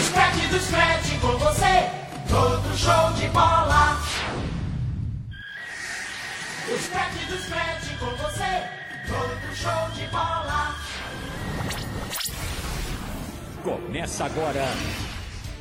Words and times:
O 0.00 0.02
scratch 0.02 0.48
do 0.48 0.58
scratch 0.58 1.20
com 1.20 1.36
você, 1.36 1.90
todo 2.26 2.74
show 2.74 3.12
de 3.18 3.28
bola. 3.28 4.00
O 6.66 6.78
scratch 6.78 7.26
do 7.28 7.36
scratch 7.36 7.98
com 7.98 8.06
você, 8.16 8.62
todo 9.06 9.54
show 9.54 9.90
de 9.94 10.06
bola. 10.10 10.74
Começa 13.62 14.24
agora, 14.24 14.66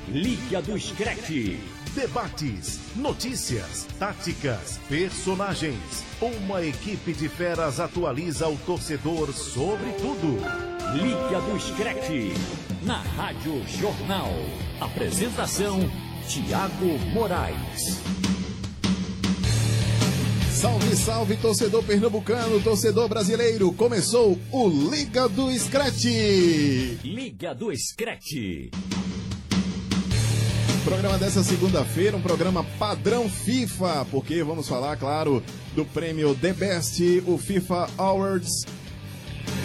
Liga 0.07 0.61
do 0.61 0.79
Scratch. 0.79 1.59
Debates, 1.93 2.79
notícias, 2.95 3.87
táticas, 3.99 4.79
personagens. 4.87 6.05
Uma 6.21 6.63
equipe 6.63 7.11
de 7.11 7.27
feras 7.27 7.81
atualiza 7.81 8.47
o 8.47 8.57
torcedor 8.59 9.33
sobre 9.33 9.91
tudo. 9.93 10.78
Liga 10.93 11.39
do 11.41 11.59
Scratch, 11.59 12.09
na 12.81 12.97
Rádio 12.97 13.61
Jornal. 13.67 14.27
Apresentação, 14.81 15.79
Tiago 16.27 16.97
Moraes. 17.13 17.99
Salve, 20.51 20.95
salve, 20.95 21.37
torcedor 21.37 21.83
pernambucano, 21.83 22.59
torcedor 22.61 23.07
brasileiro. 23.07 23.71
Começou 23.73 24.37
o 24.51 24.67
Liga 24.67 25.29
do 25.29 25.51
Scratch. 25.51 26.05
Liga 27.03 27.53
do 27.53 27.71
Scratch. 27.77 28.71
Programa 30.83 31.19
dessa 31.19 31.43
segunda-feira, 31.43 32.17
um 32.17 32.21
programa 32.21 32.63
padrão 32.79 33.29
FIFA, 33.29 34.05
porque 34.09 34.43
vamos 34.43 34.67
falar, 34.67 34.97
claro, 34.97 35.43
do 35.75 35.85
prêmio 35.85 36.33
The 36.33 36.51
Best, 36.51 37.23
o 37.27 37.37
FIFA 37.37 37.87
Awards. 37.95 38.78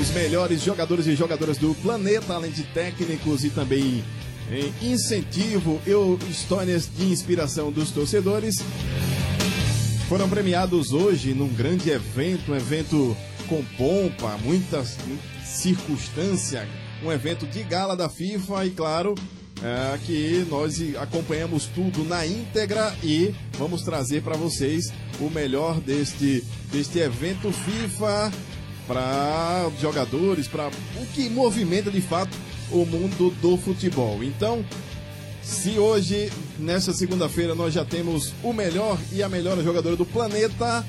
Os 0.01 0.11
melhores 0.11 0.62
jogadores 0.62 1.07
e 1.07 1.15
jogadoras 1.15 1.57
do 1.57 1.75
planeta, 1.77 2.34
além 2.34 2.51
de 2.51 2.65
técnicos 2.65 3.45
e 3.45 3.51
também 3.51 4.05
eh, 4.51 4.70
incentivo 4.83 5.80
e 5.87 6.30
histórias 6.30 6.89
de 6.93 7.05
inspiração 7.05 7.70
dos 7.70 7.91
torcedores. 7.91 8.56
Foram 10.09 10.28
premiados 10.28 10.92
hoje 10.92 11.33
num 11.33 11.48
grande 11.48 11.91
evento, 11.91 12.53
um 12.53 12.56
evento 12.56 13.17
com 13.48 13.64
pompa, 13.77 14.36
muitas 14.42 14.97
circunstâncias, 15.45 16.69
um 17.03 17.12
evento 17.12 17.47
de 17.47 17.62
gala 17.62 17.97
da 17.97 18.08
FIFA 18.08 18.67
e, 18.67 18.70
claro, 18.70 19.14
é, 19.62 19.98
que 20.05 20.47
nós 20.51 20.77
acompanhamos 21.01 21.67
tudo 21.67 22.05
na 22.05 22.27
íntegra 22.27 22.95
e 23.03 23.34
vamos 23.58 23.83
trazer 23.83 24.23
para 24.23 24.36
vocês 24.36 24.92
o 25.20 25.31
melhor 25.31 25.81
deste, 25.81 26.45
deste 26.70 26.98
evento 26.98 27.51
FIFA 27.53 28.31
para 28.86 29.70
jogadores, 29.80 30.46
para 30.46 30.68
o 30.68 31.06
que 31.14 31.28
movimenta 31.28 31.90
de 31.90 32.00
fato 32.00 32.36
o 32.70 32.84
mundo 32.84 33.30
do 33.40 33.56
futebol. 33.56 34.22
Então, 34.22 34.64
se 35.42 35.78
hoje, 35.78 36.32
nesta 36.58 36.92
segunda-feira, 36.92 37.55
nós 37.55 37.74
já 37.74 37.84
temos 37.84 38.32
o 38.42 38.52
melhor 38.52 38.98
e 39.12 39.22
a 39.22 39.28
melhor 39.28 39.62
jogadora 39.62 39.94
do 39.94 40.06
planeta, 40.06 40.84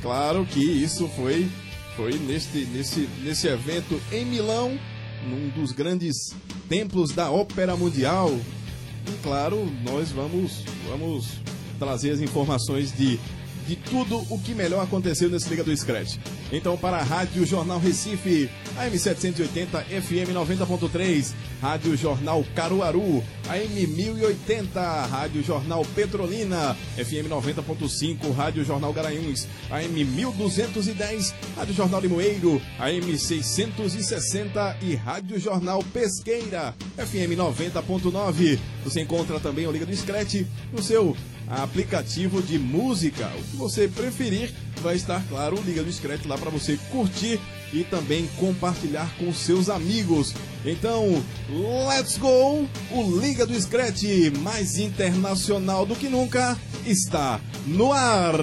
claro 0.00 0.46
que 0.46 0.60
isso 0.60 1.08
foi, 1.08 1.48
foi 1.96 2.12
neste, 2.18 2.58
nesse, 2.66 3.08
nesse 3.22 3.48
evento 3.48 4.00
em 4.12 4.24
Milão, 4.24 4.78
num 5.28 5.48
dos 5.48 5.72
grandes 5.72 6.34
templos 6.68 7.10
da 7.12 7.30
ópera 7.30 7.76
mundial. 7.76 8.30
E 9.08 9.22
claro, 9.22 9.68
nós 9.84 10.10
vamos, 10.10 10.64
vamos 10.88 11.26
trazer 11.78 12.12
as 12.12 12.20
informações 12.20 12.96
de 12.96 13.18
de 13.66 13.76
tudo 13.76 14.24
o 14.30 14.38
que 14.38 14.54
melhor 14.54 14.82
aconteceu 14.82 15.28
nesse 15.28 15.48
Liga 15.48 15.64
do 15.64 15.76
Scratch. 15.76 16.16
Então, 16.52 16.76
para 16.76 16.98
a 16.98 17.02
Rádio 17.02 17.44
Jornal 17.44 17.78
Recife, 17.78 18.48
AM 18.76 18.96
780 18.96 19.82
FM 19.82 20.32
90.3, 20.32 21.34
Rádio 21.60 21.96
Jornal 21.96 22.44
Caruaru, 22.54 23.24
AM 23.48 23.86
1080, 23.86 24.80
Rádio 25.06 25.42
Jornal 25.42 25.84
Petrolina, 25.94 26.76
FM 26.96 27.28
90.5, 27.28 28.32
Rádio 28.34 28.64
Jornal 28.64 28.92
Garanhuns, 28.92 29.48
AM 29.70 30.04
1210, 30.04 31.34
Rádio 31.56 31.74
Jornal 31.74 32.00
Limoeiro, 32.00 32.62
AM 32.78 33.18
660 33.18 34.76
e 34.82 34.94
Rádio 34.94 35.38
Jornal 35.40 35.82
Pesqueira, 35.92 36.74
FM 36.96 37.36
90.9. 37.36 38.58
Você 38.84 39.00
encontra 39.00 39.40
também 39.40 39.66
o 39.66 39.72
Liga 39.72 39.86
do 39.86 39.96
Scratch 39.96 40.44
no 40.72 40.82
seu 40.82 41.16
aplicativo 41.48 42.42
de 42.42 42.58
música. 42.58 43.30
O 43.38 43.42
que 43.42 43.56
você 43.56 43.88
preferir, 43.88 44.52
vai 44.82 44.96
estar, 44.96 45.22
claro, 45.28 45.58
o 45.58 45.62
Liga 45.62 45.82
do 45.82 45.92
Scratch 45.92 46.26
lá 46.26 46.36
para 46.36 46.50
você 46.50 46.78
curtir 46.90 47.40
e 47.72 47.84
também 47.84 48.28
compartilhar 48.38 49.10
com 49.18 49.32
seus 49.32 49.68
amigos. 49.68 50.34
Então, 50.64 51.22
let's 51.88 52.16
go! 52.16 52.68
O 52.90 53.20
Liga 53.20 53.46
do 53.46 53.60
Scratch, 53.60 54.04
mais 54.40 54.78
internacional 54.78 55.84
do 55.86 55.96
que 55.96 56.08
nunca, 56.08 56.58
está 56.84 57.40
no 57.66 57.92
ar! 57.92 58.36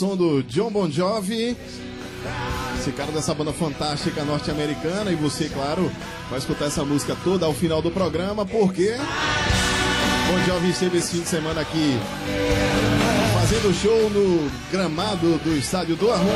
Som 0.00 0.16
do 0.16 0.42
John 0.44 0.70
Bon 0.70 0.90
Jovi, 0.90 1.54
esse 2.78 2.90
cara 2.92 3.12
dessa 3.12 3.34
banda 3.34 3.52
fantástica 3.52 4.24
norte-americana, 4.24 5.12
e 5.12 5.14
você, 5.14 5.46
claro, 5.50 5.92
vai 6.30 6.38
escutar 6.38 6.68
essa 6.68 6.82
música 6.86 7.14
toda 7.22 7.44
ao 7.44 7.52
final 7.52 7.82
do 7.82 7.90
programa, 7.90 8.46
porque 8.46 8.96
Bon 10.26 10.46
Jovi 10.46 10.70
esteve 10.70 10.96
esse 10.96 11.12
fim 11.12 11.20
de 11.20 11.28
semana 11.28 11.60
aqui 11.60 11.98
fazendo 13.38 13.74
show 13.74 14.08
no 14.08 14.50
gramado 14.72 15.36
do 15.44 15.54
estádio 15.58 15.96
do 15.96 16.10
Arruda. 16.10 16.32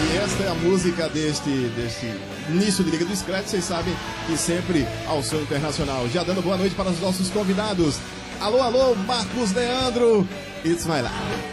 E 0.00 0.16
esta 0.16 0.44
é 0.44 0.48
a 0.48 0.54
música 0.54 1.10
deste, 1.10 1.50
deste 1.76 2.10
início 2.48 2.82
de 2.82 2.92
Liga 2.92 3.04
do 3.04 3.14
Scratch, 3.14 3.48
vocês 3.48 3.64
sabem 3.64 3.94
que 4.26 4.38
sempre 4.38 4.86
ao 5.06 5.22
som 5.22 5.36
internacional. 5.36 6.08
Já 6.08 6.24
dando 6.24 6.40
boa 6.40 6.56
noite 6.56 6.74
para 6.74 6.88
os 6.88 6.98
nossos 6.98 7.28
convidados. 7.28 7.98
Alô, 8.40 8.62
alô, 8.62 8.94
Marcos 8.94 9.52
Leandro, 9.52 10.26
It's 10.64 10.86
My 10.86 11.02
Life. 11.02 11.51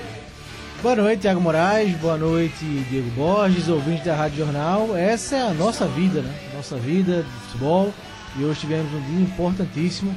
Boa 0.81 0.95
noite, 0.95 1.23
Thiago 1.23 1.41
Moraes. 1.41 1.93
Boa 1.97 2.17
noite, 2.17 2.63
Diego 2.89 3.09
Borges, 3.11 3.67
ouvinte 3.67 4.05
da 4.05 4.15
Rádio 4.15 4.37
Jornal. 4.37 4.95
Essa 4.95 5.35
é 5.35 5.41
a 5.41 5.53
nossa 5.53 5.85
vida, 5.85 6.21
né? 6.21 6.33
Nossa 6.55 6.77
vida 6.77 7.23
de 7.23 7.29
futebol. 7.47 7.93
E 8.37 8.45
hoje 8.45 8.61
tivemos 8.61 8.89
um 8.93 9.01
dia 9.01 9.19
importantíssimo, 9.19 10.15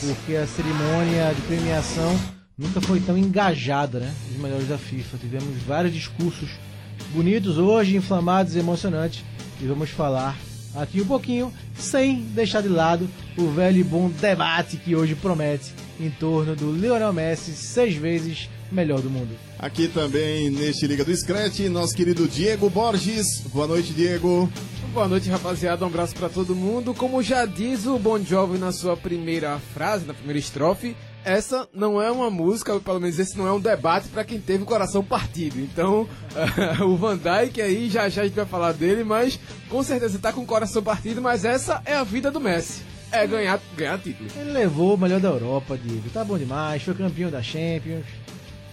porque 0.00 0.34
a 0.34 0.48
cerimônia 0.48 1.32
de 1.32 1.40
premiação 1.42 2.18
nunca 2.58 2.80
foi 2.80 2.98
tão 2.98 3.16
engajada, 3.16 4.00
né? 4.00 4.12
Os 4.32 4.36
melhores 4.36 4.66
da 4.66 4.76
FIFA. 4.76 5.16
Tivemos 5.16 5.62
vários 5.62 5.94
discursos 5.94 6.50
bonitos 7.14 7.56
hoje, 7.56 7.94
inflamados 7.94 8.56
e 8.56 8.58
emocionantes. 8.58 9.22
E 9.60 9.66
vamos 9.66 9.90
falar 9.90 10.36
aqui 10.74 11.00
um 11.00 11.06
pouquinho, 11.06 11.52
sem 11.76 12.22
deixar 12.34 12.62
de 12.62 12.68
lado 12.68 13.08
o 13.38 13.46
velho 13.46 13.78
e 13.78 13.84
bom 13.84 14.08
debate 14.08 14.76
que 14.76 14.96
hoje 14.96 15.14
promete 15.14 15.72
em 16.00 16.10
torno 16.10 16.56
do 16.56 16.72
Lionel 16.72 17.12
Messi, 17.12 17.52
seis 17.52 17.94
vezes 17.94 18.48
melhor 18.70 19.00
do 19.00 19.10
mundo. 19.10 19.36
Aqui 19.58 19.88
também 19.88 20.50
neste 20.50 20.86
Liga 20.86 21.04
do 21.04 21.14
Scratch, 21.16 21.60
nosso 21.68 21.94
querido 21.94 22.26
Diego 22.26 22.70
Borges. 22.70 23.40
Boa 23.52 23.66
noite, 23.66 23.92
Diego. 23.92 24.50
Boa 24.92 25.06
noite, 25.06 25.28
rapaziada. 25.28 25.84
Um 25.84 25.88
abraço 25.88 26.14
pra 26.14 26.28
todo 26.28 26.54
mundo. 26.54 26.92
Como 26.94 27.22
já 27.22 27.44
diz 27.46 27.86
o 27.86 27.98
Bon 27.98 28.18
Jovi 28.18 28.58
na 28.58 28.72
sua 28.72 28.96
primeira 28.96 29.58
frase, 29.72 30.04
na 30.04 30.14
primeira 30.14 30.38
estrofe, 30.38 30.96
essa 31.24 31.68
não 31.72 32.00
é 32.00 32.10
uma 32.10 32.30
música, 32.30 32.72
ou 32.72 32.80
pelo 32.80 32.98
menos 32.98 33.18
esse 33.18 33.36
não 33.36 33.46
é 33.46 33.52
um 33.52 33.60
debate 33.60 34.08
pra 34.08 34.24
quem 34.24 34.40
teve 34.40 34.62
o 34.62 34.66
coração 34.66 35.04
partido. 35.04 35.60
Então, 35.60 36.08
o 36.84 36.96
Van 36.96 37.16
Dijk 37.16 37.60
aí, 37.60 37.88
já 37.90 38.08
já 38.08 38.22
a 38.22 38.24
gente 38.24 38.34
vai 38.34 38.46
falar 38.46 38.72
dele, 38.72 39.04
mas 39.04 39.38
com 39.68 39.82
certeza 39.82 40.18
tá 40.18 40.32
com 40.32 40.40
o 40.40 40.46
coração 40.46 40.82
partido, 40.82 41.20
mas 41.20 41.44
essa 41.44 41.82
é 41.84 41.94
a 41.94 42.04
vida 42.04 42.30
do 42.30 42.40
Messi. 42.40 42.82
É 43.12 43.26
ganhar, 43.26 43.60
ganhar 43.76 43.98
título. 43.98 44.30
Ele 44.36 44.52
levou 44.52 44.94
o 44.94 44.98
melhor 44.98 45.18
da 45.18 45.28
Europa, 45.28 45.76
Diego. 45.76 46.08
Tá 46.10 46.24
bom 46.24 46.38
demais, 46.38 46.82
foi 46.82 46.94
campeão 46.94 47.28
da 47.28 47.42
Champions. 47.42 48.04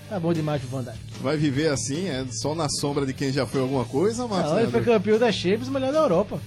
Tá 0.09 0.19
bom 0.19 0.31
demais 0.33 0.61
pro 0.61 0.69
Van 0.69 0.83
Dijk. 0.83 0.97
Vai 1.21 1.35
viver 1.37 1.69
assim, 1.69 2.07
é 2.07 2.25
só 2.31 2.55
na 2.55 2.69
sombra 2.69 3.05
de 3.05 3.13
quem 3.13 3.31
já 3.31 3.45
foi 3.45 3.59
alguma 3.61 3.83
coisa, 3.85 4.25
Marcos? 4.27 4.51
Não, 4.51 4.59
ele 4.59 4.71
foi 4.71 4.83
campeão 4.83 5.19
da 5.19 5.31
Champions, 5.31 5.67
melhor 5.69 5.91
da 5.91 5.99
Europa. 5.99 6.39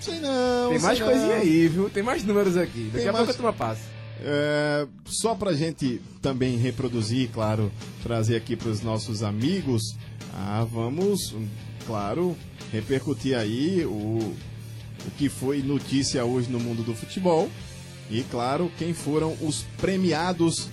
Sei 0.00 0.18
não. 0.20 0.68
Tem 0.70 0.78
sei 0.78 0.86
mais 0.88 0.98
não. 1.00 1.06
coisinha 1.06 1.34
aí, 1.36 1.68
viu? 1.68 1.88
Tem 1.90 2.02
mais 2.02 2.22
números 2.24 2.56
aqui. 2.56 2.84
Daqui 2.92 2.98
Tem 2.98 3.08
a 3.08 3.12
mais- 3.12 3.24
pouco 3.26 3.30
a 3.30 3.34
turma 3.34 3.52
passa. 3.52 3.80
É, 4.22 4.86
só 5.06 5.34
pra 5.34 5.54
gente 5.54 6.00
também 6.20 6.58
reproduzir, 6.58 7.30
claro, 7.32 7.72
trazer 8.02 8.36
aqui 8.36 8.54
pros 8.54 8.82
nossos 8.82 9.22
amigos, 9.22 9.96
ah, 10.34 10.66
vamos, 10.70 11.34
claro, 11.86 12.36
repercutir 12.70 13.34
aí 13.34 13.82
o, 13.86 13.90
o 15.06 15.10
que 15.16 15.30
foi 15.30 15.62
notícia 15.62 16.22
hoje 16.26 16.50
no 16.50 16.60
mundo 16.60 16.82
do 16.82 16.94
futebol. 16.94 17.48
E 18.10 18.22
claro, 18.24 18.70
quem 18.76 18.92
foram 18.92 19.34
os 19.40 19.64
premiados 19.80 20.68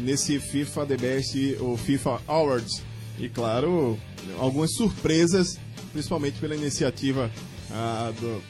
nesse 0.00 0.38
FIFA 0.40 0.86
The 0.86 0.96
Best 0.96 1.56
ou 1.60 1.76
FIFA 1.76 2.20
Awards. 2.26 2.82
E 3.18 3.28
claro, 3.28 3.98
algumas 4.38 4.72
surpresas, 4.74 5.58
principalmente 5.92 6.38
pela 6.40 6.56
iniciativa 6.56 7.30
ah, 7.70 8.12
do, 8.18 8.42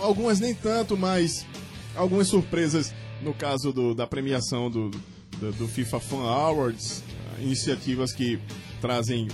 algumas 0.00 0.40
nem 0.40 0.54
tanto, 0.54 0.96
mas 0.96 1.46
algumas 1.94 2.26
surpresas 2.28 2.92
no 3.22 3.32
caso 3.34 3.72
do, 3.72 3.94
da 3.94 4.06
premiação 4.06 4.70
do, 4.70 4.90
do, 5.38 5.52
do 5.52 5.68
FIFA 5.68 6.00
Fan 6.00 6.22
Awards, 6.28 7.02
ah, 7.36 7.42
iniciativas 7.42 8.12
que 8.12 8.38
trazem 8.80 9.28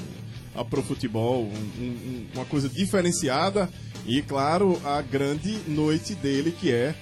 a 0.55 0.65
pro 0.65 0.83
futebol 0.83 1.45
um- 1.45 1.83
um- 1.83 2.27
uma 2.35 2.45
coisa 2.45 2.69
diferenciada 2.69 3.69
e 4.07 4.23
claro 4.23 4.81
a 4.85 5.01
grande 5.03 5.59
noite 5.67 6.15
dele 6.15 6.53
que 6.53 6.71
é 6.71 6.95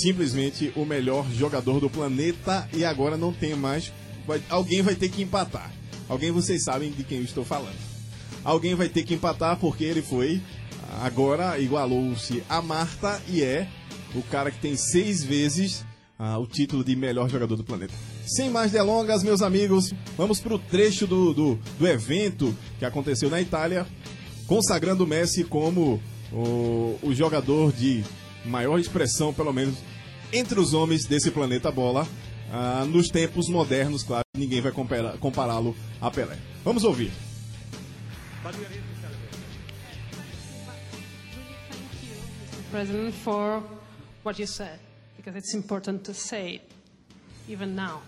simplesmente 0.00 0.72
o 0.76 0.84
melhor 0.84 1.26
jogador 1.32 1.80
do 1.80 1.88
planeta 1.90 2.68
e 2.72 2.84
agora 2.84 3.16
não 3.16 3.32
tem 3.32 3.54
mais 3.54 3.92
vai- 4.26 4.42
alguém 4.48 4.82
vai 4.82 4.94
ter 4.94 5.08
que 5.08 5.22
empatar 5.22 5.72
alguém 6.08 6.30
vocês 6.30 6.62
sabem 6.64 6.90
de 6.90 7.04
quem 7.04 7.18
eu 7.18 7.24
estou 7.24 7.44
falando 7.44 7.76
alguém 8.42 8.74
vai 8.74 8.88
ter 8.88 9.02
que 9.04 9.14
empatar 9.14 9.56
porque 9.58 9.84
ele 9.84 10.02
foi 10.02 10.40
agora 11.02 11.58
igualou-se 11.58 12.42
a 12.48 12.60
Marta 12.60 13.20
e 13.28 13.42
é 13.42 13.68
o 14.14 14.22
cara 14.22 14.50
que 14.50 14.58
tem 14.60 14.76
seis 14.76 15.22
vezes 15.24 15.84
ah, 16.18 16.38
o 16.38 16.46
título 16.46 16.84
de 16.84 16.94
melhor 16.94 17.28
jogador 17.28 17.56
do 17.56 17.64
planeta. 17.64 17.92
Sem 18.24 18.48
mais 18.48 18.70
delongas, 18.70 19.24
meus 19.24 19.42
amigos, 19.42 19.92
vamos 20.16 20.38
para 20.38 20.54
o 20.54 20.58
trecho 20.60 21.08
do, 21.08 21.34
do, 21.34 21.58
do 21.76 21.88
evento 21.88 22.56
que 22.78 22.84
aconteceu 22.84 23.28
na 23.28 23.40
Itália, 23.40 23.84
consagrando 24.46 25.02
o 25.02 25.06
Messi 25.08 25.42
como 25.42 26.00
o, 26.32 26.96
o 27.02 27.12
jogador 27.12 27.72
de 27.72 28.04
maior 28.44 28.78
expressão, 28.78 29.32
pelo 29.32 29.52
menos, 29.52 29.76
entre 30.32 30.58
os 30.60 30.72
homens 30.74 31.04
desse 31.06 31.30
planeta 31.30 31.70
bola. 31.70 32.06
ah, 32.52 32.84
nos 32.84 33.08
tempos 33.08 33.48
modernos, 33.48 34.02
claro, 34.04 34.24
ninguém 34.36 34.60
vai 34.60 34.72
compará-lo 34.72 35.74
a 36.00 36.10
Pelé. 36.10 36.38
Vamos 36.64 36.84
ouvir. 36.84 37.10
President, 42.70 43.14
for 43.14 43.62
what 44.22 44.38
you 44.38 44.46
said, 44.46 44.78
because 45.16 45.36
it's 45.36 45.54
important 45.54 46.04
to 46.04 46.12
say 46.14 46.54
it, 46.56 46.62
even 47.48 47.74
now, 47.76 48.02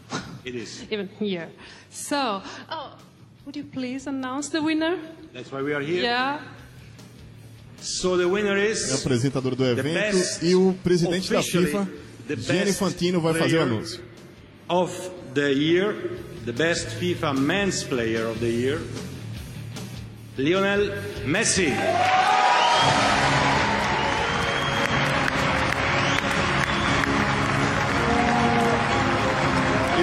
It 0.45 0.55
is. 0.55 0.85
even 0.91 1.09
here. 1.19 1.49
So, 1.91 2.43
oh, 2.71 2.97
would 3.45 3.57
you 3.57 3.65
please 3.65 4.07
announce 4.07 4.49
the 4.49 4.61
winner? 4.63 4.99
That's 5.33 5.53
why 5.53 5.63
we 5.63 5.73
are 5.73 5.81
here. 5.81 6.03
Yeah. 6.03 6.41
So 7.87 8.17
the 8.17 8.25
winner 8.25 8.59
É 8.59 8.69
o 8.69 8.73
is 8.73 8.93
apresentador 8.93 9.55
do 9.55 9.65
evento 9.65 10.45
e 10.45 10.57
o 10.57 10.75
presidente 10.83 11.31
da 11.31 11.41
FIFA, 11.41 11.89
Gianni 12.37 12.71
Infantino, 12.71 13.21
vai 13.21 13.33
fazer 13.35 13.59
o 13.59 13.63
anúncio. 13.63 14.01
of 14.69 14.93
the 15.35 15.53
year, 15.53 15.95
the 16.45 16.51
best 16.51 16.89
FIFA 16.99 17.35
men's 17.35 17.85
player 17.85 18.27
of 18.27 18.41
the 18.41 18.49
year, 18.49 18.81
Lionel 20.37 21.01
Messi. 21.25 21.73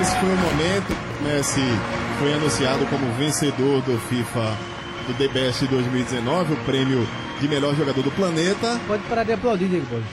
Esse 0.02 0.16
foi 0.22 0.30
o 0.30 0.38
momento, 0.38 0.96
Messi 1.22 1.62
foi 2.18 2.34
anunciado 2.34 2.86
como 2.86 3.14
vencedor 3.16 3.82
do 3.82 4.00
FIFA 4.08 4.58
do 5.06 5.14
The 5.16 5.28
Best 5.28 5.68
2019, 5.68 6.54
o 6.54 6.58
prêmio 6.64 7.06
de 7.44 7.50
melhor 7.50 7.76
jogador 7.76 8.02
do 8.02 8.12
planeta. 8.12 8.80
Pode 8.88 9.04
parar 9.04 9.24
de 9.26 9.34
aplaudir, 9.34 9.68
Diego 9.68 9.86
Borges. 9.88 10.08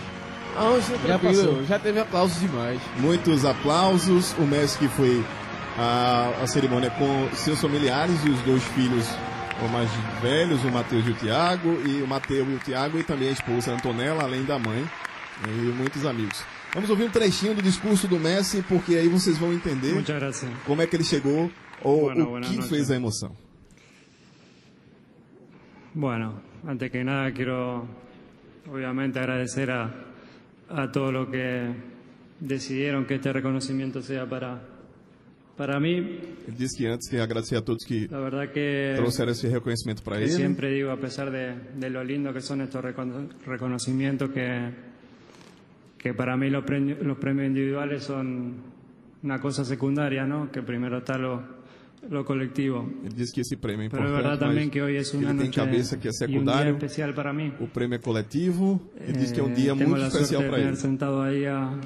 Ah, 0.56 0.80
já, 0.80 0.96
Já 0.96 1.18
tranquilo, 1.18 1.44
passou. 1.52 1.64
já 1.64 1.78
teve 1.78 2.00
aplausos 2.00 2.40
demais. 2.40 2.80
Muitos 2.98 3.44
aplausos. 3.44 4.34
O 4.36 4.42
Messi 4.42 4.76
que 4.78 4.88
foi 4.88 5.24
a, 5.78 6.32
a 6.42 6.46
cerimônia 6.48 6.90
com 6.90 7.28
seus 7.36 7.60
familiares 7.60 8.16
e 8.24 8.30
os 8.30 8.40
dois 8.40 8.62
filhos 8.64 9.06
o 9.64 9.68
mais 9.68 9.88
velhos, 10.22 10.64
o 10.64 10.70
Matheus 10.70 11.06
e 11.06 11.10
o 11.10 11.14
Tiago, 11.14 11.68
e 11.86 12.02
o 12.02 12.06
Mateus 12.08 12.48
e 12.48 12.52
o 12.54 12.58
Tiago, 12.58 12.98
e 12.98 13.04
também 13.04 13.28
a 13.28 13.32
esposa 13.32 13.72
Antonella, 13.74 14.22
além 14.24 14.42
da 14.42 14.58
mãe, 14.58 14.82
e 15.46 15.50
muitos 15.50 16.04
amigos. 16.06 16.42
Vamos 16.72 16.88
ouvir 16.88 17.04
um 17.04 17.10
trechinho 17.10 17.54
do 17.54 17.60
discurso 17.60 18.08
do 18.08 18.18
Messi, 18.18 18.64
porque 18.66 18.94
aí 18.96 19.06
vocês 19.06 19.36
vão 19.36 19.52
entender 19.52 20.02
como 20.64 20.80
é 20.80 20.86
que 20.86 20.96
ele 20.96 21.04
chegou 21.04 21.50
ou 21.82 22.04
Bueno, 22.06 22.38
o 22.38 22.40
que 22.40 22.56
noches. 22.56 22.70
fez 22.70 22.90
a 22.90 22.96
emoção. 22.96 23.36
Bueno, 25.94 26.40
antes 26.66 26.90
que 26.90 27.02
nada 27.04 27.32
quiero 27.32 27.86
obviamente 28.70 29.18
agradecer 29.18 29.70
a, 29.70 29.90
a 30.68 30.90
todos 30.92 31.12
los 31.12 31.28
que 31.28 31.72
decidieron 32.40 33.04
que 33.06 33.16
este 33.16 33.32
reconocimiento 33.32 34.02
sea 34.02 34.26
para, 34.28 34.60
para 35.56 35.78
mí. 35.80 35.96
Ele 36.46 36.56
disse 36.56 36.78
que 36.78 36.88
antes 36.88 37.08
quer 37.10 37.20
agradecer 37.22 37.58
a 37.58 37.62
todos 37.64 37.84
que 37.86 38.06
La 38.10 38.20
verdad 38.20 38.50
que, 38.52 38.94
trouxeram 38.96 39.32
esse 39.32 39.48
reconhecimento 39.48 40.02
para 40.02 40.18
ele. 40.18 40.28
siempre 40.30 40.70
digo, 40.70 40.90
a 40.90 40.96
pesar 40.98 41.30
de, 41.30 41.54
de 41.76 41.90
lo 41.90 42.02
lindo 42.04 42.32
que 42.32 42.40
son 42.40 42.60
estos 42.60 42.82
recono- 42.82 43.28
reconocimientos, 43.46 44.30
que, 44.30 44.70
que 45.98 46.14
para 46.14 46.36
mí 46.36 46.48
los 46.50 46.64
premios, 46.64 46.98
los 47.02 47.18
premios 47.18 47.46
individuales 47.48 48.04
son 48.04 48.54
una 49.22 49.38
cosa 49.38 49.64
secundaria, 49.64 50.24
¿no? 50.24 50.50
Que 50.50 50.62
primero 50.62 50.98
está 50.98 51.18
lo, 51.18 51.42
lo 52.08 52.24
colectivo. 52.24 52.88
Ele 53.04 53.14
disse 53.14 53.32
que 53.32 53.42
esse 53.42 53.56
prêmio 53.56 53.86
é 53.86 53.90
Pero 53.90 54.04
es 54.04 54.08
importante, 54.08 54.22
verdad 54.28 54.38
también 54.38 54.66
mas 54.66 54.72
que 54.72 54.82
hoy 54.82 54.96
es 54.96 55.12
una 55.14 55.30
ele 55.30 55.38
tem 55.38 55.46
noche 55.48 55.60
cabeça 55.60 55.98
que 55.98 56.08
é 56.08 56.10
y 56.10 56.14
un 56.14 56.18
día 56.18 56.26
secundário. 56.28 56.72
especial 56.76 57.14
para 57.14 57.32
mí. 57.32 57.52
O 57.60 57.66
prêmio 57.68 57.96
é 57.96 57.98
coletivo. 58.00 58.80
Ele 58.98 59.18
disse 59.18 59.32
que 59.34 59.40
é 59.40 59.42
um 59.42 59.50
Eh, 59.50 59.54
dia 59.54 59.74
tengo 59.74 59.90
muito 59.90 60.02
la 60.02 60.10
suerte 60.10 60.24
especial 60.24 60.42
de 60.42 60.48
para 60.48 60.58
ele. 60.58 60.66
tener 60.66 60.76
sentado 60.80 61.20
ahí 61.22 61.44
a, 61.46 61.78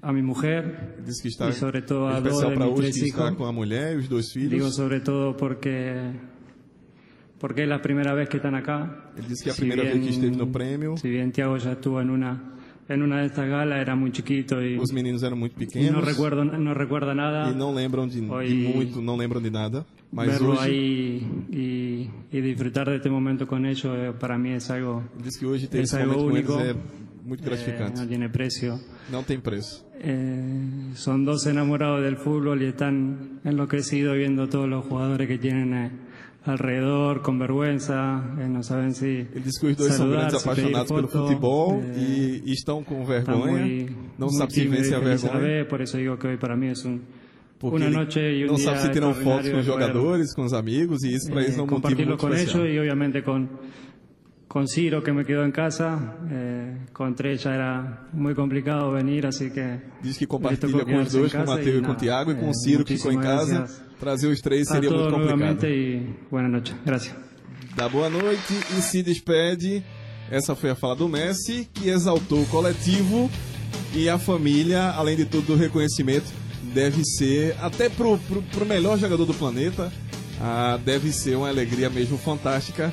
a 0.00 0.12
mi 0.12 0.22
mujer. 0.22 0.94
Ele 0.98 1.06
disse 1.06 1.22
que 1.22 1.28
está 1.28 1.48
Y 1.48 1.52
sobre 1.54 1.82
todo 1.82 2.06
a 2.08 2.20
dos 2.20 2.32
especial 2.32 2.50
de 2.50 2.56
para 2.56 2.66
mis 2.66 2.78
hoje 2.78 2.88
tres 2.90 3.00
que 3.02 3.08
está 3.08 3.24
hijos. 3.26 3.36
com 3.36 3.44
a 3.46 3.52
mulher 3.52 3.92
e 3.94 3.96
os 3.96 4.08
dois 4.08 4.32
Digo 4.32 4.48
filhos. 4.50 4.74
sobre 4.76 5.00
todo 5.00 5.36
porque 5.36 6.12
porque 7.38 7.62
es 7.64 7.68
la 7.68 7.82
primera 7.82 8.14
vez 8.14 8.28
que 8.28 8.36
están 8.36 8.54
acá. 8.54 9.10
Ele 9.16 9.26
disse 9.26 9.42
que 9.42 9.50
é 9.50 9.52
a 9.52 9.56
primeira 9.56 9.82
vez 9.82 9.98
que 10.00 10.10
esteve 10.10 10.36
no 10.36 10.46
prêmio. 10.52 10.96
Si 10.96 11.08
bien 11.10 11.32
Tiago 11.32 11.56
ya 11.58 11.72
estuvo 11.72 12.00
en 12.00 12.10
una 12.10 12.51
en 12.88 13.02
una 13.02 13.20
de 13.20 13.26
estas 13.26 13.48
galas, 13.48 13.80
era 13.80 13.94
muy 13.94 14.10
chiquito 14.12 14.62
y, 14.62 14.76
Os 14.78 14.92
meninos 14.92 15.22
eram 15.22 15.36
muito 15.38 15.56
pequenos 15.56 15.92
no 15.92 16.00
recuerdo 16.00 16.44
no 16.44 16.74
recuerda 16.74 17.14
nada. 17.14 17.50
e 17.50 17.54
não 17.54 17.72
lembram 17.74 18.06
de, 18.08 18.20
de 18.20 18.28
Hoy- 18.30 18.72
muito, 18.74 19.00
não 19.00 19.16
lembram 19.16 19.40
de 19.40 19.50
nada. 19.50 19.84
Mas 20.10 20.26
Verlo 20.28 20.52
hoje, 20.52 20.62
ahí 20.64 21.26
y, 21.50 22.10
y 22.30 22.40
disfrutar 22.42 22.86
de 22.90 22.96
este 22.96 23.08
momento 23.08 23.46
con 23.46 23.64
ellos 23.64 23.84
eh, 23.96 24.12
para 24.18 24.36
mí 24.36 24.50
es 24.50 24.68
algo 24.70 25.02
disse 25.24 25.38
que 25.40 25.46
hoje 25.46 25.68
ter 25.68 25.80
Es 25.82 25.92
esse 25.94 26.02
algo 26.02 26.24
momento 26.24 26.52
com 26.52 26.60
eles 26.60 26.74
único. 26.74 26.80
é 26.80 27.26
muito 27.26 27.42
eh, 27.44 27.46
gratificante. 27.46 28.00
no 28.02 28.06
tiene 28.08 28.28
precio. 28.28 28.78
Não 29.10 29.22
tem 29.22 29.40
preço. 29.40 29.84
Eh, 30.00 30.90
son 30.94 31.24
dos 31.24 31.46
enamorados 31.46 32.02
del 32.02 32.16
fútbol 32.16 32.60
y 32.60 32.66
están 32.66 33.40
enloquecidos 33.44 34.16
viendo 34.18 34.48
todos 34.48 34.68
los 34.68 34.84
jugadores 34.84 35.26
que 35.28 35.38
tienen 35.38 35.72
eh, 35.72 35.90
alrededor 36.44 37.22
con 37.22 37.38
vergüenza, 37.38 38.20
eh, 38.38 38.48
no 38.48 38.62
saben 38.62 38.94
si 38.94 39.26
Ele 39.32 39.40
disse 39.44 39.60
que 39.60 39.66
os 39.68 39.76
dois 39.76 39.94
são 39.94 40.10
grandes 40.10 40.34
apaixonados 40.34 40.90
pelo 40.90 41.08
futebol 41.08 41.80
eh, 41.82 41.98
e, 41.98 42.42
e 42.46 42.52
estão 42.52 42.82
com 42.82 43.04
vergonha. 43.04 43.86
não 44.18 44.26
muy 44.28 44.36
sabe 44.36 44.52
se 44.52 44.66
vence 44.66 44.94
a 44.94 44.98
vergonha. 44.98 45.38
vez, 45.38 45.68
por 45.68 45.80
eso 45.80 45.96
digo 45.98 46.16
que 46.18 46.36
para 46.36 46.56
mí 46.56 46.68
es 46.68 46.84
un, 46.84 47.00
Porque 47.60 47.86
un 47.86 47.92
não 47.92 48.58
sabe 48.58 48.80
se 48.80 48.88
tiram 48.90 49.14
fotos 49.14 49.48
com 49.50 49.58
os 49.58 49.64
jogadores, 49.64 50.34
com 50.34 50.42
os 50.42 50.52
amigos, 50.52 51.04
e 51.04 51.14
isso 51.14 51.30
para 51.30 51.42
eles 51.42 51.56
eh, 51.56 51.60
é 51.60 51.62
um 51.62 51.66
motivo 51.66 52.02
muito 52.02 52.16
con 52.16 52.32
especial. 52.32 52.66
ellos 52.66 52.74
y 52.74 52.78
obviamente 52.80 53.22
con, 53.22 53.48
con 54.48 54.66
Ciro 54.66 55.00
que 55.00 55.12
me 55.12 55.24
quedó 55.24 55.44
en 55.44 55.52
casa, 55.52 56.16
eh, 56.28 56.76
con 56.92 57.14
Trella 57.14 57.54
era 57.54 58.08
muy 58.12 58.34
complicado 58.34 58.90
venir, 58.90 59.26
así 59.26 59.52
que 59.52 59.80
Diz 60.02 60.18
que 60.18 60.26
compartilha 60.26 60.84
com 60.84 61.02
os 61.02 61.12
dois, 61.12 61.30
com 61.32 61.38
o 61.38 61.40
casa 61.42 61.54
Mateus 61.56 61.78
e 61.78 61.82
com 61.86 61.92
o 61.92 61.96
Tiago, 61.96 62.32
e 62.32 62.34
com 62.34 62.46
o 62.46 62.50
eh, 62.50 62.54
Ciro 62.64 62.84
que 62.84 62.96
ficou 62.96 63.12
em 63.12 63.20
casa. 63.20 63.58
gracias 63.58 63.91
Trazer 64.02 64.26
os 64.26 64.40
três 64.40 64.66
seria 64.66 64.90
muito 64.90 65.14
complicado. 65.14 65.64
y 65.64 66.16
buenas 66.28 66.50
noches. 66.50 66.74
Gracias. 66.84 67.14
Dá 67.76 67.88
boa 67.88 68.10
noite 68.10 68.52
e 68.76 68.82
se 68.82 69.00
despede. 69.00 69.80
Essa 70.28 70.56
foi 70.56 70.70
a 70.70 70.74
fala 70.74 70.96
do 70.96 71.08
Messi, 71.08 71.68
que 71.72 71.88
exaltou 71.88 72.42
o 72.42 72.46
coletivo 72.46 73.30
e 73.94 74.08
a 74.08 74.18
família, 74.18 74.90
além 74.90 75.16
de 75.16 75.24
tudo, 75.24 75.46
do 75.52 75.54
reconhecimento, 75.54 76.26
deve 76.74 77.04
ser, 77.04 77.54
até 77.60 77.88
pro, 77.88 78.18
pro, 78.18 78.42
pro 78.42 78.66
melhor 78.66 78.98
jogador 78.98 79.24
do 79.24 79.34
planeta, 79.34 79.92
ah, 80.40 80.80
deve 80.84 81.12
ser 81.12 81.36
uma 81.36 81.48
alegria 81.48 81.88
mesmo 81.88 82.18
fantástica 82.18 82.92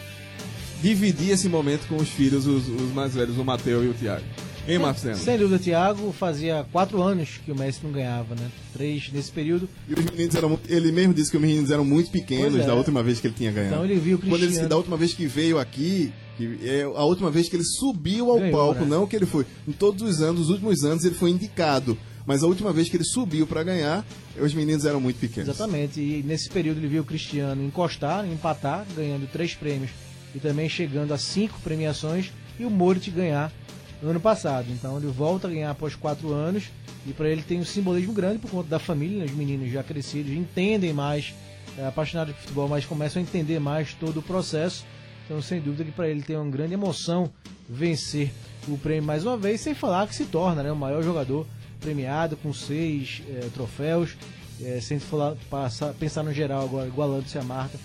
dividir 0.80 1.32
esse 1.32 1.50
momento 1.50 1.88
com 1.88 1.96
os 1.96 2.10
filhos, 2.10 2.46
os, 2.46 2.68
os 2.68 2.94
mais 2.94 3.16
velhos, 3.16 3.36
o 3.40 3.44
Mateu 3.44 3.84
e 3.84 3.88
o 3.88 3.96
Thiago. 3.96 4.26
Hein, 4.70 4.94
Senna? 4.96 5.16
Sem 5.16 5.38
dúvida, 5.38 5.60
Thiago, 5.60 6.12
fazia 6.12 6.66
quatro 6.72 7.02
anos 7.02 7.40
que 7.44 7.52
o 7.52 7.56
Messi 7.56 7.80
não 7.84 7.92
ganhava, 7.92 8.36
né? 8.36 8.50
Três 8.74 9.12
nesse 9.12 9.32
período. 9.32 9.68
E 9.88 9.94
os 9.94 10.06
meninos 10.06 10.36
eram 10.36 10.50
muito, 10.50 10.72
ele 10.72 10.92
mesmo 10.92 11.14
disse 11.14 11.32
que 11.32 11.38
os 11.38 11.42
meninos 11.42 11.72
eram 11.72 11.84
muito 11.84 12.12
pequenos 12.12 12.62
é. 12.62 12.66
da 12.66 12.76
última 12.76 13.02
vez 13.02 13.20
que 13.20 13.28
ele 13.28 13.34
tinha 13.36 13.52
ganhado. 13.52 13.74
Então 13.74 13.86
ele 13.86 14.00
viu 14.00 14.18
o 14.18 14.20
Quando 14.20 14.28
ele 14.34 14.38
disse 14.38 14.48
Cristiano. 14.48 14.70
da 14.70 14.78
última 14.78 14.98
vez 14.98 15.14
que 15.14 15.26
veio 15.26 15.58
aqui, 15.58 16.14
que 16.38 16.60
é 16.64 16.84
a 16.84 17.04
última 17.04 17.32
vez 17.32 17.50
que 17.50 17.56
ele 17.56 17.64
subiu 17.64 18.30
ao 18.30 18.40
Ganhou, 18.40 18.52
palco, 18.52 18.82
né? 18.82 18.90
não 18.90 19.08
que 19.08 19.16
ele 19.16 19.26
foi. 19.26 19.46
Em 19.68 19.72
todos 19.72 20.02
os 20.02 20.22
anos, 20.22 20.42
os 20.42 20.50
últimos 20.50 20.84
anos, 20.84 21.04
ele 21.04 21.16
foi 21.16 21.32
indicado. 21.32 21.98
Mas 22.26 22.44
a 22.44 22.48
última 22.48 22.72
vez 22.72 22.88
que 22.88 22.96
ele 22.96 23.04
subiu 23.04 23.48
para 23.48 23.64
ganhar, 23.64 24.06
os 24.40 24.54
meninos 24.54 24.86
eram 24.86 25.02
muito 25.02 25.20
pequenos. 25.20 25.50
Exatamente. 25.50 26.00
E 26.00 26.24
nesse 26.24 26.48
período 26.50 26.78
ele 26.78 26.88
viu 26.88 27.02
o 27.02 27.06
Cristiano 27.06 27.64
encostar, 27.64 28.24
empatar, 28.28 28.86
ganhando 28.96 29.28
três 29.32 29.56
prêmios 29.56 29.90
e 30.36 30.40
também 30.40 30.70
chegando 30.70 31.14
a 31.14 31.18
cinco 31.18 31.60
premiações, 31.64 32.32
e 32.60 32.66
o 32.66 32.70
Moritz 32.70 33.12
ganhar 33.12 33.52
no 34.02 34.10
ano 34.10 34.20
passado. 34.20 34.68
Então 34.70 34.98
ele 34.98 35.08
volta 35.08 35.48
a 35.48 35.50
ganhar 35.50 35.72
após 35.72 35.96
quatro 35.96 36.34
anos 36.34 36.66
e 37.06 37.14
para 37.14 37.30
ele 37.30 37.42
tem 37.42 37.60
um 37.60 37.66
simbolismo 37.66 38.14
grande 38.14 38.40
por 38.40 38.50
conta 38.50 38.70
da 38.70 38.80
família, 38.80 39.20
né? 39.20 39.26
os 39.26 39.32
meninos 39.32 39.72
já 39.72 39.84
crescidos 39.84 40.32
entendem 40.32 40.94
mais, 40.94 41.34
é, 41.78 41.88
apaixonados 41.88 42.34
por 42.36 42.42
futebol, 42.42 42.68
mas 42.68 42.86
começam 42.86 43.22
a 43.22 43.24
entender 43.24 43.60
mais 43.60 43.94
todo 43.94 44.20
o 44.20 44.24
processo. 44.24 44.86
Então 45.26 45.42
sem 45.42 45.62
dúvida 45.62 45.84
que 45.84 45.92
para 45.92 46.10
ele 46.10 46.22
tem 46.22 46.36
uma 46.36 46.50
grande 46.50 46.74
emoção 46.74 47.32
vencer 47.70 48.32
o 48.68 48.78
prêmio 48.78 49.04
mais 49.04 49.24
uma 49.24 49.38
vez, 49.38 49.62
sem 49.62 49.74
falar 49.74 50.08
que 50.08 50.16
se 50.16 50.26
torna 50.26 50.64
né, 50.64 50.72
o 50.72 50.76
maior 50.76 51.04
jogador 51.04 51.46
premiado 51.80 52.36
com 52.38 52.54
seis 52.54 53.22
é, 53.30 53.48
troféus. 53.54 54.16
É, 54.62 54.82
sem 54.82 55.00
falar, 55.00 55.38
passar, 55.50 55.94
pensar 55.94 56.22
no 56.22 56.34
geral 56.34 56.66
agora, 56.66 56.86
igualando-se 56.86 57.38
a 57.38 57.42
marca 57.42 57.80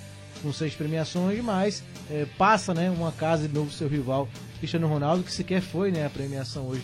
com 0.44 0.52
seis 0.52 0.74
premiações, 0.74 1.42
mas 1.42 1.82
é, 2.10 2.26
passa 2.36 2.74
né, 2.74 2.90
uma 2.90 3.10
casa 3.10 3.48
de 3.48 3.54
novo 3.54 3.72
seu 3.72 3.88
rival 3.88 4.28
Cristiano 4.58 4.86
Ronaldo, 4.86 5.24
que 5.24 5.32
sequer 5.32 5.62
foi 5.62 5.90
né, 5.90 6.04
a 6.04 6.10
premiação 6.10 6.68
hoje 6.68 6.82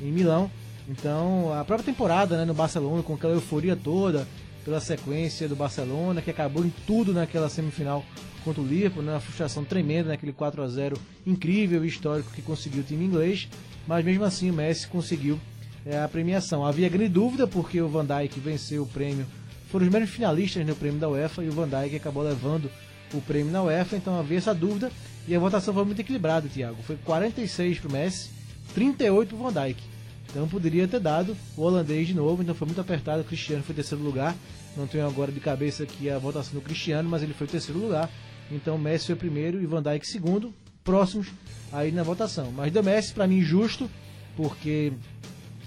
em 0.00 0.12
Milão. 0.12 0.50
Então, 0.86 1.52
a 1.52 1.64
própria 1.64 1.86
temporada 1.86 2.36
né, 2.36 2.44
no 2.44 2.54
Barcelona, 2.54 3.02
com 3.02 3.14
aquela 3.14 3.32
euforia 3.32 3.74
toda, 3.74 4.28
pela 4.64 4.80
sequência 4.80 5.48
do 5.48 5.56
Barcelona, 5.56 6.20
que 6.20 6.30
acabou 6.30 6.64
em 6.64 6.72
tudo 6.86 7.12
naquela 7.12 7.48
semifinal 7.48 8.04
contra 8.44 8.62
o 8.62 8.66
Liverpool, 8.66 9.02
né, 9.02 9.12
uma 9.12 9.20
frustração 9.20 9.64
tremenda 9.64 10.10
naquele 10.10 10.32
4 10.32 10.62
a 10.62 10.68
0 10.68 10.98
incrível 11.26 11.84
e 11.84 11.88
histórico 11.88 12.30
que 12.32 12.42
conseguiu 12.42 12.82
o 12.82 12.84
time 12.84 13.04
inglês, 13.04 13.48
mas 13.86 14.04
mesmo 14.04 14.24
assim 14.24 14.50
o 14.50 14.54
Messi 14.54 14.86
conseguiu 14.86 15.40
é, 15.84 15.98
a 15.98 16.08
premiação. 16.08 16.64
Havia 16.64 16.88
grande 16.88 17.10
dúvida 17.10 17.46
porque 17.46 17.80
o 17.80 17.88
Van 17.88 18.04
Dijk 18.04 18.38
venceu 18.40 18.82
o 18.82 18.86
prêmio, 18.86 19.26
foram 19.70 19.86
os 19.86 19.92
mesmos 19.92 20.10
finalistas 20.10 20.66
no 20.66 20.76
prêmio 20.76 21.00
da 21.00 21.08
UEFA 21.08 21.42
e 21.42 21.48
o 21.48 21.52
Van 21.52 21.68
Dijk 21.68 21.96
acabou 21.96 22.22
levando 22.22 22.70
o 23.12 23.20
prêmio 23.20 23.52
na 23.52 23.62
UEFA, 23.62 23.96
então 23.96 24.18
havia 24.18 24.38
essa 24.38 24.54
dúvida 24.54 24.90
e 25.26 25.34
a 25.34 25.38
votação 25.38 25.74
foi 25.74 25.84
muito 25.84 26.00
equilibrada, 26.00 26.48
Thiago. 26.48 26.82
Foi 26.82 26.96
46 26.96 27.80
para 27.80 27.88
o 27.88 27.92
Messi, 27.92 28.30
38 28.74 29.28
para 29.28 29.36
o 29.36 29.50
Van 29.50 29.52
Dijk. 29.52 29.82
Então 30.30 30.48
poderia 30.48 30.86
ter 30.86 31.00
dado 31.00 31.36
o 31.56 31.62
holandês 31.62 32.06
de 32.06 32.14
novo, 32.14 32.42
então 32.42 32.54
foi 32.54 32.66
muito 32.66 32.80
apertado. 32.80 33.22
O 33.22 33.24
Cristiano 33.24 33.62
foi 33.62 33.74
terceiro 33.74 34.02
lugar. 34.02 34.36
Não 34.76 34.86
tenho 34.86 35.06
agora 35.06 35.32
de 35.32 35.40
cabeça 35.40 35.82
aqui 35.82 36.10
a 36.10 36.18
votação 36.18 36.54
do 36.54 36.60
Cristiano, 36.60 37.08
mas 37.08 37.22
ele 37.22 37.34
foi 37.34 37.46
terceiro 37.46 37.80
lugar. 37.80 38.10
Então 38.50 38.78
Messi 38.78 39.06
foi 39.06 39.16
primeiro 39.16 39.60
e 39.62 39.66
Van 39.66 39.82
Dijk 39.82 40.06
segundo, 40.06 40.52
próximos 40.84 41.28
aí 41.72 41.92
na 41.92 42.02
votação. 42.02 42.52
Mas 42.52 42.72
do 42.72 42.82
Messi, 42.82 43.12
para 43.12 43.26
mim, 43.26 43.42
justo, 43.42 43.90
porque 44.36 44.92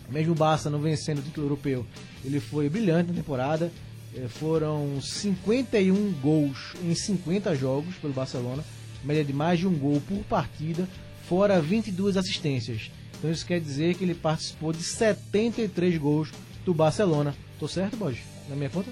mesmo 0.09 0.33
o 0.33 0.35
Barça 0.35 0.69
não 0.69 0.79
vencendo 0.79 1.19
o 1.19 1.21
título 1.21 1.47
europeu, 1.47 1.85
ele 2.23 2.39
foi 2.39 2.69
brilhante 2.69 3.11
na 3.11 3.17
temporada. 3.17 3.71
Eh, 4.15 4.27
foram 4.27 4.99
51 5.01 6.11
gols 6.21 6.73
em 6.83 6.93
50 6.93 7.55
jogos 7.55 7.95
pelo 7.95 8.13
Barcelona, 8.13 8.63
média 9.03 9.23
de 9.23 9.33
mais 9.33 9.59
de 9.59 9.67
um 9.67 9.73
gol 9.73 10.01
por 10.07 10.19
partida, 10.25 10.87
fora 11.27 11.61
22 11.61 12.17
assistências. 12.17 12.91
Então 13.17 13.31
isso 13.31 13.45
quer 13.45 13.59
dizer 13.59 13.95
que 13.95 14.03
ele 14.03 14.15
participou 14.15 14.73
de 14.73 14.83
73 14.83 15.97
gols 15.97 16.31
do 16.65 16.73
Barcelona. 16.73 17.35
Tô 17.59 17.67
certo, 17.67 17.95
Borges? 17.95 18.23
Na 18.49 18.55
minha 18.55 18.69
conta? 18.69 18.89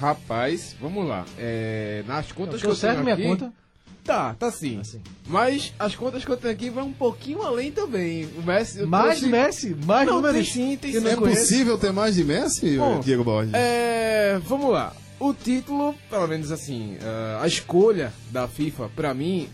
Rapaz, 0.00 0.74
vamos 0.80 1.06
lá. 1.06 1.24
É, 1.38 2.02
nas 2.06 2.32
contas 2.32 2.60
Tô 2.60 2.66
que 2.66 2.72
eu 2.72 2.76
certo 2.76 2.94
tenho 2.94 3.04
minha 3.04 3.14
aqui, 3.14 3.24
conta? 3.24 3.52
Tá, 4.06 4.34
tá 4.34 4.50
sim. 4.52 4.78
Assim. 4.80 5.00
Mas 5.26 5.72
as 5.78 5.94
contas 5.96 6.24
que 6.24 6.30
eu 6.30 6.36
tenho 6.36 6.54
aqui 6.54 6.70
vão 6.70 6.86
um 6.88 6.92
pouquinho 6.92 7.42
além 7.42 7.72
também. 7.72 8.24
O 8.38 8.42
Messi. 8.42 8.82
Mais 8.86 9.18
trouxe- 9.18 9.26
Messi? 9.26 9.76
Mais 9.84 10.06
Não, 10.06 10.16
números? 10.16 10.36
tem 10.36 10.44
sim, 10.44 10.76
tem 10.76 10.92
sim. 10.92 10.98
É 11.06 11.16
conheço. 11.16 11.40
possível 11.40 11.76
ter 11.76 11.92
mais 11.92 12.14
de 12.14 12.24
Messi, 12.24 12.76
Bom, 12.76 13.00
Diego 13.00 13.24
Borges? 13.24 13.52
É, 13.54 14.40
vamos 14.46 14.70
lá. 14.70 14.94
O 15.18 15.32
título, 15.34 15.94
pelo 16.08 16.26
menos 16.28 16.52
assim, 16.52 16.96
ah, 17.02 17.40
a 17.42 17.46
escolha 17.46 18.12
da 18.30 18.46
FIFA, 18.46 18.90
pra 18.94 19.12
mim, 19.14 19.48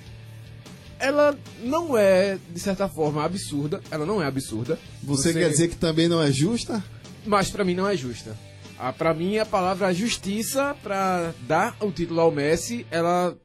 ela 0.98 1.36
não 1.62 1.96
é, 1.96 2.36
de 2.50 2.60
certa 2.60 2.88
forma, 2.88 3.24
absurda. 3.24 3.80
Ela 3.90 4.04
não 4.04 4.22
é 4.22 4.26
absurda. 4.26 4.78
Você, 5.02 5.32
quer 5.32 5.48
dizer 5.50 5.68
que 5.68 5.76
também 5.76 6.08
não 6.08 6.20
é 6.22 6.30
justa? 6.30 6.82
Mas 7.24 7.50
pra 7.50 7.64
mim 7.64 7.74
não 7.74 7.88
é 7.88 7.96
justa. 7.96 8.36
Ah, 8.78 8.92
pra 8.92 9.14
mim, 9.14 9.38
a 9.38 9.46
palavra 9.46 9.94
justiça 9.94 10.76
pra 10.82 11.32
dar 11.46 11.76
o 11.80 11.90
título 11.92 12.20
ao 12.20 12.32
Messi, 12.32 12.84
ela 12.90 13.36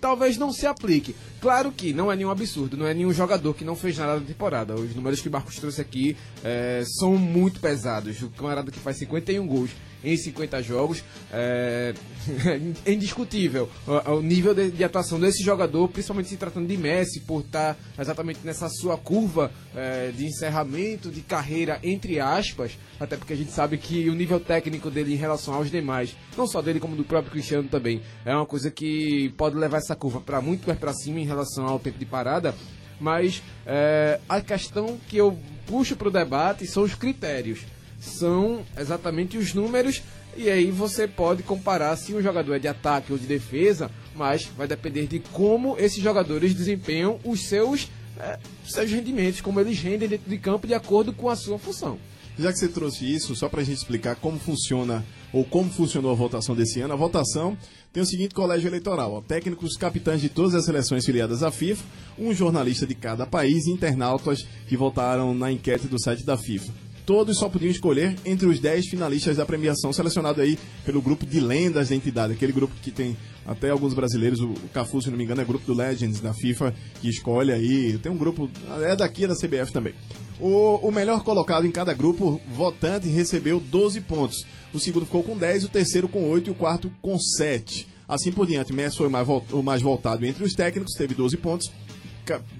talvez 0.00 0.36
não 0.36 0.52
se 0.52 0.66
aplique. 0.66 1.14
Claro 1.40 1.70
que 1.70 1.92
não 1.92 2.10
é 2.10 2.16
nenhum 2.16 2.30
absurdo, 2.30 2.76
não 2.76 2.86
é 2.86 2.94
nenhum 2.94 3.12
jogador 3.12 3.54
que 3.54 3.64
não 3.64 3.76
fez 3.76 3.98
nada 3.98 4.18
na 4.18 4.26
temporada. 4.26 4.74
Os 4.74 4.94
números 4.94 5.20
que 5.20 5.28
o 5.28 5.32
Marcos 5.32 5.56
trouxe 5.56 5.80
aqui 5.80 6.16
eh, 6.42 6.82
são 6.98 7.16
muito 7.16 7.60
pesados. 7.60 8.22
O 8.22 8.30
camarada 8.30 8.70
que 8.70 8.78
faz 8.78 8.98
51 8.98 9.46
gols 9.46 9.70
em 10.02 10.16
50 10.16 10.62
jogos 10.62 11.04
é, 11.32 11.94
é 12.84 12.92
indiscutível 12.92 13.68
o, 13.86 14.12
o 14.12 14.22
nível 14.22 14.54
de, 14.54 14.70
de 14.70 14.84
atuação 14.84 15.18
desse 15.18 15.42
jogador, 15.42 15.88
principalmente 15.88 16.28
se 16.28 16.36
tratando 16.36 16.66
de 16.66 16.76
Messi, 16.76 17.20
por 17.20 17.40
estar 17.40 17.76
exatamente 17.98 18.40
nessa 18.44 18.68
sua 18.68 18.96
curva 18.96 19.50
eh, 19.74 20.12
de 20.16 20.26
encerramento 20.26 21.10
de 21.10 21.20
carreira, 21.20 21.78
entre 21.82 22.20
aspas, 22.20 22.78
até 22.98 23.16
porque 23.16 23.32
a 23.32 23.36
gente 23.36 23.50
sabe 23.50 23.78
que 23.78 24.08
o 24.08 24.14
nível 24.14 24.40
técnico 24.40 24.90
dele 24.90 25.14
em 25.14 25.16
relação 25.16 25.54
aos 25.54 25.70
demais, 25.70 26.16
não 26.36 26.46
só 26.46 26.60
dele 26.62 26.80
como 26.80 26.96
do 26.96 27.04
próprio 27.04 27.32
Cristiano 27.32 27.68
também, 27.68 28.02
é 28.24 28.34
uma 28.34 28.46
coisa 28.46 28.70
que 28.70 29.32
pode 29.36 29.56
levar 29.56 29.78
essa 29.78 29.96
curva 29.96 30.20
para 30.20 30.40
muito 30.40 30.66
mais 30.66 30.78
para 30.78 30.92
cima 30.92 31.20
em 31.20 31.26
relação 31.26 31.66
ao 31.66 31.78
tempo 31.78 31.98
de 31.98 32.06
parada. 32.06 32.54
Mas 33.00 33.42
eh, 33.66 34.20
a 34.28 34.42
questão 34.42 34.98
que 35.08 35.16
eu 35.16 35.38
puxo 35.66 35.96
para 35.96 36.08
o 36.08 36.10
debate 36.10 36.66
são 36.66 36.82
os 36.82 36.94
critérios 36.94 37.60
são 38.00 38.64
exatamente 38.76 39.36
os 39.36 39.54
números 39.54 40.02
e 40.36 40.48
aí 40.48 40.70
você 40.70 41.06
pode 41.06 41.42
comparar 41.42 41.94
se 41.96 42.14
um 42.14 42.22
jogador 42.22 42.54
é 42.54 42.58
de 42.58 42.68
ataque 42.68 43.12
ou 43.12 43.18
de 43.18 43.26
defesa, 43.26 43.90
mas 44.14 44.44
vai 44.56 44.66
depender 44.66 45.06
de 45.06 45.18
como 45.18 45.76
esses 45.78 46.02
jogadores 46.02 46.54
desempenham 46.54 47.18
os 47.24 47.46
seus, 47.46 47.88
eh, 48.18 48.38
seus 48.66 48.90
rendimentos, 48.90 49.40
como 49.40 49.60
eles 49.60 49.78
rendem 49.80 50.08
dentro 50.08 50.30
de 50.30 50.38
campo 50.38 50.66
de 50.66 50.74
acordo 50.74 51.12
com 51.12 51.28
a 51.28 51.36
sua 51.36 51.58
função. 51.58 51.98
Já 52.38 52.52
que 52.52 52.58
você 52.58 52.68
trouxe 52.68 53.12
isso, 53.12 53.34
só 53.36 53.48
pra 53.48 53.62
gente 53.62 53.78
explicar 53.78 54.16
como 54.16 54.38
funciona 54.38 55.04
ou 55.32 55.44
como 55.44 55.68
funcionou 55.70 56.10
a 56.10 56.14
votação 56.14 56.54
desse 56.54 56.80
ano, 56.80 56.94
a 56.94 56.96
votação 56.96 57.56
tem 57.92 58.02
o 58.02 58.06
seguinte 58.06 58.34
colégio 58.34 58.68
eleitoral: 58.68 59.12
ó, 59.12 59.20
técnicos 59.20 59.76
capitães 59.76 60.20
de 60.20 60.28
todas 60.28 60.54
as 60.54 60.64
seleções 60.64 61.04
filiadas 61.04 61.42
à 61.42 61.50
FIFA, 61.50 61.84
um 62.18 62.32
jornalista 62.32 62.86
de 62.86 62.94
cada 62.94 63.26
país 63.26 63.66
e 63.66 63.72
internautas 63.72 64.46
que 64.68 64.76
votaram 64.76 65.34
na 65.34 65.52
enquete 65.52 65.86
do 65.86 66.00
site 66.00 66.24
da 66.24 66.36
FIFA. 66.36 66.72
Todos 67.10 67.38
só 67.38 67.48
podiam 67.48 67.72
escolher 67.72 68.14
entre 68.24 68.46
os 68.46 68.60
10 68.60 68.86
finalistas 68.86 69.36
da 69.36 69.44
premiação, 69.44 69.92
selecionado 69.92 70.40
aí 70.40 70.56
pelo 70.84 71.02
grupo 71.02 71.26
de 71.26 71.40
lendas 71.40 71.88
da 71.88 71.96
entidade, 71.96 72.34
aquele 72.34 72.52
grupo 72.52 72.72
que 72.80 72.92
tem 72.92 73.16
até 73.44 73.68
alguns 73.68 73.94
brasileiros, 73.94 74.38
o 74.38 74.54
Cafu, 74.72 75.02
se 75.02 75.10
não 75.10 75.18
me 75.18 75.24
engano, 75.24 75.40
é 75.40 75.44
grupo 75.44 75.66
do 75.66 75.74
Legends 75.74 76.20
da 76.20 76.32
FIFA, 76.32 76.72
que 77.00 77.08
escolhe 77.08 77.50
aí. 77.50 77.98
Tem 77.98 78.12
um 78.12 78.16
grupo, 78.16 78.48
é 78.82 78.94
daqui 78.94 79.24
é 79.24 79.26
da 79.26 79.34
CBF 79.34 79.72
também. 79.72 79.92
O, 80.38 80.76
o 80.86 80.92
melhor 80.92 81.24
colocado 81.24 81.66
em 81.66 81.72
cada 81.72 81.92
grupo 81.92 82.40
votante 82.54 83.08
recebeu 83.08 83.58
12 83.58 84.02
pontos. 84.02 84.46
O 84.72 84.78
segundo 84.78 85.04
ficou 85.04 85.24
com 85.24 85.36
10, 85.36 85.64
o 85.64 85.68
terceiro 85.68 86.08
com 86.08 86.30
8 86.30 86.46
e 86.46 86.50
o 86.52 86.54
quarto 86.54 86.92
com 87.02 87.18
7. 87.18 87.88
Assim 88.06 88.30
por 88.30 88.46
diante, 88.46 88.72
Messi 88.72 88.96
foi 88.96 89.08
o 89.08 89.62
mais 89.64 89.82
voltado 89.82 90.24
entre 90.24 90.44
os 90.44 90.52
técnicos, 90.52 90.94
teve 90.94 91.14
12 91.14 91.36
pontos. 91.38 91.72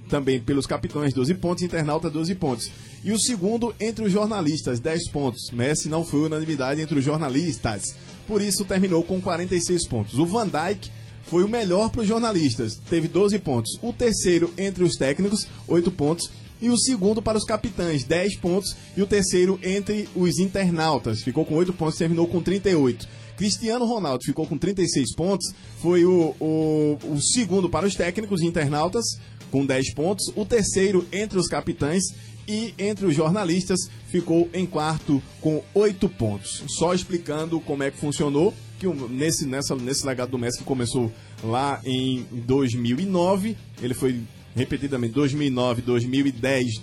Também 0.09 0.39
pelos 0.39 0.65
capitães, 0.65 1.13
12 1.13 1.33
pontos. 1.35 1.63
Internauta, 1.63 2.09
12 2.09 2.35
pontos. 2.35 2.71
E 3.03 3.11
o 3.11 3.19
segundo 3.19 3.73
entre 3.79 4.05
os 4.05 4.11
jornalistas, 4.11 4.79
10 4.79 5.09
pontos. 5.09 5.51
Messi 5.51 5.87
não 5.87 6.03
foi 6.03 6.21
unanimidade 6.21 6.81
entre 6.81 6.97
os 6.97 7.05
jornalistas. 7.05 7.95
Por 8.27 8.41
isso, 8.41 8.65
terminou 8.65 9.03
com 9.03 9.21
46 9.21 9.87
pontos. 9.87 10.17
O 10.17 10.25
Van 10.25 10.47
Dijk 10.47 10.89
foi 11.23 11.43
o 11.43 11.47
melhor 11.47 11.89
para 11.89 12.01
os 12.01 12.07
jornalistas, 12.07 12.75
teve 12.89 13.07
12 13.07 13.39
pontos. 13.39 13.77
O 13.81 13.93
terceiro 13.93 14.53
entre 14.57 14.83
os 14.83 14.95
técnicos, 14.95 15.47
8 15.67 15.91
pontos. 15.91 16.29
E 16.61 16.69
o 16.69 16.77
segundo 16.77 17.21
para 17.21 17.37
os 17.37 17.43
capitães, 17.43 18.03
10 18.03 18.37
pontos. 18.37 18.75
E 18.95 19.01
o 19.01 19.07
terceiro 19.07 19.59
entre 19.63 20.07
os 20.15 20.39
internautas, 20.39 21.21
ficou 21.23 21.45
com 21.45 21.55
8 21.55 21.73
pontos, 21.73 21.97
terminou 21.97 22.27
com 22.27 22.41
38. 22.41 23.07
Cristiano 23.37 23.85
Ronaldo 23.85 24.23
ficou 24.23 24.45
com 24.45 24.55
36 24.55 25.15
pontos, 25.15 25.51
foi 25.81 26.05
o, 26.05 26.35
o, 26.39 26.97
o 27.11 27.19
segundo 27.19 27.67
para 27.69 27.87
os 27.87 27.95
técnicos 27.95 28.41
internautas, 28.41 29.03
com 29.51 29.65
10 29.65 29.93
pontos. 29.93 30.31
O 30.35 30.45
terceiro 30.45 31.05
entre 31.11 31.37
os 31.37 31.47
capitães 31.47 32.03
e 32.47 32.73
entre 32.79 33.05
os 33.05 33.15
jornalistas 33.15 33.79
ficou 34.07 34.49
em 34.53 34.65
quarto 34.65 35.21
com 35.39 35.61
8 35.75 36.09
pontos. 36.09 36.63
Só 36.67 36.93
explicando 36.93 37.59
como 37.59 37.83
é 37.83 37.91
que 37.91 37.97
funcionou, 37.97 38.53
que 38.79 38.87
nesse, 38.87 39.45
nessa, 39.45 39.75
nesse 39.75 40.05
legado 40.05 40.31
do 40.31 40.37
Messi 40.37 40.59
que 40.59 40.63
começou 40.63 41.11
lá 41.43 41.79
em 41.85 42.25
2009, 42.31 43.55
ele 43.81 43.93
foi 43.93 44.21
repetidamente 44.55 45.13
2009, 45.13 45.81
2010, 45.81 46.81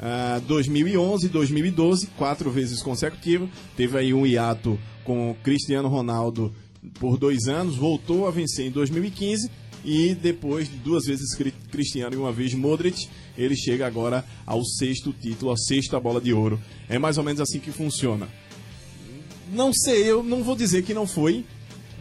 ah, 0.00 0.40
2011, 0.46 1.28
2012, 1.28 2.06
quatro 2.18 2.50
vezes 2.50 2.82
consecutivo. 2.82 3.48
Teve 3.76 3.98
aí 3.98 4.14
um 4.14 4.26
hiato 4.26 4.78
com 5.04 5.34
Cristiano 5.42 5.88
Ronaldo 5.88 6.52
por 6.98 7.16
dois 7.16 7.46
anos, 7.48 7.76
voltou 7.76 8.26
a 8.26 8.30
vencer 8.30 8.66
em 8.66 8.70
2015 8.70 9.61
e 9.84 10.14
depois 10.14 10.68
de 10.68 10.76
duas 10.76 11.04
vezes 11.04 11.34
Cri- 11.34 11.54
Cristiano 11.70 12.14
e 12.14 12.18
uma 12.18 12.32
vez 12.32 12.54
Modric, 12.54 13.08
ele 13.36 13.56
chega 13.56 13.86
agora 13.86 14.24
ao 14.46 14.64
sexto 14.64 15.12
título, 15.12 15.50
a 15.52 15.56
sexta 15.56 15.98
bola 15.98 16.20
de 16.20 16.32
ouro. 16.32 16.60
É 16.88 16.98
mais 16.98 17.18
ou 17.18 17.24
menos 17.24 17.40
assim 17.40 17.58
que 17.58 17.70
funciona. 17.72 18.28
Não 19.52 19.72
sei, 19.72 20.04
eu 20.10 20.22
não 20.22 20.42
vou 20.42 20.56
dizer 20.56 20.82
que 20.82 20.94
não 20.94 21.06
foi, 21.06 21.44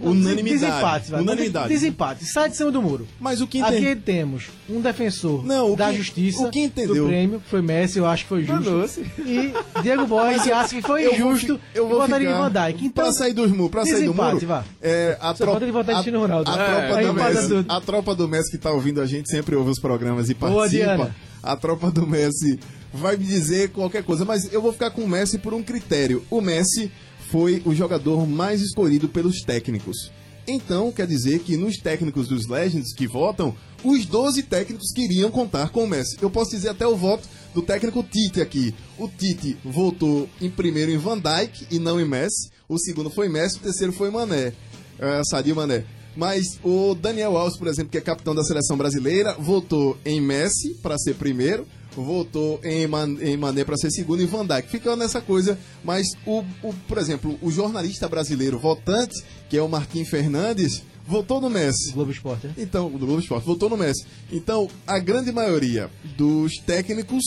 Unanimidade. 0.10 0.60
Desempate, 0.60 1.12
vai. 1.12 1.22
Unanimidade. 1.22 1.70
Desempate. 1.70 2.26
Sai 2.26 2.50
de 2.50 2.58
cima 2.58 2.72
do 2.72 2.82
muro. 2.82 3.08
Mas 3.20 3.42
o 3.42 3.48
que 3.48 3.62
Aqui 3.62 3.78
entende... 3.78 4.02
temos 4.02 4.44
um 4.70 4.82
defensor 4.82 5.46
Não, 5.46 5.74
o 5.74 5.76
da 5.76 5.90
que- 5.92 5.98
justiça 5.98 6.42
o 6.48 6.50
que 6.52 6.60
entendeu- 6.62 6.96
do 7.04 7.08
prêmio, 7.08 7.40
que 7.40 7.50
foi 7.50 7.62
Messi, 7.62 7.98
eu 8.00 8.06
acho 8.06 8.24
que 8.24 8.30
foi 8.30 8.44
justo. 8.44 9.02
E 9.20 9.54
Diego 9.82 10.06
Borges, 10.08 10.44
que 10.44 10.52
acha 10.52 10.76
que 10.76 10.82
foi 10.82 11.06
eu 11.06 11.16
vou 11.18 11.32
injusto, 11.34 11.60
eu 11.76 11.88
vou 11.88 12.00
votaria 12.02 12.30
em 12.30 12.34
Van 12.34 12.52
Dijk. 12.52 12.86
Então, 12.86 13.04
pra 13.06 13.14
sair 13.14 13.34
do 13.34 13.48
muro, 13.50 13.70
pra 13.70 13.84
sair 13.84 13.94
do 13.94 14.00
desempate, 14.02 14.34
muro. 14.36 14.48
vá. 14.48 14.64
É, 14.82 15.18
a 15.20 15.28
Só 15.36 15.44
tropa, 15.46 15.64
ele 15.64 15.72
votar 15.72 15.96
a, 15.96 16.02
Ronaldo. 16.02 16.50
a 16.52 16.54
É, 16.54 16.66
tropa 16.66 16.96
aí 17.00 17.06
do 17.08 17.14
Messi, 17.14 17.66
a 17.68 17.82
tropa 17.82 18.16
do 18.16 18.28
Messi 18.28 18.52
que 18.52 18.58
tá 18.58 18.72
ouvindo 18.72 19.02
a 19.02 19.06
gente 19.06 19.30
sempre 19.30 19.56
ouve 19.56 19.72
os 19.72 19.80
programas 19.80 20.30
e 20.30 20.34
Boa, 20.34 20.52
participa. 20.62 20.86
Diana. 20.96 21.16
A 21.44 21.56
tropa 21.56 21.90
do 21.90 22.06
Messi 22.06 22.60
vai 22.94 23.18
me 23.18 23.26
dizer 23.26 23.70
qualquer 23.70 24.04
coisa, 24.04 24.24
mas 24.24 24.52
eu 24.54 24.62
vou 24.62 24.72
ficar 24.72 24.92
com 24.92 25.02
o 25.02 25.08
Messi 25.08 25.38
por 25.40 25.54
um 25.54 25.64
critério. 25.64 26.24
O 26.30 26.40
Messi 26.42 26.92
foi 27.32 27.62
o 27.66 27.74
jogador 27.74 28.28
mais 28.28 28.62
escolhido 28.62 29.08
pelos 29.08 29.42
técnicos. 29.42 30.12
Então, 30.48 30.92
quer 30.92 31.08
dizer 31.08 31.40
que 31.40 31.56
nos 31.56 31.78
técnicos 31.78 32.28
dos 32.28 32.48
Legends 32.48 32.94
que 32.94 33.08
votam, 33.08 33.56
os 33.84 34.06
12 34.06 34.44
técnicos 34.44 34.92
queriam 34.94 35.32
contar 35.32 35.70
com 35.70 35.84
o 35.84 35.88
Messi. 35.88 36.18
Eu 36.22 36.30
posso 36.30 36.52
dizer 36.52 36.70
até 36.70 36.86
o 36.86 36.96
voto 36.96 37.28
do 37.54 37.62
técnico 37.62 38.04
Tite 38.04 38.42
aqui. 38.42 38.76
O 38.98 39.08
Tite 39.08 39.58
votou 39.64 40.28
em 40.42 40.50
primeiro 40.50 40.92
em 40.92 40.98
Van 40.98 41.18
Dijk 41.18 41.68
e 41.72 41.80
não 41.80 42.02
em 42.02 42.08
Messi. 42.08 42.50
O 42.68 42.78
segundo 42.78 43.10
foi 43.10 43.30
Messi, 43.30 43.58
o 43.58 43.62
terceiro 43.62 43.94
foi 43.94 44.10
Mané. 44.12 44.54
É, 45.00 45.22
Sadio 45.30 45.56
Mané. 45.56 45.86
Mas 46.16 46.60
o 46.64 46.94
Daniel 46.94 47.38
Alves, 47.38 47.58
por 47.58 47.68
exemplo, 47.68 47.92
que 47.92 47.98
é 47.98 48.02
capitão 48.02 48.36
da 48.36 48.44
seleção 48.44 48.78
brasileira, 48.78 49.36
votou 49.40 49.98
em 50.04 50.20
Messi 50.20 50.74
para 50.82 50.98
ser 50.98 51.16
primeiro, 51.16 51.66
votou 51.96 52.60
em, 52.64 52.88
Man, 52.88 53.18
em 53.22 53.36
Mané 53.38 53.64
para 53.64 53.78
ser 53.78 53.92
segundo 53.92 54.22
e 54.22 54.26
Van 54.26 54.46
Dijk. 54.46 54.70
Fica 54.70 54.96
nessa 54.96 55.22
coisa, 55.22 55.58
mas 55.84 56.08
o, 56.26 56.44
o, 56.64 56.74
por 56.88 56.98
exemplo, 56.98 57.38
o 57.42 57.52
jornalista 57.52 58.08
brasileiro 58.08 58.58
votante, 58.58 59.24
que 59.50 59.58
é 59.58 59.62
o 59.62 59.68
Marquinhos 59.68 60.10
Fernandes, 60.10 60.84
votou 61.06 61.42
no 61.42 61.50
Messi. 61.50 61.92
Globo 61.92 62.12
Esporte, 62.12 62.48
né? 62.48 62.54
Então, 62.58 62.90
do 62.90 63.06
Globo 63.06 63.20
Esporte, 63.20 63.46
votou 63.46 63.70
no 63.70 63.78
Messi. 63.78 64.06
Então, 64.32 64.70
a 64.88 65.00
grande 65.00 65.32
maioria 65.32 65.90
dos 66.18 66.58
técnicos 66.66 67.24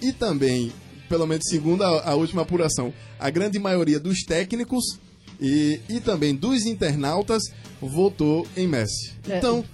e 0.00 0.12
também, 0.12 0.72
pelo 1.08 1.26
menos 1.26 1.44
segundo 1.48 1.82
a, 1.82 2.10
a 2.10 2.14
última 2.14 2.42
apuração, 2.42 2.92
a 3.18 3.30
grande 3.30 3.58
maioria 3.58 4.00
dos 4.00 4.22
técnicos 4.24 4.98
e, 5.40 5.80
e 5.88 6.00
também 6.00 6.34
dos 6.34 6.64
internautas 6.66 7.42
votou 7.80 8.46
em 8.56 8.66
Messi. 8.66 9.12
É. 9.28 9.38
Então, 9.38 9.64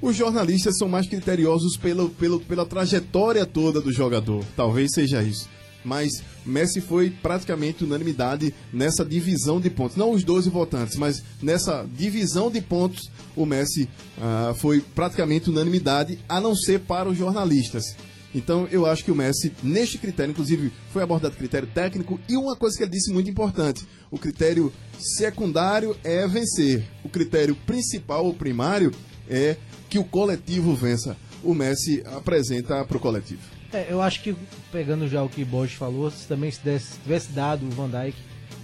os 0.00 0.16
jornalistas 0.16 0.76
são 0.78 0.88
mais 0.88 1.06
criteriosos 1.06 1.76
pelo, 1.76 2.10
pelo, 2.10 2.40
pela 2.40 2.66
trajetória 2.66 3.44
toda 3.44 3.80
do 3.80 3.92
jogador. 3.92 4.44
Talvez 4.56 4.90
seja 4.92 5.22
isso. 5.22 5.48
Mas 5.84 6.22
Messi 6.44 6.80
foi 6.80 7.10
praticamente 7.10 7.84
unanimidade 7.84 8.54
nessa 8.72 9.04
divisão 9.04 9.60
de 9.60 9.70
pontos. 9.70 9.96
Não 9.96 10.10
os 10.10 10.24
12 10.24 10.50
votantes, 10.50 10.96
mas 10.96 11.22
nessa 11.42 11.86
divisão 11.96 12.50
de 12.50 12.60
pontos, 12.60 13.10
o 13.34 13.46
Messi 13.46 13.88
ah, 14.20 14.54
foi 14.56 14.80
praticamente 14.80 15.48
unanimidade, 15.48 16.18
a 16.28 16.40
não 16.40 16.54
ser 16.54 16.80
para 16.80 17.08
os 17.08 17.16
jornalistas. 17.16 17.96
Então 18.34 18.68
eu 18.70 18.86
acho 18.86 19.04
que 19.04 19.10
o 19.10 19.14
Messi, 19.14 19.52
neste 19.62 19.98
critério, 19.98 20.30
inclusive, 20.30 20.72
foi 20.92 21.02
abordado 21.02 21.36
critério 21.36 21.68
técnico 21.68 22.20
e 22.28 22.36
uma 22.36 22.54
coisa 22.54 22.76
que 22.76 22.84
ele 22.84 22.92
disse 22.92 23.12
muito 23.12 23.30
importante: 23.30 23.86
o 24.10 24.18
critério 24.18 24.72
secundário 24.98 25.96
é 26.04 26.26
vencer, 26.28 26.84
o 27.02 27.08
critério 27.08 27.56
principal 27.66 28.24
ou 28.24 28.34
primário 28.34 28.92
é 29.28 29.56
que 29.90 29.98
o 29.98 30.04
coletivo 30.04 30.74
vença. 30.74 31.16
O 31.42 31.52
Messi 31.54 32.02
apresenta 32.06 32.82
para 32.84 32.96
o 32.96 33.00
coletivo. 33.00 33.40
É, 33.72 33.86
eu 33.90 34.00
acho 34.00 34.22
que, 34.22 34.34
pegando 34.72 35.06
já 35.08 35.22
o 35.22 35.28
que 35.28 35.44
Borges 35.44 35.76
falou, 35.76 36.10
se 36.10 36.26
também 36.26 36.50
se 36.50 36.60
desse- 36.64 36.98
tivesse 37.02 37.30
dado 37.32 37.66
o 37.66 37.70
Van 37.70 37.88
Dijk, 37.88 38.16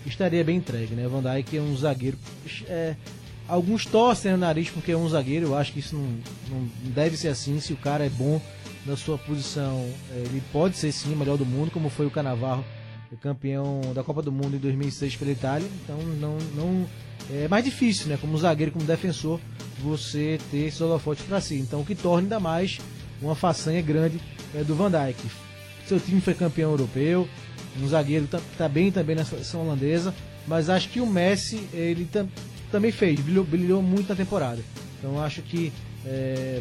estaria 0.06 0.42
bem 0.45 0.56
entregue, 0.59 0.95
né? 0.95 1.06
Van 1.09 1.23
Dijk 1.23 1.56
é 1.56 1.61
um 1.61 1.76
zagueiro. 1.76 2.16
é, 2.66 2.95
alguns 3.49 3.85
torcem 3.87 4.33
o 4.35 4.37
nariz 4.37 4.68
porque 4.71 4.92
é 4.92 4.97
um 4.97 5.09
zagueiro, 5.09 5.47
eu 5.47 5.56
acho 5.56 5.73
que 5.73 5.78
isso 5.80 5.95
não, 5.97 6.09
não 6.50 6.68
deve 6.95 7.16
ser 7.16 7.28
assim. 7.28 7.59
Se 7.61 7.73
o 7.73 7.76
cara 7.76 8.04
é 8.04 8.09
bom 8.09 8.40
na 8.85 8.97
sua 8.97 9.16
posição, 9.18 9.88
é, 10.12 10.18
ele 10.18 10.42
pode 10.52 10.76
ser 10.76 10.92
sim 10.92 11.12
o 11.12 11.16
melhor 11.16 11.37
do 11.37 11.47
mundo, 11.47 11.71
como 11.71 11.88
foi 11.88 12.06
o 12.06 12.11
Canavarro, 12.11 12.64
campeão 13.21 13.80
da 13.95 14.02
Copa 14.02 14.21
do 14.23 14.30
Mundo 14.33 14.56
em 14.56 14.59
2006 14.59 15.16
pela 15.16 15.30
Itália. 15.30 15.68
Então, 15.85 15.96
não, 16.20 16.37
não 16.55 16.87
é 17.31 17.48
mais 17.48 17.64
difícil, 17.64 18.09
né? 18.09 18.18
Como 18.20 18.37
zagueiro, 18.37 18.72
como 18.72 18.85
defensor, 18.85 19.40
você 19.79 20.39
ter 20.51 20.67
esses 20.67 20.81
holofotes 20.81 21.25
para 21.25 21.41
si. 21.41 21.57
Então, 21.57 21.81
o 21.81 21.85
que 21.85 21.95
torna 21.95 22.23
ainda 22.23 22.41
mais 22.41 22.79
uma 23.21 23.35
façanha 23.35 23.81
grande 23.83 24.21
é, 24.55 24.62
do 24.62 24.75
Van 24.75 24.91
Dijk. 24.91 25.19
Seu 25.87 26.01
time 26.01 26.21
foi 26.21 26.35
campeão 26.35 26.71
europeu, 26.71 27.29
um 27.81 27.89
zagueiro 27.89 28.27
que 28.27 28.37
está 28.37 28.69
bem 28.69 28.91
também 28.91 29.15
na 29.17 29.25
seleção 29.25 29.62
holandesa, 29.62 30.15
mas 30.47 30.69
acho 30.69 30.89
que 30.89 31.01
o 31.01 31.07
Messi 31.07 31.67
ele 31.73 32.07
tam- 32.11 32.29
também 32.71 32.91
fez, 32.91 33.21
brilhou, 33.21 33.45
brilhou 33.45 33.83
muito 33.83 34.09
na 34.09 34.15
temporada. 34.15 34.61
Então 34.99 35.23
acho 35.23 35.43
que 35.43 35.73
é, 36.05 36.61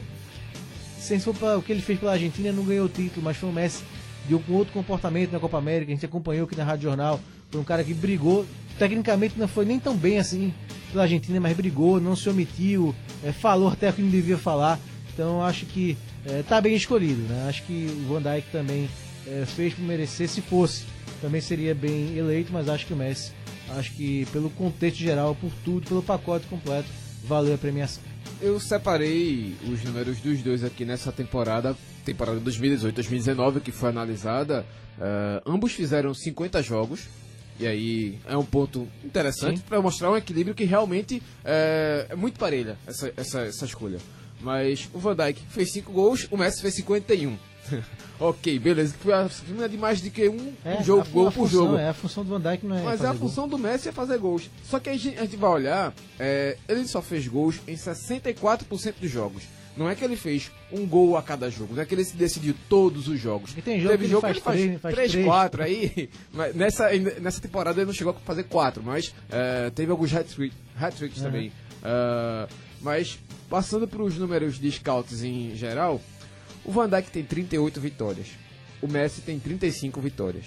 se 0.99 1.19
for 1.19 1.35
para 1.35 1.57
o 1.57 1.61
que 1.61 1.71
ele 1.71 1.81
fez 1.81 1.99
pela 1.99 2.13
Argentina, 2.13 2.51
não 2.51 2.63
ganhou 2.63 2.85
o 2.85 2.89
título, 2.89 3.23
mas 3.23 3.37
foi 3.37 3.49
o 3.49 3.53
Messi 3.53 3.83
de 4.27 4.35
um 4.35 4.41
outro 4.49 4.73
comportamento 4.73 5.31
na 5.31 5.39
Copa 5.39 5.57
América, 5.57 5.91
a 5.91 5.95
gente 5.95 6.05
acompanhou 6.05 6.45
aqui 6.45 6.55
na 6.55 6.63
Rádio 6.63 6.83
Jornal, 6.83 7.19
foi 7.51 7.61
um 7.61 7.63
cara 7.63 7.83
que 7.83 7.93
brigou, 7.93 8.45
tecnicamente 8.77 9.35
não 9.37 9.47
foi 9.47 9.65
nem 9.65 9.79
tão 9.79 9.95
bem 9.95 10.17
assim 10.19 10.53
pela 10.95 11.03
Argentina, 11.03 11.41
mas 11.41 11.55
brigou, 11.57 11.99
não 11.99 12.15
se 12.15 12.29
omitiu, 12.29 12.95
é, 13.21 13.33
falou 13.33 13.67
até 13.67 13.89
o 13.89 13.93
que 13.93 14.01
não 14.01 14.09
devia 14.09 14.37
falar. 14.37 14.79
Então 15.13 15.43
acho 15.43 15.65
que 15.65 15.97
é, 16.25 16.41
tá 16.41 16.61
bem 16.61 16.73
escolhido, 16.73 17.21
né? 17.23 17.47
Acho 17.49 17.63
que 17.63 17.87
o 17.89 18.13
Van 18.13 18.21
Dijk 18.21 18.49
também 18.49 18.89
é, 19.27 19.43
fez 19.45 19.73
por 19.73 19.83
merecer, 19.83 20.29
se 20.29 20.41
fosse, 20.41 20.85
também 21.21 21.41
seria 21.41 21.75
bem 21.75 22.17
eleito, 22.17 22.51
mas 22.53 22.69
acho 22.69 22.85
que 22.85 22.93
o 22.93 22.95
Messi, 22.95 23.33
acho 23.77 23.91
que 23.91 24.25
pelo 24.31 24.49
contexto 24.49 24.97
geral, 24.97 25.35
por 25.35 25.51
tudo, 25.65 25.85
pelo 25.85 26.01
pacote 26.01 26.47
completo, 26.47 26.87
valeu 27.25 27.53
a 27.53 27.57
premiação. 27.57 28.01
Eu 28.41 28.57
separei 28.59 29.53
os 29.69 29.83
números 29.83 30.19
dos 30.19 30.41
dois 30.41 30.63
aqui 30.63 30.85
nessa 30.85 31.11
temporada, 31.11 31.75
temporada 32.05 32.39
2018-2019, 32.39 33.59
que 33.59 33.71
foi 33.71 33.89
analisada. 33.89 34.65
Eh, 34.99 35.41
ambos 35.45 35.73
fizeram 35.73 36.13
50 36.13 36.61
jogos. 36.61 37.07
E 37.59 37.65
aí 37.65 38.19
é 38.27 38.35
um 38.35 38.43
ponto 38.43 38.87
interessante 39.03 39.61
para 39.61 39.81
mostrar 39.81 40.11
um 40.11 40.17
equilíbrio 40.17 40.53
que 40.53 40.65
realmente 40.65 41.21
é, 41.43 42.07
é 42.09 42.15
muito 42.15 42.37
parelha 42.37 42.77
essa, 42.85 43.13
essa, 43.15 43.41
essa 43.41 43.65
escolha. 43.65 43.99
Mas 44.41 44.89
o 44.93 44.99
Van 44.99 45.15
Dijk 45.15 45.41
fez 45.49 45.71
5 45.71 45.91
gols, 45.91 46.27
o 46.29 46.37
Messi 46.37 46.61
fez 46.61 46.75
51. 46.75 47.37
ok, 48.19 48.59
beleza. 48.59 48.95
Não 49.49 49.63
é 49.63 49.67
de 49.67 49.77
mais 49.77 50.01
do 50.01 50.09
que 50.11 50.29
um, 50.29 50.53
um 50.65 50.83
jogo, 50.83 51.01
a, 51.01 51.05
gol 51.05 51.27
a 51.27 51.31
por 51.31 51.47
função, 51.47 51.65
jogo. 51.65 51.77
É, 51.77 51.89
a 51.89 51.93
função 51.93 52.23
do 52.23 52.29
Van 52.29 52.51
Dijk 52.51 52.65
não 52.65 52.77
é 52.77 52.81
Mas 52.83 52.99
fazer 52.99 53.07
a 53.07 53.13
gol. 53.13 53.29
função 53.29 53.47
do 53.47 53.57
Messi 53.57 53.89
é 53.89 53.91
fazer 53.91 54.17
gols. 54.17 54.49
Só 54.69 54.79
que 54.79 54.89
a 54.89 54.97
gente, 54.97 55.17
a 55.17 55.21
gente 55.21 55.37
vai 55.37 55.49
olhar, 55.49 55.93
é, 56.19 56.57
ele 56.67 56.87
só 56.87 57.01
fez 57.01 57.27
gols 57.27 57.59
em 57.67 57.75
64% 57.75 58.95
dos 58.99 59.09
jogos. 59.09 59.43
Não 59.77 59.89
é 59.89 59.95
que 59.95 60.03
ele 60.05 60.15
fez 60.15 60.49
um 60.71 60.85
gol 60.85 61.17
a 61.17 61.21
cada 61.21 61.49
jogo, 61.49 61.73
não 61.75 61.81
é 61.81 61.85
que 61.85 61.93
ele 61.93 62.05
se 62.05 62.15
decidiu 62.15 62.55
todos 62.69 63.07
os 63.09 63.19
jogos. 63.19 63.51
E 63.57 63.61
tem 63.61 63.81
jogo 63.81 63.97
que 63.97 64.05
ele 64.05 64.15
faz 64.21 64.39
três, 64.41 64.81
faz 64.81 64.95
3, 64.95 65.11
três. 65.11 65.25
4 65.25 65.63
aí. 65.63 66.09
Nessa, 66.55 66.89
nessa 67.21 67.41
temporada 67.41 67.79
ele 67.79 67.85
não 67.87 67.93
chegou 67.93 68.13
a 68.13 68.19
fazer 68.25 68.43
4, 68.43 68.81
mas 68.81 69.13
é, 69.29 69.69
teve 69.71 69.91
alguns 69.91 70.13
hat-trick- 70.13 70.55
hat-tricks 70.79 71.17
Uhum. 71.19 71.23
também. 71.25 71.51
É, 71.83 72.47
mas 72.81 73.19
passando 73.49 73.87
para 73.87 74.01
os 74.01 74.17
números 74.17 74.57
de 74.59 74.71
scouts 74.71 75.23
em 75.23 75.55
geral, 75.55 75.99
o 76.63 76.71
Van 76.71 76.89
Dijk 76.89 77.11
tem 77.11 77.23
38 77.23 77.79
vitórias. 77.81 78.27
O 78.81 78.87
Messi 78.87 79.21
tem 79.21 79.37
35 79.39 79.99
vitórias. 79.99 80.45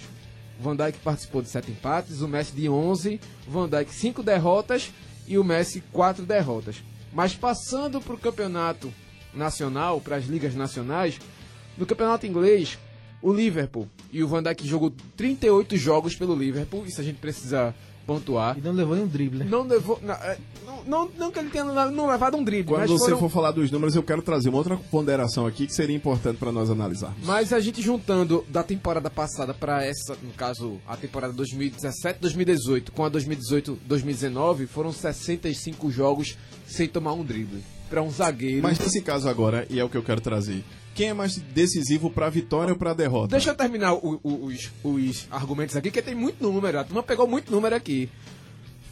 O 0.59 0.63
Van 0.63 0.75
Dijk 0.75 0.97
participou 0.99 1.41
de 1.41 1.49
7 1.49 1.71
empates, 1.71 2.21
o 2.21 2.27
Messi 2.27 2.51
de 2.53 2.67
11, 2.67 3.19
o 3.47 3.51
Van 3.51 3.69
Dijk 3.69 3.91
5 3.93 4.23
derrotas 4.23 4.91
e 5.27 5.37
o 5.37 5.43
Messi 5.43 5.83
4 5.91 6.25
derrotas. 6.25 6.77
Mas 7.13 7.33
passando 7.35 7.99
para 8.01 8.13
o 8.13 8.17
campeonato 8.17 8.91
nacional, 9.33 9.99
para 10.01 10.15
as 10.15 10.25
ligas 10.25 10.55
nacionais, 10.55 11.19
no 11.77 11.85
campeonato 11.85 12.25
inglês, 12.25 12.77
o 13.21 13.33
Liverpool 13.33 13.87
e 14.11 14.23
o 14.23 14.27
Van 14.27 14.41
Dijk 14.43 14.65
jogou 14.67 14.91
38 15.15 15.77
jogos 15.77 16.15
pelo 16.15 16.35
Liverpool, 16.35 16.85
isso 16.85 16.99
a 17.01 17.03
gente 17.03 17.17
precisa 17.19 17.73
pontuar. 18.07 18.57
E 18.57 18.61
não 18.61 18.71
levou 18.71 18.95
nenhum 18.95 19.07
drible, 19.07 19.37
né? 19.39 19.45
Não 19.47 19.61
levou. 19.67 19.99
Não, 20.01 20.15
é, 20.15 20.37
não, 20.65 20.83
não, 20.83 21.11
não 21.15 21.31
que 21.31 21.37
ele 21.37 21.49
tenha 21.51 21.63
não, 21.63 22.07
levado 22.07 22.35
um 22.37 22.43
drible, 22.43 22.73
Quando 22.73 22.79
mas 22.79 22.89
você 22.89 23.05
foram- 23.05 23.19
for 23.19 23.29
falar 23.29 23.51
dos 23.51 23.69
números, 23.69 23.95
eu 23.95 24.01
quero 24.01 24.23
trazer 24.23 24.49
uma 24.49 24.57
outra 24.57 24.75
ponderação 24.77 25.45
aqui 25.45 25.67
que 25.67 25.73
seria 25.73 25.95
importante 25.95 26.37
para 26.37 26.51
nós 26.51 26.71
analisarmos. 26.71 27.23
Mas 27.23 27.53
a 27.53 27.59
gente 27.59 27.83
juntando 27.83 28.43
da 28.49 28.63
temporada 28.63 29.11
passada 29.11 29.53
para 29.53 29.85
essa, 29.85 30.17
no 30.23 30.31
caso, 30.33 30.79
a 30.87 30.97
temporada 30.97 31.33
2017-2018 31.33 32.89
com 32.91 33.05
a 33.05 33.11
2018-2019, 33.11 34.65
foram 34.65 34.91
65 34.91 35.91
jogos 35.91 36.35
sem 36.65 36.87
tomar 36.87 37.13
um 37.13 37.23
drible. 37.23 37.61
Para 37.89 38.01
um 38.03 38.09
zagueiro. 38.11 38.61
Mas 38.63 38.77
nesse 38.79 39.01
caso 39.01 39.27
agora, 39.27 39.65
e 39.69 39.79
é 39.79 39.83
o 39.83 39.89
que 39.89 39.97
eu 39.97 40.03
quero 40.03 40.21
trazer, 40.21 40.63
quem 40.93 41.09
é 41.09 41.13
mais 41.13 41.35
decisivo 41.37 42.09
para 42.09 42.27
a 42.27 42.29
vitória 42.29 42.71
ou 42.73 42.77
para 42.77 42.91
a 42.91 42.93
derrota? 42.93 43.29
Deixa 43.29 43.49
eu 43.49 43.55
terminar 43.55 43.93
o- 43.93 44.19
o- 44.23 44.45
os, 44.45 44.69
os 44.83 45.27
argumentos 45.31 45.75
aqui, 45.75 45.89
que 45.89 46.01
tem 46.01 46.13
muito 46.15 46.43
número. 46.43 46.79
A 46.79 46.83
turma 46.83 47.01
pegou 47.01 47.27
muito 47.27 47.51
número 47.51 47.75
aqui. 47.75 48.09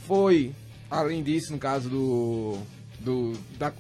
Foi, 0.08 0.52
além 0.90 1.22
disso, 1.24 1.52
no 1.52 1.60
caso 1.60 1.90
do. 1.90 2.58
do 3.00 3.34
da 3.60 3.72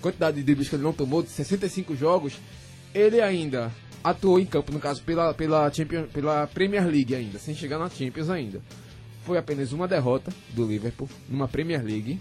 quantidade 0.00 0.36
de 0.36 0.42
dribles 0.42 0.68
que 0.68 0.74
ele 0.76 0.82
não 0.82 0.92
tomou, 0.92 1.22
de 1.22 1.30
65 1.30 1.94
jogos, 1.96 2.34
ele 2.94 3.20
ainda 3.20 3.70
atuou 4.02 4.38
em 4.38 4.46
campo, 4.46 4.72
no 4.72 4.78
caso, 4.78 5.02
pela, 5.02 5.32
pela, 5.34 5.72
Champions, 5.72 6.08
pela 6.12 6.46
Premier 6.46 6.86
League 6.86 7.14
ainda, 7.14 7.38
sem 7.38 7.54
chegar 7.54 7.78
na 7.78 7.88
Champions 7.88 8.28
ainda. 8.30 8.60
Foi 9.24 9.38
apenas 9.38 9.72
uma 9.72 9.88
derrota 9.88 10.32
do 10.54 10.66
Liverpool 10.66 11.08
numa 11.28 11.48
Premier 11.48 11.82
League. 11.84 12.20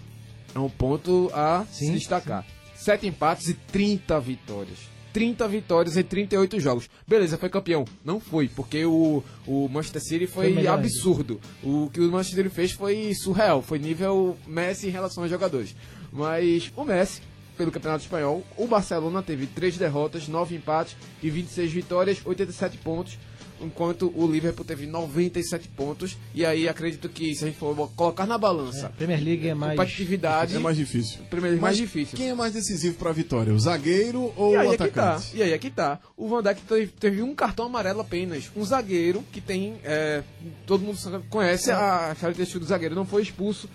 É 0.55 0.59
um 0.59 0.69
ponto 0.69 1.29
a 1.33 1.65
Sim, 1.69 1.87
se 1.87 1.91
destacar. 1.99 2.45
Sete 2.75 3.05
empates 3.05 3.49
e 3.49 3.53
30 3.53 4.19
vitórias. 4.21 4.79
30 5.11 5.47
vitórias 5.47 5.95
em 5.97 6.03
38 6.03 6.59
jogos. 6.59 6.89
Beleza, 7.07 7.37
foi 7.37 7.49
campeão. 7.49 7.85
Não 8.03 8.19
foi, 8.19 8.49
porque 8.49 8.85
o, 8.85 9.23
o 9.47 9.67
Manchester 9.69 10.01
City 10.01 10.27
foi, 10.27 10.49
Foi 10.51 10.57
ainda. 10.57 10.73
absurdo. 10.73 11.39
O 11.63 11.89
que 11.91 12.01
o 12.01 12.11
Manchester 12.11 12.43
City 12.43 12.55
fez 12.55 12.71
foi 12.71 13.13
surreal. 13.13 13.61
Foi 13.61 13.79
nível 13.79 14.37
Messi 14.45 14.87
em 14.87 14.91
relação 14.91 15.23
aos 15.23 15.29
jogadores. 15.29 15.75
Mas 16.11 16.71
o 16.75 16.83
Messi, 16.83 17.21
pelo 17.57 17.71
Campeonato 17.71 18.03
Espanhol, 18.03 18.43
o 18.57 18.67
Barcelona 18.67 19.21
teve 19.23 19.47
3 19.47 19.77
derrotas, 19.77 20.27
9 20.27 20.55
empates 20.55 20.97
e 21.23 21.29
26 21.29 21.71
vitórias, 21.71 22.17
87 22.25 22.77
pontos. 22.79 23.17
Enquanto 23.61 24.11
o 24.15 24.27
Liverpool 24.29 24.65
teve 24.65 24.85
97 24.85 25.67
pontos. 25.69 26.17
E 26.33 26.45
aí 26.45 26.67
acredito 26.67 27.07
que 27.07 27.33
se 27.35 27.43
a 27.45 27.47
gente 27.47 27.57
for 27.57 27.75
colocar 27.95 28.25
na 28.25 28.37
balança 28.37 28.89
Premier 28.97 29.23
League 29.23 29.47
é 29.47 29.53
mais. 29.53 29.77
competitividade, 29.77 30.55
É 30.55 30.59
mais 30.59 30.75
difícil. 30.77 31.19
Primeiro, 31.29 31.55
mais 31.59 31.77
Mas 31.77 31.77
difícil. 31.77 32.17
Quem 32.17 32.29
é 32.29 32.33
mais 32.33 32.53
decisivo 32.53 32.95
pra 32.97 33.11
vitória? 33.11 33.53
O 33.53 33.59
zagueiro 33.59 34.33
ou 34.35 34.53
E 34.53 34.57
aí 34.57 34.67
o 34.67 34.73
é 34.73 34.77
que 34.77 34.87
tá. 34.89 35.11
atacante? 35.13 35.37
E 35.37 35.43
aí 35.43 35.51
é 35.53 35.57
que 35.57 35.69
tá. 35.69 35.99
O 36.17 36.27
Van 36.27 36.43
Dijk 36.43 36.61
teve, 36.61 36.87
teve 36.87 37.21
um 37.21 37.33
cartão 37.33 37.65
amarelo 37.65 38.01
apenas. 38.01 38.51
Um 38.55 38.63
zagueiro 38.65 39.23
que 39.31 39.39
tem. 39.41 39.75
é, 39.83 40.21
todo 40.65 40.81
mundo 40.83 40.97
conhece 41.29 41.71
a 41.71 42.15
característica 42.19 42.59
do 42.59 42.65
zagueiro. 42.65 42.93
Não 42.95 43.05
foi 43.05 43.21
expulso. 43.21 43.69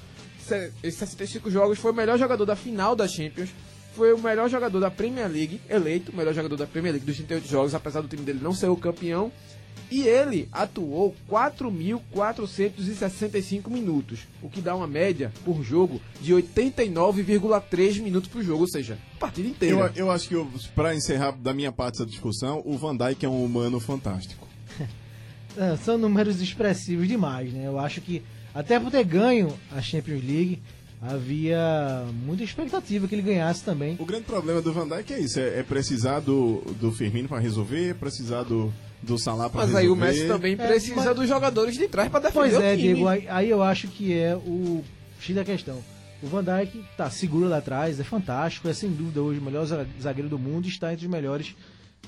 Se- 0.47 0.71
Esses 0.83 0.99
65 1.01 1.51
jogos 1.51 1.79
foi 1.79 1.93
o 1.93 1.95
melhor 1.95 2.19
jogador 2.19 2.45
da 2.45 2.55
final 2.57 2.95
da 2.95 3.09
Champions. 3.09 3.49
Foi 3.97 4.13
o 4.13 4.19
melhor 4.19 4.49
jogador 4.49 4.79
da 4.79 4.89
Premier 4.91 5.29
League, 5.29 5.61
eleito 5.69 6.13
o 6.13 6.17
melhor 6.17 6.33
jogador 6.33 6.57
da 6.57 6.65
Premier 6.67 6.93
League 6.93 7.05
dos 7.05 7.17
38 7.17 7.49
jogos, 7.49 7.75
apesar 7.75 8.01
do 8.01 8.07
time 8.09 8.23
dele 8.23 8.39
não 8.41 8.53
ser 8.55 8.69
o 8.69 8.77
campeão. 8.77 9.33
E 9.91 10.03
ele 10.03 10.49
atuou 10.53 11.17
4.465 11.29 13.69
minutos, 13.69 14.21
o 14.41 14.49
que 14.49 14.61
dá 14.61 14.77
uma 14.77 14.87
média 14.87 15.33
por 15.45 15.65
jogo 15.65 16.01
de 16.21 16.33
89,3 16.33 18.01
minutos 18.01 18.31
por 18.31 18.41
jogo, 18.43 18.61
ou 18.61 18.69
seja, 18.69 18.97
partida 19.19 19.49
inteira. 19.49 19.93
Eu, 19.97 20.07
eu 20.07 20.11
acho 20.11 20.29
que, 20.29 20.37
pra 20.75 20.95
encerrar 20.95 21.33
da 21.33 21.53
minha 21.53 21.73
parte 21.73 21.97
essa 21.97 22.07
discussão, 22.07 22.63
o 22.65 22.79
Van 22.79 22.97
Dijk 22.97 23.27
é 23.27 23.29
um 23.29 23.45
humano 23.45 23.81
fantástico. 23.81 24.47
É, 25.57 25.77
são 25.79 25.99
números 25.99 26.41
expressivos 26.41 27.09
demais, 27.09 27.53
né? 27.53 27.67
Eu 27.67 27.77
acho 27.77 28.01
que, 28.01 28.23
até 28.55 28.79
por 28.79 28.89
ter 28.89 29.03
ganho 29.03 29.53
a 29.73 29.83
Champions 29.83 30.23
League, 30.23 30.63
havia 31.03 32.07
muita 32.25 32.45
expectativa 32.45 33.09
que 33.09 33.17
ele 33.17 33.23
ganhasse 33.23 33.65
também. 33.65 33.97
O 33.99 34.05
grande 34.05 34.23
problema 34.25 34.63
do 34.63 34.73
Van 34.73 34.87
Dijk 34.87 35.13
é 35.13 35.19
isso, 35.19 35.41
é, 35.41 35.59
é 35.59 35.65
precisar 35.65 36.21
do, 36.21 36.63
do 36.79 36.93
Firmino 36.93 37.29
pra 37.29 37.41
resolver, 37.41 37.97
precisar 37.97 38.45
do, 38.45 38.73
do 39.03 39.19
Salah 39.19 39.49
pra 39.49 39.63
Mas 39.63 39.71
resolver. 39.75 39.87
aí 39.87 39.91
o 39.91 39.97
Messi 39.97 40.27
também 40.29 40.57
precisa 40.57 40.95
mas- 40.97 41.17
dos 41.17 41.29
jogadores 41.29 41.75
de 41.75 41.89
trás 41.89 42.09
para 42.11 42.21
defender 42.29 42.51
Pois 42.51 42.57
o 42.57 42.63
é, 42.63 42.77
time. 42.77 42.83
Diego, 42.95 43.09
aí, 43.09 43.27
aí 43.29 43.51
eu 43.51 43.63
acho 43.63 43.89
que 43.89 44.13
é 44.13 44.37
o 44.37 44.85
X 45.21 45.35
da 45.35 45.45
questão. 45.45 45.79
O 46.23 46.27
Van 46.27 46.45
Dijk 46.45 46.85
tá 46.99 47.09
seguro 47.09 47.49
lá 47.49 47.59
atrás, 47.59 47.99
é 47.99 48.05
fantástico, 48.05 48.69
é 48.69 48.75
sem 48.75 48.91
dúvida 48.91 49.23
hoje 49.23 49.39
o 49.41 49.43
melhor 49.43 49.65
za- 49.65 49.87
zagueiro 50.01 50.29
do 50.29 50.39
mundo 50.39 50.67
e 50.67 50.69
está 50.69 50.93
entre 50.93 51.07
os 51.07 51.11
melhores 51.11 51.55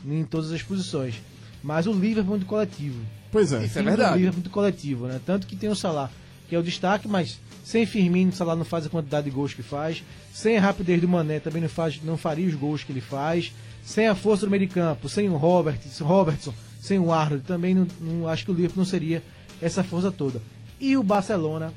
em 0.07 0.23
todas 0.25 0.53
as 0.53 0.63
posições. 0.63 1.15
Mas 1.63 1.87
o 1.87 1.93
Liverpool 1.93 2.35
é 2.35 2.37
muito 2.39 2.47
coletivo. 2.47 3.01
Pois 3.31 3.53
é. 3.53 3.65
Isso 3.65 3.79
é 3.79 3.83
verdade. 3.83 4.19
Liverpool 4.19 4.29
é 4.29 4.33
muito 4.43 4.51
coletivo, 4.51 5.07
né? 5.07 5.19
Tanto 5.25 5.47
que 5.47 5.57
tem 5.57 5.71
o 5.71 5.77
Salah, 5.77 6.11
que 6.49 6.55
é 6.55 6.59
o 6.59 6.63
destaque, 6.63 7.09
mas 7.09 7.39
sem 7.65 7.87
Firmino, 7.87 8.31
o 8.33 8.35
Salah 8.35 8.55
não 8.57 8.65
faz 8.67 8.85
a 8.85 8.91
quantidade 8.91 9.25
de 9.25 9.31
gols 9.31 9.55
que 9.55 9.63
faz. 9.63 10.03
Sem 10.35 10.59
a 10.59 10.61
rapidez 10.61 11.01
do 11.01 11.09
Mané, 11.09 11.41
também 11.41 11.63
não, 11.63 11.69
faz, 11.69 11.99
não 12.05 12.17
faria 12.19 12.47
os 12.49 12.55
gols 12.55 12.85
que 12.85 12.93
ele 12.93 13.01
faz. 13.01 13.51
Sem 13.85 14.09
a 14.09 14.15
força 14.15 14.45
do 14.45 14.51
meio 14.51 14.67
de 14.67 14.73
campo, 14.75 15.09
sem 15.09 15.29
o 15.31 15.37
Robert, 15.37 15.79
Robertson, 16.01 16.53
sem 16.83 16.99
o 16.99 17.13
Arnold, 17.13 17.45
também 17.45 17.77
não, 17.77 17.87
não- 18.01 18.27
acho 18.29 18.45
que 18.45 18.51
o 18.51 18.55
Liverpool 18.55 18.79
não 18.79 18.85
seria 18.85 19.23
essa 19.61 19.85
força 19.85 20.11
toda. 20.11 20.43
E 20.81 20.97
o 20.97 21.03
Barcelona 21.03 21.73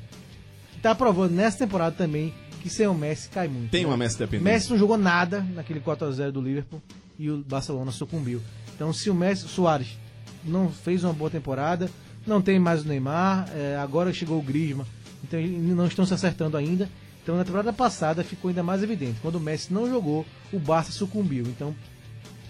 está 0.76 0.96
provando 0.96 1.32
nessa 1.32 1.58
temporada 1.58 1.94
também 1.94 2.34
que 2.60 2.68
sem 2.68 2.88
o 2.88 2.94
Messi 2.94 3.28
cai 3.28 3.46
muito. 3.46 3.70
Tem 3.70 3.82
né? 3.82 3.86
uma 3.86 3.96
Messi 3.96 4.18
dependência. 4.18 4.52
Messi 4.52 4.70
não 4.70 4.76
jogou 4.76 4.98
nada 4.98 5.46
naquele 5.54 5.78
4x0 5.78 6.32
do 6.32 6.40
Liverpool 6.40 6.82
e 7.16 7.30
o 7.30 7.38
Barcelona 7.38 7.92
sucumbiu. 7.92 8.42
Então, 8.74 8.92
se 8.92 9.08
o 9.08 9.14
Messi, 9.14 9.44
o 9.44 9.48
Soares 9.48 9.96
não 10.42 10.72
fez 10.72 11.04
uma 11.04 11.12
boa 11.12 11.30
temporada, 11.30 11.88
não 12.26 12.42
tem 12.42 12.58
mais 12.58 12.84
o 12.84 12.88
Neymar, 12.88 13.48
é, 13.54 13.76
agora 13.76 14.12
chegou 14.12 14.40
o 14.40 14.42
Griezmann, 14.42 14.86
então 15.22 15.40
não 15.40 15.86
estão 15.86 16.04
se 16.04 16.14
acertando 16.14 16.56
ainda. 16.56 16.90
Então, 17.22 17.36
na 17.36 17.44
temporada 17.44 17.72
passada 17.72 18.24
ficou 18.24 18.48
ainda 18.48 18.64
mais 18.64 18.82
evidente. 18.82 19.20
Quando 19.22 19.36
o 19.36 19.40
Messi 19.40 19.72
não 19.72 19.88
jogou, 19.88 20.26
o 20.52 20.58
Barça 20.58 20.90
sucumbiu. 20.90 21.44
Então, 21.46 21.72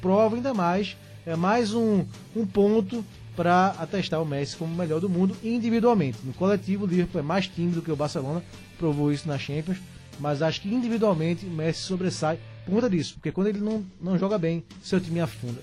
prova 0.00 0.36
ainda 0.36 0.54
mais, 0.54 0.96
é 1.26 1.34
mais 1.34 1.74
um, 1.74 2.04
um 2.34 2.46
ponto 2.46 3.04
para 3.34 3.70
atestar 3.78 4.22
o 4.22 4.24
Messi 4.24 4.56
como 4.56 4.72
o 4.72 4.76
melhor 4.76 5.00
do 5.00 5.08
mundo 5.08 5.36
individualmente. 5.42 6.18
No 6.24 6.32
coletivo, 6.32 6.84
o 6.84 6.86
Liverpool 6.86 7.20
é 7.20 7.24
mais 7.24 7.48
tímido 7.48 7.82
que 7.82 7.90
o 7.90 7.96
Barcelona, 7.96 8.42
provou 8.78 9.12
isso 9.12 9.26
na 9.26 9.36
Champions, 9.36 9.78
mas 10.20 10.40
acho 10.40 10.60
que 10.60 10.72
individualmente 10.72 11.44
o 11.44 11.50
Messi 11.50 11.80
sobressai 11.80 12.38
por 12.64 12.74
conta 12.74 12.88
disso, 12.88 13.14
porque 13.14 13.32
quando 13.32 13.48
ele 13.48 13.60
não, 13.60 13.84
não 14.00 14.16
joga 14.16 14.38
bem, 14.38 14.64
seu 14.82 15.00
time 15.00 15.20
afunda. 15.20 15.60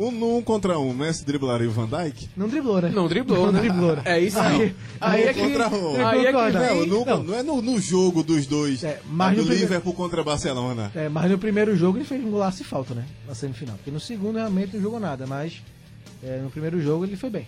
Um 0.00 0.12
no 0.12 0.36
um 0.38 0.42
contra 0.42 0.78
um, 0.78 0.94
Messi 0.94 1.24
driblaria 1.26 1.68
o 1.68 1.72
Van 1.72 1.86
Dijk? 1.88 2.28
Não 2.36 2.46
driblou, 2.48 2.80
né? 2.80 2.88
Não 2.94 3.08
driblou, 3.08 3.46
Não 3.46 3.52
né? 3.52 3.60
driblou, 3.60 3.96
né? 3.96 4.02
É 4.04 4.20
isso 4.20 4.38
aí. 4.38 4.74
Aí 5.00 5.22
é 5.24 5.34
que, 5.34 5.40
contra 5.40 5.68
um. 5.68 6.06
aí 6.06 6.24
é 6.26 6.32
que 6.32 6.52
Não, 6.52 6.86
no- 6.86 7.04
não. 7.04 7.22
não 7.24 7.34
é 7.34 7.42
no, 7.42 7.60
no 7.60 7.80
jogo 7.80 8.22
dos 8.22 8.46
dois. 8.46 8.84
É, 8.84 9.00
mas 9.10 9.34
do 9.36 9.40
primeiro- 9.42 9.60
Liverpool 9.62 9.92
contra 9.94 10.22
Barcelona. 10.22 10.92
É, 10.94 11.08
mas 11.08 11.28
no 11.30 11.36
primeiro 11.38 11.76
jogo 11.76 11.98
ele 11.98 12.04
fez 12.04 12.24
um 12.24 12.30
golaço 12.30 12.62
e 12.62 12.64
falta, 12.64 12.94
né? 12.94 13.04
Na 13.26 13.34
semifinal. 13.34 13.74
Porque 13.76 13.90
no 13.90 13.98
segundo 13.98 14.36
realmente 14.36 14.76
não 14.76 14.82
jogou 14.82 15.00
nada, 15.00 15.26
mas 15.26 15.60
é, 16.22 16.38
no 16.38 16.48
primeiro 16.50 16.80
jogo 16.80 17.04
ele 17.04 17.16
foi 17.16 17.30
bem. 17.30 17.46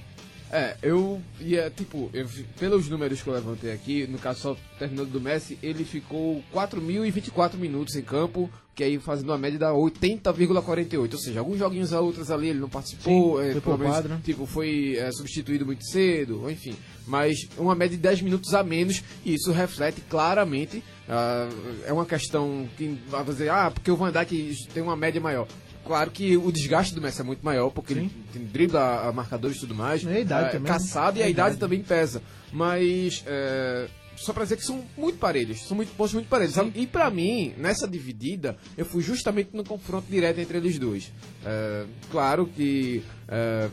É, 0.52 0.76
eu 0.82 1.20
ia, 1.38 1.70
tipo, 1.70 2.10
eu 2.12 2.28
pelos 2.58 2.88
números 2.88 3.22
que 3.22 3.28
eu 3.28 3.34
levantei 3.34 3.72
aqui, 3.72 4.06
no 4.08 4.18
caso 4.18 4.40
só 4.40 4.56
terminando 4.78 5.10
do 5.10 5.20
Messi, 5.20 5.56
ele 5.62 5.84
ficou 5.84 6.42
4.024 6.52 7.54
minutos 7.54 7.94
em 7.94 8.02
campo, 8.02 8.50
que 8.74 8.82
aí 8.82 8.98
fazendo 8.98 9.28
uma 9.28 9.38
média 9.38 9.58
da 9.58 9.70
80,48. 9.72 11.12
Ou 11.12 11.18
seja, 11.18 11.38
alguns 11.38 11.58
joguinhos 11.58 11.92
a 11.92 12.00
outros 12.00 12.30
ali 12.32 12.48
ele 12.48 12.58
não 12.58 12.68
participou, 12.68 13.40
Sim, 13.40 13.48
é, 13.48 13.60
foi 13.60 13.76
menos, 13.76 14.04
né? 14.04 14.20
tipo, 14.24 14.44
foi 14.44 14.96
é, 14.96 15.12
substituído 15.12 15.64
muito 15.64 15.84
cedo, 15.84 16.50
enfim. 16.50 16.74
Mas 17.06 17.48
uma 17.56 17.74
média 17.74 17.96
de 17.96 18.02
10 18.02 18.22
minutos 18.22 18.52
a 18.52 18.64
menos, 18.64 19.04
e 19.24 19.34
isso 19.34 19.52
reflete 19.52 20.00
claramente. 20.02 20.82
ah, 21.08 21.48
é 21.86 21.92
uma 21.92 22.06
questão 22.06 22.68
que 22.76 22.98
vai 23.08 23.22
dizer, 23.24 23.50
ah, 23.50 23.70
porque 23.70 23.90
o 23.90 23.96
Van 23.96 24.10
Dijk 24.10 24.68
tem 24.74 24.82
uma 24.82 24.96
média 24.96 25.20
maior. 25.20 25.46
Claro 25.90 26.12
que 26.12 26.36
o 26.36 26.52
desgaste 26.52 26.94
do 26.94 27.00
Messi 27.02 27.20
é 27.20 27.24
muito 27.24 27.44
maior, 27.44 27.68
porque 27.70 27.92
ele 27.94 28.08
tem 28.32 28.44
dribla 28.44 29.08
a 29.08 29.12
marcadores 29.12 29.56
e 29.56 29.60
tudo 29.60 29.74
mais. 29.74 30.04
E 30.04 30.08
a 30.08 30.20
idade 30.20 30.46
é, 30.46 30.52
também, 30.52 30.72
Caçado 30.72 31.16
e 31.16 31.18
né? 31.18 31.24
a 31.24 31.26
A 31.26 31.30
idade 31.30 31.48
idade. 31.56 31.58
também 31.60 31.82
pesa. 31.82 32.22
Mas 32.52 33.24
é, 33.26 33.88
só 34.14 34.32
pra 34.32 34.44
dizer 34.44 34.56
que 34.56 34.62
são 34.64 34.84
muito 34.96 35.18
parelhos. 35.18 35.62
São 35.66 35.76
muito 35.76 35.90
pontos 35.96 36.14
muito 36.14 36.28
parelhos. 36.28 36.54
sabe? 36.54 36.70
E 36.76 36.86
pra 36.86 37.10
mim, 37.10 37.54
nessa 37.58 37.88
dividida, 37.88 38.56
eu 38.78 38.84
fui 38.84 39.02
justamente 39.02 39.50
no 39.52 39.64
confronto 39.64 40.06
direto 40.08 40.38
entre 40.38 40.58
eles 40.58 40.78
dois. 40.78 41.10
É, 41.44 41.84
claro 42.08 42.46
que 42.46 43.02
é, 43.26 43.68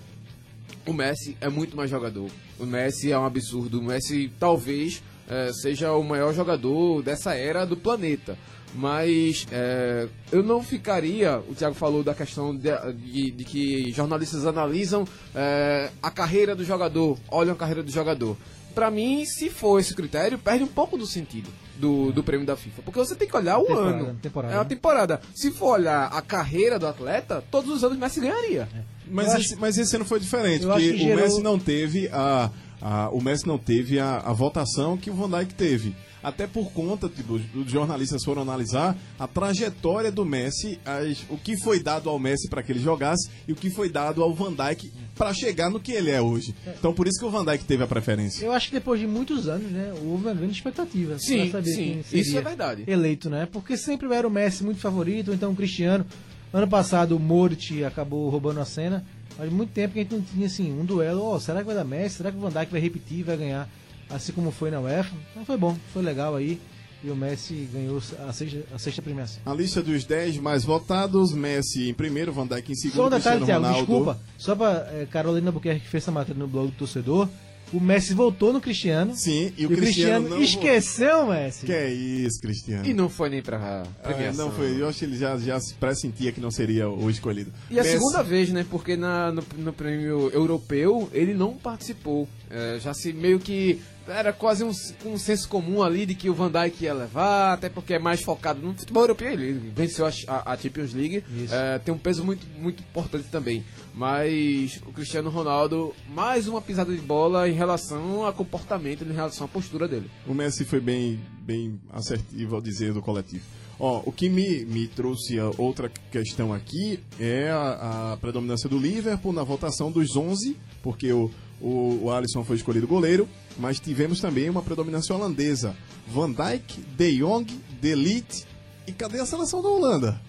o 0.88 0.94
Messi 0.94 1.38
é 1.40 1.50
muito 1.50 1.78
mais 1.78 1.88
jogador. 1.92 2.32
O 2.58 2.66
Messi 2.66 3.12
é 3.12 3.20
um 3.20 3.26
absurdo. 3.28 3.80
O 3.80 3.84
Messi 3.84 4.32
talvez 4.40 5.04
é, 5.30 5.52
seja 5.54 5.92
o 5.94 6.02
maior 6.02 6.34
jogador 6.34 7.04
dessa 7.04 7.36
era 7.36 7.64
do 7.64 7.78
planeta. 7.78 8.36
Mas 8.76 9.48
é, 9.52 10.08
eu 10.32 10.44
não 10.44 10.62
ficaria. 10.64 11.40
O 11.50 11.56
Thiago 11.56 11.74
falou 11.76 12.04
da 12.04 12.14
questão 12.14 12.56
de, 12.56 12.70
de- 12.94 13.32
de 13.32 13.44
que 13.44 13.92
jornalistas 13.92 14.46
analisam 14.46 15.08
é, 15.34 15.90
a 16.02 16.12
carreira 16.12 16.56
do 16.56 16.64
jogador, 16.64 17.18
olham 17.30 17.54
a 17.54 17.56
carreira 17.58 17.82
do 17.82 17.92
jogador. 17.92 18.38
Pra 18.76 18.92
mim, 18.92 19.26
se 19.26 19.50
for 19.50 19.80
esse 19.80 19.96
critério, 19.96 20.38
perde 20.38 20.64
um 20.64 20.68
pouco 20.68 20.98
do 20.98 21.08
sentido 21.08 21.50
do, 21.80 22.12
do 22.12 22.24
prêmio 22.24 22.46
da 22.46 22.56
FIFA. 22.56 22.84
Porque 22.84 23.00
você 23.00 23.16
tem 23.16 23.28
que 23.28 23.36
olhar 23.36 23.58
o 23.58 23.66
Temporada, 23.66 23.98
ano. 23.98 24.20
temporada, 24.22 24.54
é 24.54 24.58
a 24.58 24.64
né? 24.64 24.66
temporada. 24.70 25.22
Se 25.34 25.50
for 25.52 25.80
olhar 25.80 26.06
a 26.14 26.22
carreira 26.22 26.78
do 26.78 26.86
atleta, 26.86 27.44
todos 27.50 27.72
os 27.72 27.84
anos 27.84 27.98
Messi 27.98 28.20
ganharia. 28.20 28.70
Mas 29.10 29.34
Eu 29.34 29.40
esse, 29.40 29.56
mas 29.56 29.78
esse 29.80 29.96
ano 29.96 30.06
foi 30.06 30.20
diferente, 30.20 30.64
porque 30.66 30.78
acho 30.84 30.90
que 30.90 30.96
o 30.96 30.98
gerou- 31.08 31.16
Messi 31.24 31.42
não 31.42 31.58
teve 31.58 32.08
a, 32.10 32.52
a- 32.80 33.10
o 33.10 33.20
Messi 33.20 33.48
não 33.48 33.58
teve 33.58 34.00
a, 34.00 34.18
a 34.20 34.32
votação 34.34 34.96
que 34.96 35.10
o 35.10 35.14
Van 35.16 35.30
Dijk 35.40 35.56
teve. 35.56 35.96
Até 36.24 36.48
por 36.48 36.72
conta, 36.72 37.08
tipo, 37.08 37.34
os 37.36 37.42
os 37.56 37.72
jornalistas 37.72 38.24
foram 38.24 38.42
analisar 38.42 38.98
a 39.20 39.28
trajetória 39.28 40.12
do 40.12 40.26
Messi, 40.26 40.80
as- 40.86 41.24
o 41.30 41.38
que 41.38 41.58
foi 41.58 41.80
dado 41.82 42.10
ao 42.10 42.20
Messi 42.20 42.50
para 42.50 42.62
que 42.64 42.72
ele 42.72 42.80
jogasse 42.80 43.30
e 43.48 43.52
o 43.54 43.56
que 43.56 43.70
foi 43.70 43.90
dado 43.90 44.22
ao 44.24 44.34
Van 44.34 44.52
Dijk 44.54 44.92
para 45.16 45.34
chegar 45.34 45.70
no 45.70 45.80
que 45.80 45.92
ele 45.92 46.10
é 46.12 46.22
hoje. 46.22 46.54
Então 46.68 46.94
por 46.94 47.08
isso 47.08 47.20
que 47.20 47.26
o 47.26 47.30
Van 47.30 47.46
Dijk 47.46 47.64
teve 47.66 47.84
a 47.84 47.88
preferência. 47.88 48.44
Eu 48.46 48.52
acho 48.52 48.68
que 48.68 48.74
depois 48.74 49.00
de 49.00 49.08
muitos 49.08 49.48
anos, 49.48 49.72
né, 49.72 49.92
houve 50.04 50.26
uma 50.26 50.34
grande 50.34 50.54
expectativa 50.54 51.18
Sim, 51.20 51.50
pra 51.50 51.62
saber 51.62 51.72
sim, 51.74 51.76
quem 51.94 52.04
seria 52.04 52.22
isso 52.22 52.38
é 52.38 52.42
verdade. 52.42 52.84
eleito, 52.88 53.30
né? 53.30 53.48
Porque 53.52 53.78
sempre 53.78 54.12
era 54.14 54.28
o 54.28 54.32
Messi 54.32 54.64
muito 54.64 54.80
favorito, 54.80 55.30
ou 55.30 55.34
então 55.34 55.52
o 55.52 55.56
Cristiano. 55.56 56.06
Ano 56.54 56.68
passado 56.68 57.16
o 57.16 57.20
Morit 57.20 57.84
acabou 57.84 58.30
roubando 58.30 58.60
a 58.60 58.66
cena, 58.66 59.06
mas 59.38 59.52
muito 59.52 59.72
tempo 59.72 59.94
que 59.94 60.00
a 60.00 60.04
gente 60.04 60.14
não 60.16 60.22
tinha 60.22 60.48
assim 60.48 60.72
um 60.72 60.84
duelo. 60.86 61.22
Ó, 61.24 61.40
será 61.40 61.60
que 61.60 61.66
vai 61.66 61.76
dar 61.76 61.84
Messi? 61.84 62.18
Será 62.18 62.32
que 62.32 62.38
o 62.38 62.42
Van 62.42 62.50
Dijk 62.52 62.72
vai 62.72 62.82
repetir, 62.82 63.24
vai 63.24 63.38
ganhar? 63.38 63.70
Assim 64.10 64.32
como 64.32 64.52
foi 64.52 64.72
na 64.72 64.80
UEFA. 64.80 65.14
Então 65.32 65.46
foi 65.46 65.58
bom, 65.58 65.78
foi 65.94 66.02
legal 66.02 66.36
aí. 66.36 66.60
E 67.04 67.12
o 67.12 67.16
Messi 67.16 67.70
ganhou 67.72 68.02
a 68.28 68.34
sexta, 68.34 68.64
a 68.74 68.80
sexta 68.80 69.02
premiação. 69.04 69.40
A 69.46 69.54
lista 69.54 69.84
dos 69.84 70.04
10 70.04 70.38
mais 70.40 70.64
votados, 70.64 71.32
Messi 71.32 71.90
em 71.90 71.94
primeiro, 71.94 72.34
Van 72.34 72.48
Dijk 72.48 72.72
em 72.72 72.76
segundo, 72.76 72.96
Só 72.96 73.06
um 73.06 73.10
detalhe, 73.10 73.36
Cristiano 73.38 73.46
Thiago, 73.46 73.64
Ronaldo. 73.66 73.86
desculpa. 73.86 74.20
Só 74.38 74.56
pra 74.56 74.88
eh, 74.92 75.08
Carolina 75.10 75.52
Buquerque 75.52 75.82
que 75.82 75.88
fez 75.90 76.04
essa 76.04 76.12
matéria 76.12 76.40
no 76.40 76.48
blog 76.48 76.72
do 76.72 76.76
torcedor. 76.78 77.30
O 77.72 77.80
Messi 77.82 78.14
voltou 78.14 78.52
no 78.54 78.62
Cristiano. 78.62 79.14
Sim, 79.16 79.52
e 79.58 79.64
E 79.64 79.66
o, 79.68 79.70
o 79.72 79.76
Cristiano, 79.76 80.30
não 80.30 80.42
esqueceu 80.42 81.26
o 81.26 81.30
Messi. 81.30 81.66
Que 81.66 81.74
é 81.74 81.94
isso, 81.94 82.40
Cristiano. 82.42 82.86
E 82.88 82.94
não 82.94 83.10
foi 83.10 83.30
nem 83.30 83.42
pra 83.44 83.58
Ah, 83.58 83.84
premiação. 84.02 84.46
não 84.48 84.52
foi, 84.56 84.82
eu 84.82 84.88
acho 84.88 85.00
que 85.00 85.06
ele 85.06 85.18
já, 85.18 85.38
já 85.38 85.60
se 85.60 85.74
pressentia 85.76 86.32
que 86.32 86.40
não 86.42 86.50
seria 86.50 86.90
o 86.90 87.10
escolhido. 87.12 87.52
E 87.70 87.78
a 87.78 87.84
Messi- 87.84 87.98
segunda 87.98 88.24
vez, 88.24 88.50
né? 88.50 88.66
Porque 88.72 88.96
na, 88.96 89.32
no, 89.34 89.44
no 89.58 89.74
prêmio 89.74 90.32
europeu 90.34 91.10
ele 91.14 91.34
não 91.34 91.54
participou. 91.56 92.28
É, 92.50 92.80
já 92.82 92.94
se 92.94 93.12
meio 93.14 93.38
que 93.38 93.82
era 94.08 94.32
quase 94.34 94.64
um, 94.64 94.72
um 95.06 95.18
senso 95.18 95.48
comum 95.50 95.82
ali 95.84 96.06
de 96.06 96.16
que 96.16 96.30
o 96.30 96.34
Van 96.34 96.52
Dijk 96.52 96.84
ia 96.84 96.94
levar, 96.94 97.54
até 97.54 97.70
porque 97.70 97.94
é 97.94 98.00
mais 98.00 98.22
focado 98.22 98.60
no 98.62 98.74
futebol 98.74 99.04
europeu. 99.04 99.32
Ele 99.32 99.72
venceu 99.76 100.06
a, 100.06 100.12
a- 100.28 100.54
a 100.54 100.58
Champions 100.58 100.94
League, 100.94 101.24
é, 101.52 101.80
tem 101.80 101.94
um 101.94 101.98
peso 101.98 102.24
muito, 102.24 102.46
muito 102.60 102.82
importante 102.82 103.28
também. 103.32 103.64
Mas 103.94 104.80
o 104.86 104.92
Cristiano 104.94 105.30
Ronaldo, 105.30 105.94
mais 106.10 106.48
uma 106.48 106.62
pisada 106.62 106.96
de 106.96 107.02
bola 107.02 107.50
em 107.50 107.54
relação 107.54 108.24
ao 108.26 108.32
comportamento, 108.34 109.04
em 109.04 109.12
relação 109.12 109.46
à 109.46 109.48
postura 109.48 109.88
dele. 109.88 110.10
O 110.28 110.34
Messi 110.34 110.64
foi 110.66 110.80
bem, 110.80 111.20
bem 111.42 111.80
assertivo 111.92 112.56
ao 112.56 112.62
dizer 112.62 112.94
do 112.94 113.02
coletivo. 113.02 113.44
Ó, 113.80 114.02
o 114.06 114.12
que 114.12 114.28
me, 114.30 114.66
me 114.66 114.88
trouxe 114.88 115.40
a 115.40 115.52
outra 115.58 115.92
questão 116.12 116.52
aqui 116.54 117.00
é 117.20 117.50
a, 117.52 118.14
a 118.14 118.18
predominância 118.18 118.68
do 118.70 118.78
Liverpool 118.80 119.34
na 119.34 119.44
votação 119.44 119.92
dos 119.92 120.16
11, 120.16 120.56
porque 120.82 121.12
o, 121.12 121.30
o, 121.62 122.00
o 122.04 122.12
Alisson 122.12 122.44
foi 122.44 122.56
escolhido 122.56 122.88
goleiro, 122.88 123.28
mas 123.58 123.80
tivemos 123.80 124.20
também 124.20 124.50
uma 124.50 124.62
predominância 124.62 125.16
holandesa. 125.16 125.76
Van 126.08 126.32
Dijk, 126.32 126.80
De 126.98 127.18
Jong, 127.20 127.46
De 127.82 127.96
Ligt 127.96 128.46
e 128.86 128.92
cadê 128.92 129.20
a 129.20 129.26
seleção 129.26 129.62
da 129.62 129.70
Holanda? 129.70 130.22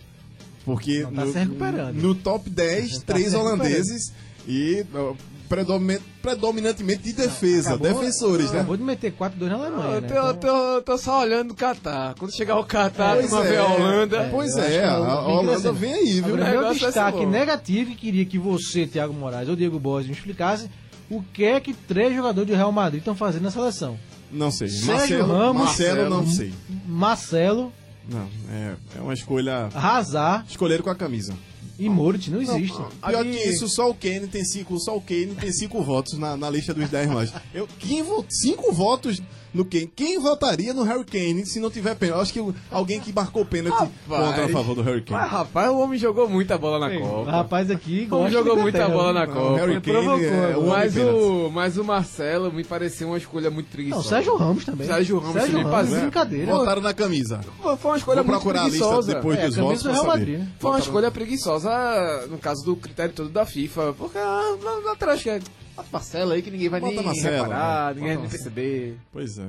Porque 0.65 1.03
tá 1.15 1.25
no, 1.25 1.93
no 1.95 2.15
top 2.15 2.51
10, 2.51 2.99
Tá 2.99 3.15
três 3.15 3.33
holandeses 3.33 4.13
e 4.47 4.85
ó, 4.95 5.15
predomin- 5.49 5.99
predominantemente 6.21 7.05
de 7.05 7.13
defesa, 7.15 7.75
Acabou- 7.75 7.89
defensores, 8.01 8.51
né? 8.51 8.59
Acabou 8.59 8.77
de 8.77 8.83
meter 8.83 9.13
4-2 9.13 9.49
na 9.49 9.55
Alemanha, 9.55 9.95
eu 9.95 10.01
né? 10.03 10.09
tô, 10.09 10.15
Então- 10.31 10.35
tô, 10.37 10.83
tô 10.83 10.99
só 10.99 11.21
olhando 11.23 11.53
o 11.53 11.55
Catar. 11.55 12.15
Quando 12.19 12.37
chegar 12.37 12.59
o 12.59 12.65
Catar, 12.65 13.17
Pois 13.17 13.33
uma 13.33 13.47
é. 13.47 13.49
ver 13.51 13.57
a 13.59 13.67
Holanda. 13.67 14.29
Pois 14.31 14.57
eu 14.57 14.63
é, 14.63 14.67
a, 14.67 14.83
é 14.83 14.89
a 14.89 14.97
bem 14.97 15.05
Holanda 15.37 15.73
vem 15.73 15.93
aí, 15.95 16.21
viu? 16.21 16.35
Agora, 16.35 16.59
O 16.59 16.63
meu 16.65 16.75
ser 16.75 16.87
destaque 16.87 17.19
bom. 17.19 17.31
negativo 17.31 17.91
que 17.93 17.97
queria 17.97 18.25
que 18.27 18.39
você, 18.39 18.87
Thiago 18.87 19.15
Moraes 19.15 19.49
ou 19.49 19.57
Diego 19.57 19.79
Borges 19.79 20.09
me 20.11 20.15
explicasse 20.17 20.69
o 21.11 21.23
que 21.23 21.45
é 21.45 21.61
que 21.61 21.73
três 21.75 22.15
jogadores 22.15 22.49
do 22.51 22.55
Real 22.57 22.73
Madrid 22.73 23.01
estão 23.01 23.15
fazendo 23.17 23.43
na 23.43 23.51
seleção. 23.51 23.99
Não 24.31 24.51
sei. 24.51 24.69
Sérgio 24.69 24.95
Marcelo, 24.95 25.33
Ramos, 25.33 25.63
Marcelo, 25.65 26.11
não 26.11 26.27
sei. 26.27 26.53
Marcelo, 26.87 27.73
Não, 28.09 28.29
é, 28.51 28.75
é 28.97 29.01
uma 29.01 29.15
escolha. 29.15 29.69
Hazard 29.75 30.45
Escolheram 30.51 30.83
com 30.85 30.91
a 30.91 30.95
camisa. 30.95 31.35
e 31.79 31.89
Moritz 31.89 32.29
não 32.29 32.41
existem. 32.43 32.85
Pior 33.01 33.15
Ali- 33.21 33.31
que 33.37 33.45
isso, 33.49 33.69
só 33.69 33.89
o 33.89 33.95
Kane 33.95 34.27
tem 34.27 34.45
cinco, 34.45 34.79
só 34.79 34.97
o 34.97 35.01
Kane 35.01 35.35
tem 35.39 35.53
cinco 35.53 35.83
votos 35.83 36.19
na, 36.19 36.37
na 36.37 36.51
lista 36.51 36.75
dos 36.75 36.89
10 36.91 37.09
mais. 37.11 37.33
Eu, 37.55 37.67
quem 37.79 38.03
vo- 38.03 38.25
cinco 38.29 38.73
votos 38.73 39.23
no 39.55 39.65
Kane. 39.65 39.91
Quem 39.95 40.19
votaria 40.19 40.73
no 40.75 40.83
Harry 40.83 41.05
Kane 41.05 41.45
se 41.47 41.59
não 41.61 41.71
tiver 41.71 41.95
pênalti? 41.95 42.17
Eu 42.17 42.23
acho 42.23 42.33
que 42.33 42.41
o- 42.41 42.55
alguém 42.71 43.01
que 43.01 43.13
marcou 43.13 43.45
pênalti 43.45 43.89
contra 44.09 44.45
a 44.45 44.49
favor 44.49 44.75
do 44.75 44.83
Harry 44.83 45.03
Kane. 45.03 45.21
Mas, 45.21 45.31
rapaz, 45.31 45.71
o 45.71 45.79
homem 45.79 45.99
jogou 45.99 46.29
muita 46.29 46.57
bola 46.59 46.79
na 46.89 46.95
O 46.97 47.01
Copa. 47.01 47.31
rapaz 47.31 47.71
aqui 47.71 48.07
O 48.11 48.17
homem 48.17 48.33
jogou 48.33 48.57
de 48.57 48.63
muita 48.63 48.79
Inglaterra, 48.79 48.99
bola 48.99 49.13
na 49.13 49.25
viu? 49.27 49.35
Não, 49.35 49.43
Copa. 49.43 49.57
Harry 49.61 49.81
Kane 49.81 49.83
provocou, 49.83 50.19
é 50.27 50.57
o 50.57 50.61
homem 50.61 50.69
Mas 50.71 50.97
o, 50.97 51.51
mas 51.53 51.77
o 51.79 51.85
Marcelo 51.85 52.53
me 52.53 52.65
pareceu 52.65 53.09
uma 53.09 53.19
escolha 53.19 53.51
muito 53.51 53.69
preguiçosa. 53.71 54.03
Não, 54.03 54.09
Sérgio 54.09 54.37
Ramos 54.37 54.65
também. 54.65 54.87
Sérgio 54.87 55.19
Ramos 55.19 55.33
Sérgio 55.35 55.51
também 55.59 55.65
Ramos, 55.73 55.79
fazia- 55.89 56.01
brincadeira. 56.01 56.53
Votaram 56.53 56.83
na 56.83 56.95
camisa. 56.95 57.41
Foi 57.63 57.91
uma 57.91 57.97
escolha 57.97 58.23
Vou 58.23 58.31
muito 58.33 58.43
procurar 58.43 58.63
a 58.63 58.65
lista 58.69 58.79
preguiçosa. 58.79 59.15
depois 59.15 59.39
É, 59.39 59.47
dos 59.47 59.57
votos 59.57 59.83
Real. 59.85 60.07
Madrid, 60.07 60.39
né? 60.41 60.49
Foi 60.59 60.71
uma 60.71 60.79
escolha 60.79 61.11
preguiçosa 61.11 62.27
no 62.31 62.39
caso 62.39 62.65
do 62.65 62.77
critério 62.77 63.13
todo 63.15 63.29
da 63.29 63.47
FIFA. 63.47 63.95
Porque 63.97 64.19
ah, 64.19 64.57
atrás 64.93 65.23
que 65.23 65.41
é 65.79 65.81
a 65.81 65.85
parcela 65.85 66.35
aí 66.35 66.43
que 66.43 66.51
ninguém 66.51 66.69
vai 66.69 66.81
Bota 66.81 66.95
nem 66.95 67.05
Marcelo, 67.05 67.37
reparar, 67.45 67.95
né? 67.95 68.01
ninguém 68.01 68.17
Bota 68.17 68.29
vai 68.29 68.29
nem 68.29 68.31
perceber. 68.31 68.97
Pois 69.13 69.39
é. 69.39 69.49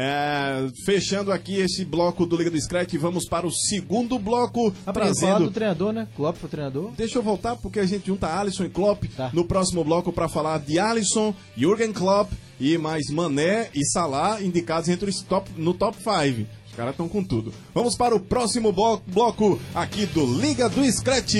É, 0.00 0.68
Fechando 0.84 1.32
aqui 1.32 1.56
esse 1.56 1.84
bloco 1.84 2.24
do 2.26 2.36
Liga 2.36 2.50
do 2.50 2.60
Scratch, 2.60 2.94
vamos 2.96 3.26
para 3.28 3.46
o 3.46 3.50
segundo 3.50 4.18
bloco, 4.18 4.72
Ah, 4.86 4.92
trazendo 4.92 5.46
do 5.46 5.50
treinador, 5.50 5.92
né? 5.92 6.06
Klopp 6.14 6.36
foi 6.36 6.46
o 6.46 6.50
treinador. 6.50 6.90
Deixa 6.96 7.18
eu 7.18 7.22
voltar 7.22 7.56
porque 7.56 7.80
a 7.80 7.86
gente 7.86 8.06
junta 8.06 8.28
Alisson 8.38 8.64
e 8.64 8.68
Klopp 8.68 9.04
Tá. 9.16 9.30
no 9.32 9.44
próximo 9.44 9.82
bloco 9.82 10.12
para 10.12 10.28
falar 10.28 10.58
de 10.60 10.78
Alisson, 10.78 11.34
Jürgen 11.56 11.92
Klopp 11.92 12.30
e 12.60 12.76
mais 12.78 13.08
Mané 13.10 13.70
e 13.74 13.84
Salah 13.86 14.40
indicados 14.42 14.88
entre 14.88 15.08
os 15.10 15.20
top, 15.22 15.50
no 15.56 15.72
top 15.74 15.96
5. 15.96 16.46
Os 16.68 16.74
caras 16.76 16.92
estão 16.92 17.08
com 17.08 17.24
tudo. 17.24 17.52
Vamos 17.74 17.96
para 17.96 18.14
o 18.14 18.20
próximo 18.20 18.70
blo- 18.72 19.02
bloco 19.06 19.58
aqui 19.74 20.06
do 20.06 20.24
Liga 20.40 20.68
do 20.68 20.84
Scratch. 20.92 21.34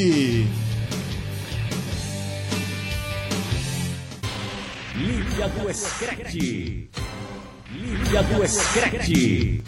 Liga 5.39 5.51
do 5.51 5.73
Scratch. 5.73 6.35
Liga 6.35 8.23
do 8.25 8.49
Scratch. 8.49 9.63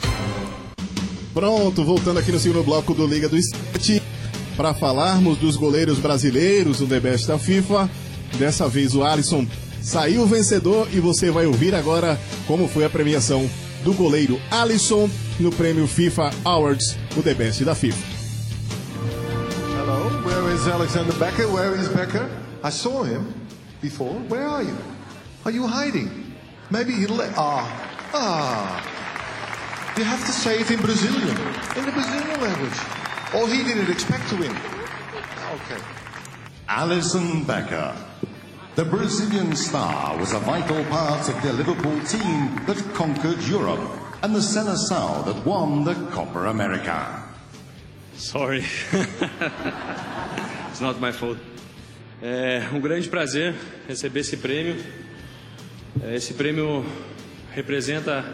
Pronto, 1.33 1.85
voltando 1.85 2.19
aqui 2.19 2.33
no 2.33 2.41
segundo 2.41 2.65
bloco 2.65 2.93
do 2.93 3.07
Liga 3.07 3.29
do 3.29 3.41
Scratch 3.41 4.03
para 4.57 4.75
falarmos 4.75 5.39
dos 5.39 5.55
goleiros 5.55 6.01
brasileiros 6.01 6.79
do 6.79 6.89
The 6.89 6.99
Best 6.99 7.29
da 7.29 7.39
FIFA. 7.39 7.89
Dessa 8.37 8.67
vez 8.67 8.97
o 8.97 9.05
Alisson 9.05 9.47
saiu 9.81 10.27
vencedor 10.27 10.89
e 10.93 10.99
você 10.99 11.31
vai 11.31 11.47
ouvir 11.47 11.73
agora 11.73 12.19
como 12.49 12.67
foi 12.67 12.85
a 12.85 12.91
premiação 12.91 13.49
do 13.85 13.95
goleiro 13.95 14.41
Alisson 14.51 15.09
no 15.39 15.53
prêmio 15.53 15.87
FIFA 15.87 16.33
Awards, 16.45 16.97
o 17.17 17.23
The 17.23 17.35
Best 17.35 17.65
da 17.65 17.77
FIFA. 17.77 18.05
Hello, 19.79 20.21
where 20.25 20.53
is 20.53 20.67
Alexander 20.67 21.15
Becker? 21.15 21.47
Where 21.47 21.81
is 21.81 21.87
Becker? 21.87 22.29
I 22.65 22.73
saw 22.73 23.05
him 23.05 23.25
before. 23.81 24.17
Where 24.29 24.49
are 24.49 24.65
you? 24.65 25.00
Are 25.45 25.51
you 25.51 25.67
hiding? 25.67 26.35
Maybe 26.71 26.93
he 26.93 27.07
le- 27.07 27.33
ah 27.37 27.67
ah. 28.13 28.87
You 29.97 30.05
have 30.05 30.25
to 30.25 30.33
say 30.33 30.61
it 30.61 30.71
in 30.71 30.81
Brazilian, 30.81 31.37
in 31.77 31.85
the 31.85 31.93
Brazilian 31.93 32.41
language, 32.41 32.79
or 33.35 33.49
he 33.49 33.65
didn't 33.65 33.91
expect 33.91 34.29
to 34.31 34.37
win. 34.37 34.51
Okay. 34.51 35.81
Alison 36.69 37.45
Becker. 37.45 37.95
The 38.77 38.85
Brazilian 38.85 39.55
star 39.57 40.17
was 40.17 40.33
a 40.33 40.39
vital 40.39 40.85
part 40.85 41.29
of 41.29 41.43
the 41.43 41.53
Liverpool 41.53 42.01
team 42.07 42.65
that 42.67 42.79
conquered 42.95 43.43
Europe 43.43 43.81
and 44.23 44.35
the 44.35 44.39
Seleção 44.41 45.25
that 45.25 45.45
won 45.45 45.85
the 45.85 45.95
Copa 46.13 46.47
America. 46.49 47.25
Sorry. 48.17 48.65
It's 50.71 50.81
not 50.81 51.01
my 51.01 51.11
fault. 51.13 51.39
É 52.23 52.69
um 52.73 52.81
grande 52.81 53.09
prazer 53.09 53.55
receber 53.89 54.21
esse 54.21 54.37
prêmio. 54.37 54.77
É, 55.99 56.15
Esse 56.15 56.35
prêmio 56.35 56.87
representa 57.53 58.25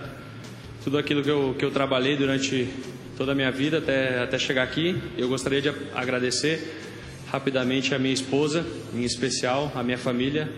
tudo 0.85 0.99
aquilo 0.99 1.23
que 1.23 1.31
eu, 1.31 1.55
que 1.59 1.65
eu 1.65 1.71
trabalhei 1.71 2.15
durante 2.17 2.69
toda 3.17 3.33
a 3.33 3.35
minha 3.35 3.51
vida 3.51 3.79
até, 3.79 4.23
até 4.23 4.39
chegar 4.39 4.63
aqui. 4.63 5.01
Eu 5.17 5.29
gostaria 5.29 5.63
de 5.63 5.71
agradecer 5.95 6.83
rapidamente 7.33 7.95
a 7.95 7.99
minha 7.99 8.13
esposa, 8.13 8.65
em 8.95 9.03
especial 9.05 9.73
a 9.75 9.83
minha 9.83 9.97
família, 9.97 10.51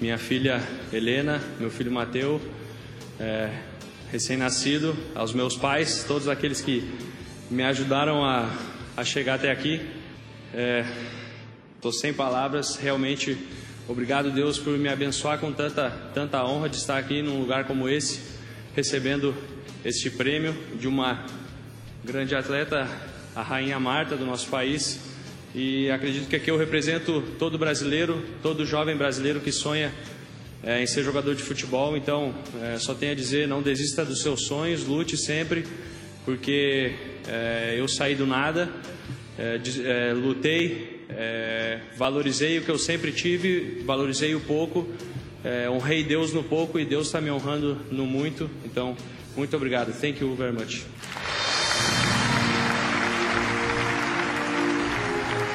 minha 0.00 0.16
filha 0.16 0.62
Helena, 0.90 1.42
meu 1.60 1.70
filho 1.70 1.92
Mateu, 1.92 2.40
é, 3.20 3.50
recém-nascido, 4.10 4.96
aos 5.14 5.34
meus 5.34 5.56
pais, 5.56 6.04
todos 6.08 6.26
aqueles 6.26 6.62
que 6.62 6.90
me 7.50 7.62
ajudaram 7.64 8.24
a, 8.24 8.50
a 8.96 9.04
chegar 9.04 9.34
até 9.34 9.50
aqui. 9.50 9.80
Estou 11.76 11.92
sem 11.92 12.14
palavras, 12.14 12.76
realmente 12.76 13.36
obrigado 13.88 14.30
Deus 14.30 14.58
por 14.58 14.76
me 14.78 14.88
abençoar 14.88 15.38
com 15.38 15.52
tanta, 15.52 15.90
tanta 16.12 16.44
honra 16.44 16.68
de 16.68 16.76
estar 16.76 16.98
aqui 16.98 17.22
num 17.22 17.38
lugar 17.38 17.64
como 17.66 17.88
esse, 17.88 18.20
recebendo 18.74 19.34
este 19.84 20.10
prêmio 20.10 20.54
de 20.78 20.88
uma 20.88 21.24
grande 22.04 22.34
atleta, 22.34 22.88
a 23.34 23.42
Rainha 23.42 23.78
Marta 23.78 24.16
do 24.16 24.24
nosso 24.24 24.48
país. 24.48 24.98
E 25.54 25.90
acredito 25.90 26.28
que 26.28 26.36
aqui 26.36 26.50
eu 26.50 26.56
represento 26.58 27.22
todo 27.38 27.58
brasileiro, 27.58 28.22
todo 28.42 28.66
jovem 28.66 28.96
brasileiro 28.96 29.40
que 29.40 29.52
sonha 29.52 29.92
é, 30.62 30.82
em 30.82 30.86
ser 30.86 31.02
jogador 31.02 31.34
de 31.34 31.42
futebol. 31.42 31.96
Então, 31.96 32.34
é, 32.62 32.78
só 32.78 32.94
tenho 32.94 33.12
a 33.12 33.14
dizer: 33.14 33.46
não 33.46 33.62
desista 33.62 34.04
dos 34.04 34.22
seus 34.22 34.46
sonhos, 34.46 34.84
lute 34.84 35.16
sempre, 35.16 35.64
porque 36.24 36.94
é, 37.28 37.76
eu 37.78 37.88
saí 37.88 38.14
do 38.14 38.26
nada, 38.26 38.68
é, 39.38 39.60
é, 39.84 40.12
lutei, 40.12 40.95
é, 41.10 41.78
valorizei 41.96 42.58
o 42.58 42.62
que 42.62 42.70
eu 42.70 42.78
sempre 42.78 43.12
tive, 43.12 43.82
valorizei 43.86 44.34
o 44.34 44.40
pouco, 44.40 44.86
é, 45.44 45.68
honrei 45.70 46.02
Deus 46.04 46.32
no 46.32 46.42
pouco 46.42 46.78
e 46.78 46.84
Deus 46.84 47.06
está 47.06 47.20
me 47.20 47.30
honrando 47.30 47.78
no 47.90 48.06
muito. 48.06 48.50
Então, 48.64 48.96
muito 49.36 49.56
obrigado. 49.56 49.92
Thank 49.98 50.20
you 50.22 50.34
very 50.34 50.52
much. 50.52 50.82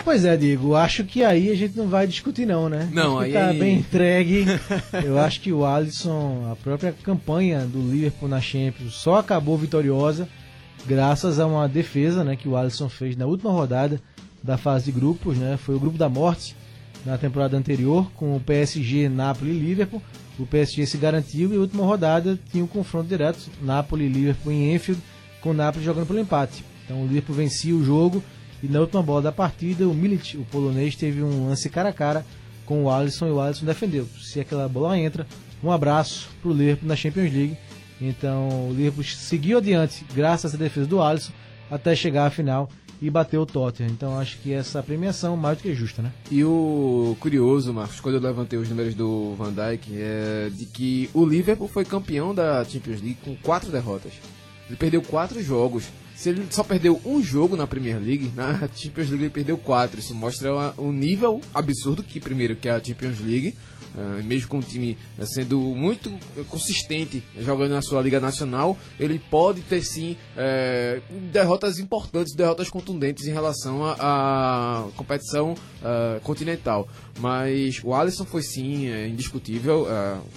Pois 0.04 0.26
é, 0.26 0.36
Diego, 0.36 0.76
acho 0.76 1.04
que 1.04 1.24
aí 1.24 1.50
a 1.52 1.56
gente 1.56 1.78
não 1.78 1.88
vai 1.88 2.08
discutir 2.08 2.46
não, 2.46 2.68
né? 2.68 2.90
Não, 2.92 3.20
acho 3.20 3.30
que 3.32 3.38
aí- 3.38 3.48
tá 3.48 3.54
bem 3.60 3.78
entregue. 3.78 4.46
Eu 5.06 5.20
acho 5.20 5.40
que 5.40 5.54
o 5.54 5.64
Alisson, 5.64 6.50
a 6.52 6.56
própria 6.56 6.94
campanha 7.04 7.66
do 7.66 7.80
Liverpool 7.80 8.28
na 8.28 8.42
Champions 8.42 8.96
só 8.96 9.18
acabou 9.18 9.58
vitoriosa 9.58 10.28
graças 10.88 11.40
a 11.40 11.46
uma 11.46 11.68
defesa, 11.70 12.24
né, 12.24 12.36
que 12.36 12.50
o 12.50 12.58
Alisson 12.58 12.90
fez 12.90 13.16
na 13.16 13.28
última 13.28 13.52
rodada 13.52 14.02
da 14.44 14.58
fase 14.58 14.86
de 14.86 14.92
grupos, 14.92 15.38
né? 15.38 15.58
Foi 15.58 15.76
o 15.76 15.80
grupo 15.80 15.98
da 15.98 16.10
morte 16.10 16.56
na 17.06 17.18
temporada 17.18 17.58
anterior 17.58 18.12
com 18.16 18.36
o 18.36 18.40
PSG, 18.40 19.10
Napoli 19.10 19.52
e 19.52 19.60
Liverpool. 19.60 20.02
O 20.40 20.46
PSG 20.46 20.86
se 20.86 20.98
garantiu 20.98 21.54
e 21.54 21.58
a 21.58 21.60
última 21.60 21.84
rodada 21.84 22.40
tinha 22.52 22.64
um 22.64 22.68
confronto 22.68 23.08
direto, 23.08 23.50
Napoli 23.62 24.06
e 24.06 24.10
Liverpool 24.10 24.52
em 24.52 24.74
Enfield, 24.74 25.02
com 25.42 25.52
o 25.52 25.54
Napoli 25.54 25.84
jogando 25.84 26.08
pelo 26.08 26.20
empate. 26.20 26.64
Então 26.86 27.02
o 27.04 27.08
Liverpool 27.08 27.36
vencia 27.36 27.76
o 27.76 27.84
jogo 27.84 28.24
e 28.64 28.68
na 28.68 28.80
última 28.80 29.02
bola 29.02 29.22
da 29.22 29.32
partida 29.32 29.88
o 29.88 29.94
Milic, 29.94 30.38
o 30.38 30.46
polonês, 30.46 30.96
teve 30.96 31.22
um 31.22 31.48
lance 31.48 31.70
cara 31.70 31.90
a 31.90 31.94
cara 31.94 32.26
com 32.66 32.84
o 32.84 32.90
Alisson 32.90 33.28
e 33.28 33.32
o 33.32 33.40
Alisson 33.40 33.66
defendeu. 33.66 34.08
Se 34.20 34.40
aquela 34.40 34.68
bola 34.68 34.98
entra, 34.98 35.28
um 35.64 35.72
abraço 35.72 36.30
pro 36.42 36.54
Liverpool 36.54 36.88
na 36.88 36.96
Champions 36.96 37.32
League. 37.32 37.58
Então 38.00 38.70
o 38.70 38.74
Liverpool 38.74 39.04
seguiu 39.04 39.60
adiante 39.60 40.06
graças 40.16 40.56
à 40.56 40.58
defesa 40.58 40.88
do 40.88 41.02
Alisson 41.02 41.32
até 41.70 41.96
chegar 41.96 42.26
à 42.26 42.30
final 42.30 42.70
e 43.02 43.10
bateu 43.10 43.42
o 43.42 43.46
Tottenham. 43.46 43.90
Então 43.92 44.20
acho 44.20 44.38
que 44.38 44.54
essa 44.54 44.84
premiação 44.84 45.36
mais 45.36 45.58
do 45.58 45.64
que 45.64 45.74
justa, 45.74 46.02
né? 46.02 46.12
E 46.30 46.44
o 46.44 47.18
curioso, 47.20 47.74
Marcos, 47.74 48.00
quando 48.00 48.16
eu 48.16 48.22
levantei 48.22 48.60
os 48.60 48.70
números 48.70 48.94
do 48.94 49.34
Van 49.36 49.52
Dijk, 49.52 49.92
é 49.94 50.50
de 50.54 50.66
que 50.66 51.10
o 51.14 51.26
Liverpool 51.26 51.68
foi 51.68 51.84
campeão 51.84 52.36
da 52.36 52.64
Champions 52.64 53.02
League 53.02 53.18
com 53.24 53.36
quatro 53.38 53.72
derrotas. 53.72 54.14
Ele 54.68 54.78
perdeu 54.78 55.02
quatro 55.02 55.42
jogos. 55.44 55.86
Se 56.16 56.30
ele 56.30 56.46
só 56.52 56.64
perdeu 56.64 57.02
um 57.04 57.22
jogo 57.22 57.58
na 57.58 57.66
Premier 57.66 58.00
League, 58.00 58.32
na 58.36 58.70
Champions 58.76 59.10
League 59.10 59.24
ele 59.24 59.30
perdeu 59.30 59.58
quatro. 59.58 60.00
Isso 60.00 60.14
mostra 60.14 60.74
o 60.78 60.92
nível 60.92 61.42
absurdo 61.54 62.04
que, 62.04 62.20
primeiro, 62.20 62.56
que 62.56 62.70
é 62.70 62.72
a 62.72 62.84
Champions 62.84 63.20
League, 63.20 63.56
mesmo 64.24 64.50
com 64.50 64.60
o 64.60 64.62
time 64.62 64.98
uh, 65.18 65.26
sendo 65.26 65.60
muito 65.60 66.12
consistente 66.50 67.24
jogando 67.40 67.72
na 67.72 67.82
sua 67.82 68.02
Liga 68.02 68.20
Nacional, 68.20 68.78
ele 69.00 69.20
pode 69.20 69.62
ter 69.62 69.84
sim 69.84 70.18
uh, 70.36 71.02
derrotas 71.32 71.80
importantes, 71.80 72.36
derrotas 72.36 72.70
contundentes 72.70 73.28
em 73.28 73.32
relação 73.32 73.84
à 73.86 74.88
competição 74.96 75.56
continental. 76.24 76.88
Mas 77.20 77.82
o 77.84 77.94
Alisson 77.94 78.26
foi 78.26 78.44
sim 78.44 78.88
é 78.88 79.08
indiscutível. 79.08 79.88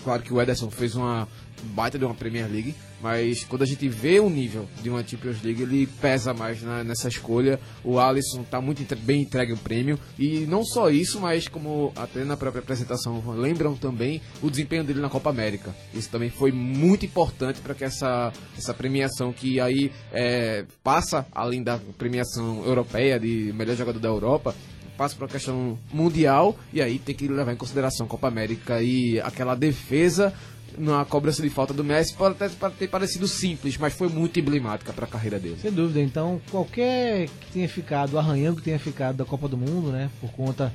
claro 0.02 0.22
que 0.22 0.32
o 0.32 0.40
Ederson 0.40 0.70
fez 0.70 0.94
uma 0.94 1.28
baita 1.62 1.98
de 1.98 2.04
uma 2.04 2.14
Premier 2.14 2.50
League, 2.50 2.74
mas 3.04 3.44
quando 3.44 3.60
a 3.60 3.66
gente 3.66 3.86
vê 3.86 4.18
o 4.18 4.30
nível 4.30 4.66
de 4.82 4.88
uma 4.88 5.06
Champions 5.06 5.42
League, 5.42 5.60
ele 5.60 5.86
pesa 5.86 6.32
mais 6.32 6.62
na, 6.62 6.82
nessa 6.82 7.06
escolha. 7.06 7.60
O 7.84 7.98
Alisson 7.98 8.40
está 8.40 8.62
muito 8.62 8.80
entre, 8.80 8.98
bem 8.98 9.20
entregue 9.20 9.52
o 9.52 9.58
prêmio, 9.58 10.00
e 10.18 10.46
não 10.46 10.64
só 10.64 10.88
isso, 10.88 11.20
mas 11.20 11.46
como 11.46 11.92
até 11.96 12.24
na 12.24 12.34
própria 12.34 12.62
apresentação 12.62 13.22
lembram 13.36 13.76
também 13.76 14.22
o 14.40 14.48
desempenho 14.48 14.82
dele 14.82 15.00
na 15.00 15.10
Copa 15.10 15.28
América. 15.28 15.76
Isso 15.92 16.08
também 16.08 16.30
foi 16.30 16.50
muito 16.50 17.04
importante 17.04 17.60
para 17.60 17.74
que 17.74 17.84
essa, 17.84 18.32
essa 18.56 18.72
premiação 18.72 19.34
que 19.34 19.60
aí 19.60 19.92
é, 20.10 20.64
passa 20.82 21.26
além 21.30 21.62
da 21.62 21.78
premiação 21.98 22.64
europeia 22.64 23.20
de 23.20 23.52
melhor 23.54 23.76
jogador 23.76 24.00
da 24.00 24.08
Europa, 24.08 24.54
passa 24.96 25.14
para 25.14 25.26
a 25.26 25.28
questão 25.28 25.78
mundial 25.92 26.56
e 26.72 26.80
aí 26.80 26.98
tem 26.98 27.14
que 27.14 27.28
levar 27.28 27.52
em 27.52 27.56
consideração 27.56 28.06
Copa 28.06 28.28
América 28.28 28.80
e 28.80 29.20
aquela 29.20 29.54
defesa 29.54 30.32
na 30.78 31.04
cobrança 31.04 31.42
de 31.42 31.50
falta 31.50 31.72
do 31.72 31.84
Messi 31.84 32.14
pode 32.14 32.34
até 32.34 32.48
ter 32.70 32.88
parecido 32.88 33.26
simples, 33.26 33.76
mas 33.76 33.94
foi 33.94 34.08
muito 34.08 34.38
emblemática 34.38 34.92
para 34.92 35.04
a 35.04 35.08
carreira 35.08 35.38
dele. 35.38 35.56
Sem 35.60 35.72
dúvida, 35.72 36.00
então 36.00 36.40
qualquer 36.50 37.28
que 37.28 37.52
tenha 37.52 37.68
ficado, 37.68 38.18
arranhando 38.18 38.56
que 38.56 38.62
tenha 38.62 38.78
ficado 38.78 39.16
da 39.16 39.24
Copa 39.24 39.48
do 39.48 39.56
Mundo, 39.56 39.90
né, 39.90 40.10
por 40.20 40.30
conta 40.32 40.72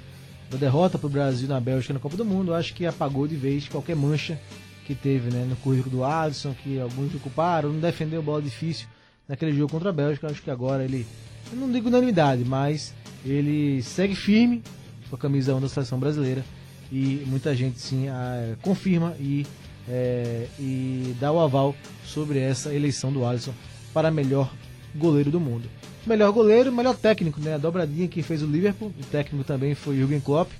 da 0.49 0.57
derrota 0.57 0.97
para 0.97 1.07
o 1.07 1.09
Brasil 1.09 1.47
na 1.47 1.59
Bélgica 1.59 1.93
na 1.93 1.99
Copa 1.99 2.17
do 2.17 2.25
Mundo, 2.25 2.53
acho 2.53 2.73
que 2.73 2.85
apagou 2.85 3.27
de 3.27 3.35
vez 3.35 3.67
qualquer 3.67 3.95
mancha 3.95 4.39
que 4.85 4.95
teve 4.95 5.29
né, 5.31 5.45
no 5.47 5.55
currículo 5.57 5.97
do 5.97 6.03
Alisson, 6.03 6.55
que 6.63 6.79
alguns 6.79 7.13
ocuparam, 7.13 7.71
não 7.71 7.79
defendeu 7.79 8.23
bola 8.23 8.41
difícil 8.41 8.87
naquele 9.27 9.53
jogo 9.53 9.71
contra 9.71 9.91
a 9.91 9.93
Bélgica. 9.93 10.25
Acho 10.25 10.41
que 10.41 10.49
agora 10.49 10.83
ele, 10.83 11.05
não 11.53 11.71
digo 11.71 11.89
unanimidade, 11.89 12.43
mas 12.43 12.91
ele 13.23 13.83
segue 13.83 14.15
firme 14.15 14.63
com 15.07 15.15
a 15.15 15.19
camisa 15.19 15.53
1 15.53 15.61
da 15.61 15.69
seleção 15.69 15.99
brasileira 15.99 16.43
e 16.91 17.23
muita 17.27 17.55
gente 17.55 17.79
sim 17.79 18.07
a, 18.07 18.55
confirma 18.63 19.15
e 19.19 19.45
é, 19.89 20.45
e 20.59 21.15
dá 21.19 21.31
o 21.31 21.39
aval 21.39 21.75
sobre 22.05 22.39
essa 22.39 22.73
eleição 22.73 23.11
do 23.11 23.25
Alisson 23.25 23.53
para 23.93 24.11
melhor 24.11 24.53
goleiro 24.95 25.31
do 25.31 25.39
mundo. 25.39 25.67
Melhor 26.05 26.31
goleiro, 26.31 26.71
melhor 26.71 26.95
técnico, 26.95 27.39
né? 27.39 27.55
A 27.55 27.57
dobradinha 27.57 28.07
que 28.07 28.21
fez 28.21 28.41
o 28.41 28.45
Liverpool, 28.45 28.93
o 28.99 29.05
técnico 29.05 29.43
também 29.43 29.75
foi 29.75 29.97
Jürgen 29.97 30.19
Klopp, 30.19 30.51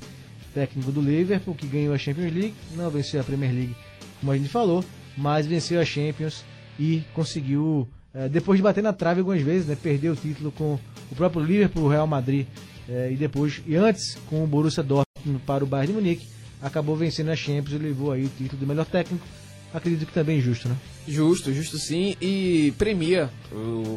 técnico 0.53 0.91
do 0.91 1.01
Liverpool, 1.01 1.55
que 1.55 1.67
ganhou 1.67 1.93
a 1.93 1.97
Champions 1.97 2.33
League, 2.33 2.53
não 2.75 2.89
venceu 2.89 3.21
a 3.21 3.23
Premier 3.23 3.53
League, 3.53 3.75
como 4.19 4.31
a 4.31 4.37
gente 4.37 4.49
falou, 4.49 4.83
mas 5.15 5.45
venceu 5.45 5.79
a 5.79 5.85
Champions 5.85 6.43
e 6.77 7.03
conseguiu, 7.13 7.87
é, 8.13 8.27
depois 8.27 8.57
de 8.57 8.63
bater 8.63 8.83
na 8.83 8.93
trave 8.93 9.19
algumas 9.19 9.41
vezes, 9.41 9.67
né? 9.67 9.77
Perdeu 9.81 10.13
o 10.13 10.15
título 10.15 10.51
com 10.51 10.77
o 11.11 11.15
próprio 11.15 11.43
Liverpool, 11.43 11.83
o 11.83 11.89
Real 11.89 12.07
Madrid, 12.07 12.47
é, 12.87 13.11
e 13.11 13.15
depois, 13.15 13.61
e 13.65 13.75
antes 13.75 14.17
com 14.27 14.43
o 14.43 14.47
Borussia 14.47 14.83
Dortmund 14.83 15.39
para 15.45 15.63
o 15.63 15.67
Bayern 15.67 15.93
de 15.93 15.99
Munique, 15.99 16.27
acabou 16.61 16.95
vencendo 16.95 17.29
a 17.29 17.35
Champions 17.35 17.79
e 17.79 17.83
levou 17.83 18.11
aí 18.11 18.25
o 18.25 18.29
título 18.29 18.59
de 18.59 18.65
melhor 18.65 18.85
técnico. 18.85 19.25
Acredito 19.71 20.07
que 20.07 20.13
também 20.13 20.41
justo, 20.41 20.67
né? 20.67 20.75
Justo, 21.07 21.53
justo 21.53 21.77
sim, 21.77 22.15
e 22.19 22.73
premia 22.77 23.29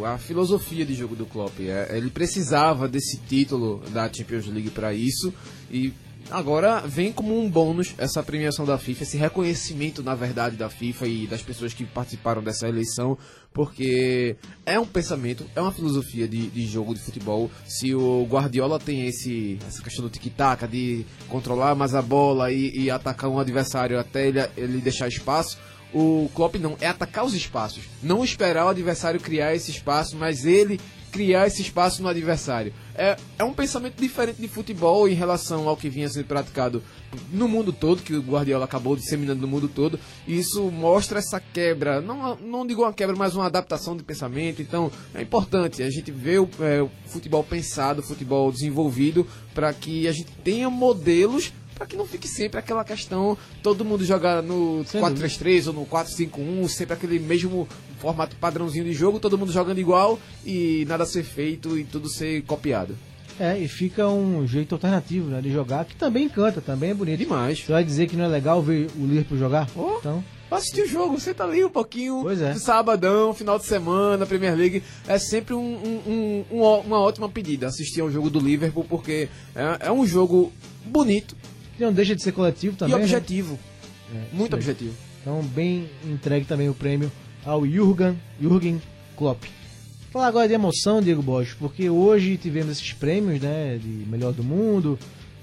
a 0.06 0.18
filosofia 0.18 0.84
de 0.84 0.94
jogo 0.94 1.16
do 1.16 1.24
Klopp. 1.24 1.60
É, 1.60 1.96
ele 1.96 2.10
precisava 2.10 2.86
desse 2.86 3.16
título 3.16 3.82
da 3.90 4.12
Champions 4.12 4.46
League 4.46 4.70
para 4.70 4.92
isso 4.92 5.32
e 5.70 5.92
agora 6.30 6.80
vem 6.80 7.12
como 7.12 7.38
um 7.38 7.48
bônus 7.48 7.94
essa 7.98 8.22
premiação 8.22 8.64
da 8.64 8.78
FIFA, 8.78 9.02
esse 9.02 9.16
reconhecimento, 9.16 10.02
na 10.02 10.14
verdade, 10.14 10.56
da 10.56 10.68
FIFA 10.68 11.06
e 11.06 11.26
das 11.26 11.42
pessoas 11.42 11.74
que 11.74 11.84
participaram 11.84 12.42
dessa 12.42 12.68
eleição, 12.68 13.18
porque 13.52 14.36
é 14.64 14.78
um 14.78 14.86
pensamento, 14.86 15.44
é 15.54 15.60
uma 15.60 15.72
filosofia 15.72 16.26
de, 16.26 16.48
de 16.48 16.66
jogo 16.66 16.94
de 16.94 17.00
futebol. 17.00 17.50
Se 17.66 17.94
o 17.94 18.24
Guardiola 18.24 18.78
tem 18.78 19.06
esse, 19.06 19.58
essa 19.66 19.82
questão 19.82 20.04
do 20.04 20.10
tic-tac, 20.10 20.66
de 20.66 21.04
controlar 21.28 21.74
mais 21.74 21.94
a 21.94 22.02
bola 22.02 22.50
e, 22.50 22.70
e 22.78 22.90
atacar 22.90 23.30
um 23.30 23.38
adversário 23.38 23.98
até 23.98 24.28
ele, 24.28 24.40
ele 24.56 24.78
deixar 24.78 25.08
espaço, 25.08 25.58
o 25.92 26.30
Klopp 26.34 26.56
não, 26.56 26.76
é 26.80 26.86
atacar 26.86 27.24
os 27.24 27.34
espaços. 27.34 27.84
Não 28.02 28.24
esperar 28.24 28.66
o 28.66 28.70
adversário 28.70 29.20
criar 29.20 29.54
esse 29.54 29.70
espaço, 29.70 30.16
mas 30.16 30.44
ele 30.44 30.80
criar 31.12 31.46
esse 31.46 31.60
espaço 31.60 32.02
no 32.02 32.08
adversário. 32.08 32.72
É, 32.94 33.16
é 33.38 33.44
um 33.44 33.52
pensamento 33.52 34.00
diferente 34.00 34.40
de 34.40 34.48
futebol 34.48 35.06
em 35.06 35.12
relação 35.12 35.68
ao 35.68 35.76
que 35.76 35.88
vinha 35.88 36.08
sendo 36.08 36.24
praticado 36.24 36.82
no 37.30 37.46
mundo 37.46 37.72
todo, 37.72 38.02
que 38.02 38.14
o 38.14 38.22
Guardiola 38.22 38.64
acabou 38.64 38.96
disseminando 38.96 39.42
no 39.42 39.46
mundo 39.46 39.68
todo. 39.68 40.00
E 40.26 40.38
isso 40.38 40.70
mostra 40.70 41.18
essa 41.18 41.38
quebra, 41.38 42.00
não, 42.00 42.34
não 42.36 42.66
digo 42.66 42.82
uma 42.82 42.92
quebra, 42.92 43.14
mas 43.14 43.36
uma 43.36 43.46
adaptação 43.46 43.94
de 43.94 44.02
pensamento. 44.02 44.62
Então 44.62 44.90
é 45.14 45.20
importante 45.20 45.82
a 45.82 45.90
gente 45.90 46.10
ver 46.10 46.40
o, 46.40 46.48
é, 46.60 46.82
o 46.82 46.90
futebol 47.06 47.44
pensado, 47.44 48.00
o 48.00 48.04
futebol 48.04 48.50
desenvolvido, 48.50 49.26
para 49.54 49.72
que 49.72 50.08
a 50.08 50.12
gente 50.12 50.30
tenha 50.42 50.70
modelos 50.70 51.52
para 51.82 51.86
que 51.88 51.96
não 51.96 52.06
fique 52.06 52.28
sempre 52.28 52.60
aquela 52.60 52.84
questão, 52.84 53.36
todo 53.60 53.84
mundo 53.84 54.04
joga 54.04 54.40
no 54.40 54.84
4-3-3 54.84 55.66
ou 55.66 55.72
no 55.72 55.86
4-5-1, 55.86 56.68
sempre 56.68 56.94
aquele 56.94 57.18
mesmo 57.18 57.66
formato 57.98 58.36
padrãozinho 58.36 58.84
de 58.84 58.92
jogo, 58.92 59.18
todo 59.18 59.36
mundo 59.36 59.50
jogando 59.50 59.78
igual 59.78 60.16
e 60.46 60.84
nada 60.86 61.04
ser 61.04 61.24
feito 61.24 61.76
e 61.76 61.82
tudo 61.82 62.08
ser 62.08 62.42
copiado. 62.42 62.96
É, 63.40 63.58
e 63.58 63.66
fica 63.66 64.06
um 64.06 64.46
jeito 64.46 64.76
alternativo 64.76 65.28
né, 65.28 65.40
de 65.40 65.50
jogar, 65.50 65.84
que 65.84 65.96
também 65.96 66.26
encanta, 66.26 66.60
também 66.60 66.90
é 66.90 66.94
bonito. 66.94 67.18
Demais. 67.18 67.58
Você 67.58 67.72
vai 67.72 67.82
dizer 67.82 68.06
que 68.06 68.14
não 68.14 68.26
é 68.26 68.28
legal 68.28 68.62
ver 68.62 68.88
o 68.96 69.04
Liverpool 69.04 69.36
jogar? 69.36 69.68
Oh, 69.74 69.96
então... 69.98 70.22
Assistir 70.52 70.82
o 70.82 70.86
jogo, 70.86 71.18
você 71.18 71.32
tá 71.32 71.44
ali 71.44 71.64
um 71.64 71.70
pouquinho 71.70 72.20
pois 72.22 72.42
é. 72.42 72.54
sabadão, 72.54 73.32
final 73.32 73.58
de 73.58 73.64
semana, 73.64 74.26
Premier 74.26 74.54
League. 74.54 74.82
É 75.08 75.18
sempre 75.18 75.54
um, 75.54 75.58
um, 75.58 76.44
um, 76.52 76.62
uma 76.84 77.00
ótima 77.00 77.26
pedida 77.26 77.68
assistir 77.68 78.02
ao 78.02 78.10
jogo 78.10 78.28
do 78.28 78.38
Liverpool, 78.38 78.84
porque 78.84 79.30
é, 79.56 79.86
é 79.86 79.90
um 79.90 80.06
jogo 80.06 80.52
bonito, 80.84 81.36
que 81.76 81.82
não 81.82 81.92
deixa 81.92 82.14
de 82.14 82.22
ser 82.22 82.32
coletivo 82.32 82.76
também. 82.76 82.96
E 82.96 83.00
objetivo. 83.00 83.58
Né? 84.12 84.26
É, 84.32 84.36
Muito 84.36 84.54
objetivo. 84.54 84.94
Então, 85.20 85.42
bem 85.42 85.88
entregue 86.04 86.44
também 86.44 86.68
o 86.68 86.74
prêmio 86.74 87.10
ao 87.44 87.66
Jürgen, 87.66 88.18
Jürgen 88.40 88.80
Klopp. 89.16 89.44
Falar 90.10 90.26
agora 90.26 90.46
de 90.46 90.52
emoção, 90.52 91.00
Diego 91.00 91.22
Bosch, 91.22 91.54
porque 91.58 91.88
hoje 91.88 92.36
tivemos 92.36 92.72
esses 92.72 92.92
prêmios, 92.92 93.40
né, 93.40 93.78
de 93.78 93.88
melhor 93.88 94.32
do 94.32 94.44
mundo, 94.44 94.98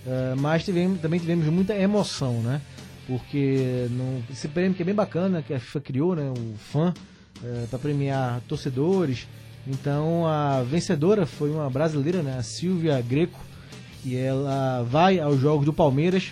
uh, 0.05 0.39
mas 0.39 0.63
tivemos, 0.63 1.01
também 1.01 1.19
tivemos 1.19 1.47
muita 1.47 1.73
emoção, 1.75 2.41
né? 2.43 2.61
Porque 3.07 3.87
no, 3.89 4.23
esse 4.31 4.47
prêmio 4.47 4.75
que 4.75 4.83
é 4.83 4.85
bem 4.85 4.93
bacana, 4.93 5.41
que 5.41 5.53
a 5.53 5.59
FIFA 5.59 5.81
criou, 5.81 6.15
né, 6.15 6.31
o 6.31 6.55
fã, 6.57 6.89
uh, 6.89 6.93
eh, 7.43 7.65
para 7.67 7.79
premiar 7.79 8.41
torcedores. 8.47 9.27
Então 9.67 10.27
a 10.27 10.61
vencedora 10.61 11.25
foi 11.25 11.49
uma 11.49 11.67
brasileira, 11.69 12.21
né, 12.21 12.37
a 12.37 12.43
Silvia 12.43 13.01
Greco, 13.01 13.39
que 14.01 14.15
ela 14.15 14.83
vai 14.83 15.19
aos 15.19 15.39
jogos 15.39 15.65
do 15.65 15.73
Palmeiras 15.73 16.31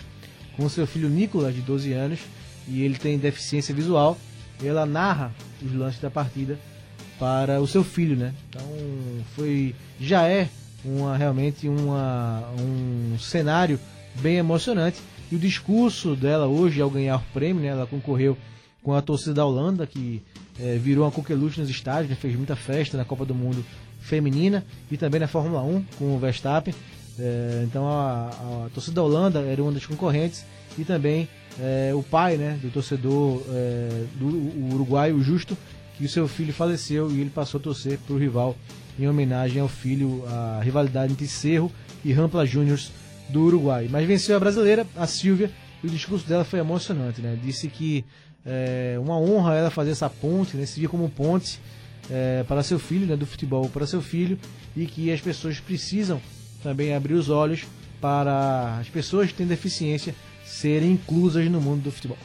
com 0.56 0.68
seu 0.68 0.86
filho 0.86 1.08
Nicolas, 1.08 1.54
de 1.54 1.60
12 1.60 1.92
anos, 1.92 2.18
e 2.66 2.82
ele 2.82 2.98
tem 2.98 3.16
deficiência 3.16 3.74
visual. 3.74 4.18
Ela 4.62 4.84
narra 4.84 5.32
os 5.62 5.72
lances 5.72 6.00
da 6.00 6.10
partida 6.10 6.58
para 7.18 7.60
o 7.60 7.66
seu 7.66 7.84
filho, 7.84 8.16
né? 8.16 8.34
Então 8.48 8.62
foi 9.34 9.74
já 10.00 10.26
é 10.26 10.48
uma 10.84 11.16
realmente 11.16 11.68
uma, 11.68 12.44
um 12.58 13.18
cenário 13.18 13.78
bem 14.16 14.36
emocionante 14.36 15.00
e 15.30 15.36
o 15.36 15.38
discurso 15.38 16.16
dela 16.16 16.46
hoje 16.46 16.80
ao 16.80 16.90
ganhar 16.90 17.16
o 17.16 17.32
prêmio, 17.32 17.62
né? 17.62 17.68
Ela 17.68 17.86
concorreu 17.86 18.36
com 18.82 18.94
a 18.94 19.02
torcida 19.02 19.34
da 19.34 19.44
Holanda 19.44 19.86
que 19.86 20.22
é, 20.58 20.76
virou 20.76 21.04
uma 21.04 21.10
coqueluche 21.10 21.60
nos 21.60 21.70
estádios, 21.70 22.10
né? 22.10 22.16
fez 22.16 22.34
muita 22.34 22.56
festa 22.56 22.96
na 22.96 23.04
Copa 23.04 23.24
do 23.24 23.34
Mundo 23.34 23.64
feminina 24.00 24.64
e 24.90 24.96
também 24.96 25.20
na 25.20 25.28
Fórmula 25.28 25.62
1 25.62 25.84
com 25.98 26.16
o 26.16 26.18
Verstappen 26.18 26.74
É, 27.18 27.64
então 27.64 27.88
a, 27.88 28.28
a 28.66 28.70
torcida 28.72 28.96
da 28.96 29.02
Holanda 29.02 29.40
era 29.40 29.62
uma 29.62 29.72
das 29.72 29.84
concorrentes 29.84 30.44
e 30.78 30.84
também 30.84 31.28
é, 31.60 31.92
o 31.94 32.02
pai 32.02 32.36
né, 32.36 32.58
do 32.62 32.70
torcedor 32.70 33.42
é, 33.48 34.04
do 34.14 34.74
Uruguai, 34.74 35.12
o 35.12 35.20
Justo, 35.20 35.56
que 35.96 36.04
o 36.04 36.08
seu 36.08 36.28
filho 36.28 36.52
faleceu 36.52 37.10
e 37.10 37.20
ele 37.20 37.30
passou 37.30 37.58
a 37.58 37.62
torcer 37.62 37.98
para 37.98 38.14
o 38.14 38.18
rival 38.18 38.56
em 38.98 39.08
homenagem 39.08 39.60
ao 39.60 39.68
filho, 39.68 40.24
a 40.26 40.60
rivalidade 40.62 41.12
entre 41.12 41.26
Cerro 41.26 41.70
e 42.04 42.12
Rampla 42.12 42.46
Juniors 42.46 42.90
do 43.28 43.42
Uruguai. 43.42 43.88
Mas 43.90 44.06
venceu 44.06 44.36
a 44.36 44.40
brasileira, 44.40 44.86
a 44.96 45.06
Silvia, 45.06 45.50
e 45.82 45.86
o 45.86 45.90
discurso 45.90 46.26
dela 46.26 46.44
foi 46.44 46.58
emocionante, 46.58 47.20
né? 47.20 47.38
Disse 47.40 47.68
que 47.68 48.04
é 48.44 48.96
uma 49.00 49.16
honra 49.18 49.54
ela 49.54 49.70
fazer 49.70 49.90
essa 49.90 50.10
ponte, 50.10 50.56
né? 50.56 50.66
Se 50.66 50.84
como 50.88 51.08
ponte 51.08 51.60
é, 52.10 52.44
para 52.48 52.62
seu 52.62 52.78
filho, 52.78 53.06
né? 53.06 53.16
Do 53.16 53.26
futebol 53.26 53.68
para 53.68 53.86
seu 53.86 54.02
filho, 54.02 54.38
e 54.76 54.86
que 54.86 55.12
as 55.12 55.20
pessoas 55.20 55.60
precisam 55.60 56.20
também 56.62 56.94
abrir 56.94 57.14
os 57.14 57.28
olhos 57.28 57.64
para 58.00 58.78
as 58.80 58.88
pessoas 58.88 59.28
que 59.28 59.34
têm 59.34 59.46
deficiência 59.46 60.14
serem 60.44 60.92
inclusas 60.92 61.50
no 61.50 61.60
mundo 61.60 61.82
do 61.82 61.90
futebol. 61.90 62.18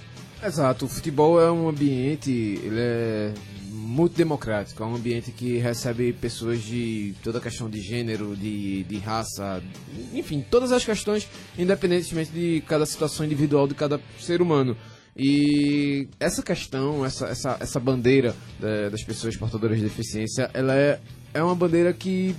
Exato, 0.44 0.86
o 0.86 0.90
futebol 0.90 1.42
é 1.42 1.52
um 1.52 1.70
ambiente, 1.70 2.32
ele 2.32 2.80
é 2.80 3.34
muito 3.70 4.16
democrático, 4.16 4.84
é 4.84 4.86
um 4.86 4.96
ambiente 4.96 5.32
que 5.32 5.58
recebe 5.58 6.12
pessoas 6.14 6.62
de 6.62 7.16
toda 7.24 7.38
a 7.38 7.42
questão 7.42 7.70
de 7.70 7.80
gênero, 7.80 8.36
de, 8.36 8.84
de 8.84 8.98
raça, 8.98 9.64
enfim, 10.14 10.44
todas 10.50 10.72
as 10.72 10.84
questões, 10.84 11.28
independentemente 11.58 12.32
de 12.32 12.62
cada 12.68 12.86
situação 12.86 13.26
individual 13.26 13.68
de 13.68 13.74
cada 13.74 14.02
ser 14.20 14.42
humano. 14.42 14.76
E 15.16 16.08
essa 16.20 16.42
questão, 16.42 17.06
essa, 17.06 17.28
essa, 17.28 17.58
essa 17.60 17.80
bandeira 17.80 18.36
eh, 18.62 18.90
das 18.90 19.04
pessoas 19.04 19.38
portadoras 19.38 19.78
de 19.78 19.84
deficiência, 19.84 20.50
ela 20.54 20.76
é, 20.76 21.00
é 21.34 21.44
uma 21.44 21.54
bandeira 21.54 21.94
que 21.94 22.36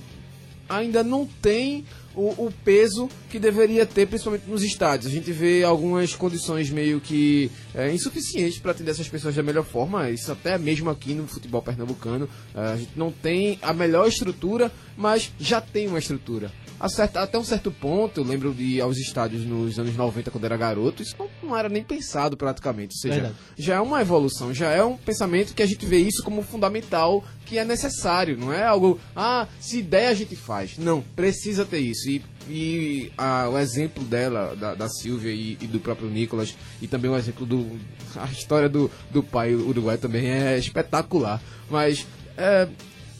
ainda 0.67 1.03
não 1.03 1.25
tem 1.25 1.85
o, 2.15 2.45
o, 2.45 2.53
peso 2.63 3.09
que 3.29 3.37
deveria 3.37 3.85
ter, 3.85 4.07
principalmente 4.07 4.47
nos 4.47 4.63
estádios. 4.63 5.11
A 5.11 5.13
gente 5.13 5.31
vê 5.31 5.63
algumas 5.63 6.15
condições 6.15 6.69
meio 6.69 7.01
que 7.01 7.51
é, 7.73 7.93
insuficientes 7.93 8.57
para 8.57 8.71
atender 8.71 8.91
essas 8.91 9.09
pessoas 9.09 9.35
da 9.35 9.43
melhor 9.43 9.65
forma. 9.65 10.09
Isso 10.09 10.31
até 10.31 10.57
mesmo 10.57 10.89
aqui 10.89 11.13
no 11.13 11.27
futebol 11.27 11.61
pernambucano. 11.61 12.29
É, 12.53 12.59
a 12.59 12.77
gente 12.77 12.91
não 12.95 13.11
tem 13.11 13.59
a 13.61 13.73
melhor 13.73 14.07
estrutura, 14.07 14.71
mas 14.95 15.31
já 15.39 15.59
tem 15.59 15.87
uma 15.87 15.99
estrutura 15.99 16.51
até 16.79 17.37
um 17.37 17.43
certo 17.43 17.71
ponto, 17.71 18.19
eu 18.19 18.23
lembro 18.23 18.53
de 18.53 18.63
ir 18.63 18.81
aos 18.81 18.97
estádios 18.97 19.45
nos 19.45 19.79
anos 19.79 19.95
90, 19.95 20.29
quando 20.29 20.43
era 20.43 20.57
garoto, 20.57 21.01
isso 21.01 21.15
não, 21.17 21.29
não 21.41 21.57
era 21.57 21.69
nem 21.69 21.83
pensado 21.83 22.35
praticamente. 22.35 22.95
Ou 22.95 23.01
seja, 23.01 23.13
Verdade. 23.13 23.35
já 23.57 23.75
é 23.75 23.79
uma 23.79 24.01
evolução, 24.01 24.53
já 24.53 24.69
é 24.71 24.83
um 24.83 24.97
pensamento 24.97 25.53
que 25.53 25.63
a 25.63 25.65
gente 25.65 25.85
vê 25.85 25.99
isso 25.99 26.23
como 26.23 26.43
fundamental, 26.43 27.23
que 27.45 27.57
é 27.57 27.65
necessário, 27.65 28.37
não 28.37 28.51
é 28.51 28.65
algo, 28.65 28.99
ah, 29.15 29.47
se 29.59 29.81
der 29.81 30.09
a 30.09 30.13
gente 30.13 30.35
faz. 30.35 30.77
Não, 30.77 31.01
precisa 31.01 31.65
ter 31.65 31.79
isso. 31.79 32.09
E, 32.09 32.21
e 32.49 33.11
a, 33.17 33.49
o 33.49 33.57
exemplo 33.57 34.03
dela, 34.03 34.55
da, 34.55 34.75
da 34.75 34.89
Silvia 34.89 35.31
e, 35.31 35.57
e, 35.61 35.67
do 35.67 35.79
próprio 35.79 36.09
Nicolas, 36.09 36.55
e 36.81 36.87
também 36.87 37.09
o 37.09 37.15
exemplo 37.15 37.45
do. 37.45 37.79
A 38.15 38.25
história 38.25 38.69
do, 38.69 38.89
do 39.11 39.21
pai 39.21 39.53
uruguai 39.53 39.97
também 39.97 40.27
é 40.27 40.57
espetacular. 40.57 41.41
Mas. 41.69 42.05
É, 42.37 42.67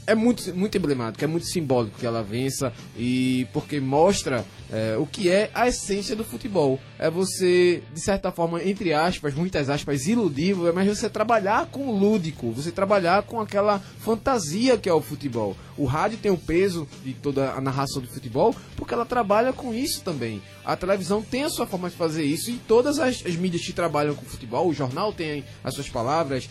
é 0.08 0.16
muito, 0.16 0.54
muito 0.56 0.78
emblemático, 0.78 1.24
é 1.24 1.28
muito 1.28 1.46
simbólico 1.48 2.00
que 2.00 2.06
ela 2.06 2.22
vença 2.24 2.72
e 2.98 3.48
porque 3.52 3.80
mostra 3.80 4.46
é, 4.72 4.96
o 4.98 5.06
que 5.06 5.30
é 5.30 5.50
a 5.54 5.68
essência 5.68 6.16
do 6.16 6.24
futebol. 6.24 6.80
É 6.98 7.10
você, 7.10 7.84
de 7.94 8.00
certa 8.02 8.32
forma, 8.32 8.64
entre 8.64 8.94
aspas, 8.94 9.34
muitas 9.34 9.70
aspas, 9.70 10.08
iludível, 10.08 10.74
mas 10.74 10.88
você 10.88 11.10
trabalhar 11.10 11.68
com 11.68 11.88
o 11.88 11.98
lúdico, 11.98 12.52
você 12.52 12.72
trabalhar 12.72 13.24
com 13.24 13.40
aquela 13.40 13.80
fantasia 13.80 14.78
que 14.78 14.90
é 14.90 14.94
o 14.94 15.02
futebol. 15.02 15.56
O 15.78 15.86
rádio 15.86 16.18
tem 16.18 16.32
o 16.32 16.38
peso 16.38 16.88
de 17.04 17.14
toda 17.14 17.52
a 17.52 17.60
narração 17.60 18.02
do 18.02 18.08
futebol 18.08 18.56
porque 18.78 18.94
ela 18.94 19.06
trabalha 19.06 19.52
com 19.52 19.74
isso 19.74 20.02
também. 20.02 20.42
A 20.64 20.76
televisão 20.76 21.22
tem 21.22 21.44
a 21.44 21.50
sua 21.50 21.68
forma 21.68 21.90
de 21.90 21.96
fazer 21.96 22.24
isso 22.24 22.50
e 22.50 22.58
todas 22.58 22.98
as, 22.98 23.24
as 23.26 23.36
mídias 23.36 23.66
que 23.66 23.74
trabalham 23.74 24.16
com 24.16 24.26
futebol, 24.26 24.68
o 24.68 24.74
jornal 24.74 25.12
tem 25.12 25.44
as 25.64 25.74
suas 25.76 25.90
palavras, 25.90 26.50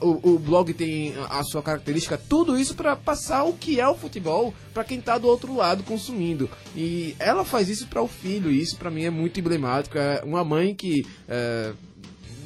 o, 0.00 0.32
o 0.34 0.38
blog 0.38 0.72
tem 0.72 1.14
a 1.28 1.42
sua 1.44 1.62
característica, 1.62 2.16
tudo 2.16 2.58
isso 2.58 2.74
para 2.74 2.96
passar 2.96 3.44
o 3.44 3.52
que 3.52 3.78
é 3.78 3.86
o 3.86 3.94
futebol 3.94 4.54
para 4.72 4.84
quem 4.84 4.98
está 4.98 5.18
do 5.18 5.28
outro 5.28 5.54
lado 5.54 5.82
consumindo. 5.82 6.48
E 6.74 7.14
ela 7.18 7.44
faz 7.44 7.68
isso 7.68 7.86
para 7.86 8.02
o 8.02 8.08
filho, 8.08 8.50
e 8.50 8.60
isso 8.60 8.76
para 8.76 8.90
mim 8.90 9.04
é 9.04 9.10
muito 9.10 9.38
emblemático. 9.38 9.81
É 9.94 10.22
uma 10.24 10.44
mãe 10.44 10.74
que. 10.74 11.06
É, 11.28 11.72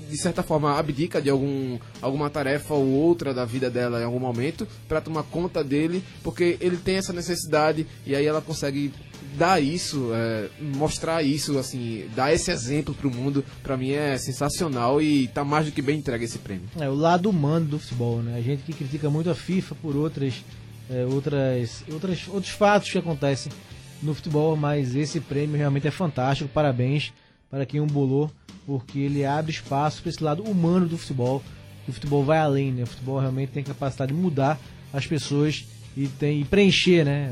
de 0.09 0.16
certa 0.16 0.43
forma 0.43 0.78
abdica 0.78 1.20
de 1.20 1.28
algum, 1.28 1.78
alguma 2.01 2.30
tarefa 2.30 2.74
ou 2.74 2.87
outra 2.87 3.34
da 3.34 3.45
vida 3.45 3.68
dela 3.68 4.01
em 4.01 4.05
algum 4.05 4.20
momento 4.20 4.66
para 4.89 5.01
tomar 5.01 5.24
conta 5.24 5.62
dele, 5.62 6.03
porque 6.22 6.57
ele 6.61 6.76
tem 6.76 6.97
essa 6.97 7.12
necessidade 7.12 7.87
e 8.07 8.14
aí 8.14 8.24
ela 8.24 8.41
consegue 8.41 8.93
dar 9.37 9.62
isso, 9.62 10.11
é, 10.14 10.49
mostrar 10.61 11.22
isso, 11.22 11.59
assim, 11.59 12.07
dar 12.14 12.32
esse 12.32 12.51
exemplo 12.51 12.95
pro 12.95 13.11
mundo, 13.11 13.45
para 13.62 13.76
mim 13.76 13.91
é 13.91 14.16
sensacional 14.16 15.03
e 15.03 15.28
tá 15.28 15.45
mais 15.45 15.66
do 15.66 15.72
que 15.72 15.82
bem 15.82 15.99
entregue 15.99 16.24
esse 16.24 16.39
prêmio. 16.39 16.68
É 16.78 16.89
o 16.89 16.95
lado 16.95 17.28
humano 17.28 17.66
do 17.66 17.78
futebol, 17.78 18.22
né? 18.22 18.37
A 18.39 18.41
gente 18.41 18.62
que 18.62 18.72
critica 18.72 19.11
muito 19.11 19.28
a 19.28 19.34
FIFA 19.34 19.74
por 19.76 19.97
outras, 19.97 20.45
é, 20.89 21.05
outras, 21.05 21.84
outras, 21.93 22.28
outros 22.28 22.53
fatos 22.53 22.91
que 22.91 22.99
acontecem 22.99 23.53
no 24.03 24.14
futebol, 24.14 24.57
mas 24.57 24.95
esse 24.95 25.20
prêmio 25.20 25.57
realmente 25.57 25.87
é 25.87 25.91
fantástico. 25.91 26.49
Parabéns 26.49 27.12
para 27.51 27.66
quem 27.66 27.80
o 27.80 27.86
bolou, 27.86 28.30
porque 28.64 28.99
ele 28.99 29.24
abre 29.24 29.53
espaço 29.53 30.03
para 30.03 30.11
esse 30.11 30.22
lado 30.22 30.42
humano 30.42 30.86
do 30.86 30.99
futebol. 30.99 31.42
O 31.86 31.92
futebol 31.92 32.24
vai 32.24 32.38
além, 32.38 32.72
né? 32.72 32.82
O 32.82 32.86
futebol 32.86 33.18
realmente 33.18 33.53
tem 33.53 33.62
capacidade 33.62 34.12
de 34.12 34.18
mudar 34.18 34.59
as 34.92 35.07
pessoas 35.07 35.64
e 35.97 36.09
tem 36.09 36.40
e 36.40 36.44
preencher, 36.44 37.05
né? 37.05 37.30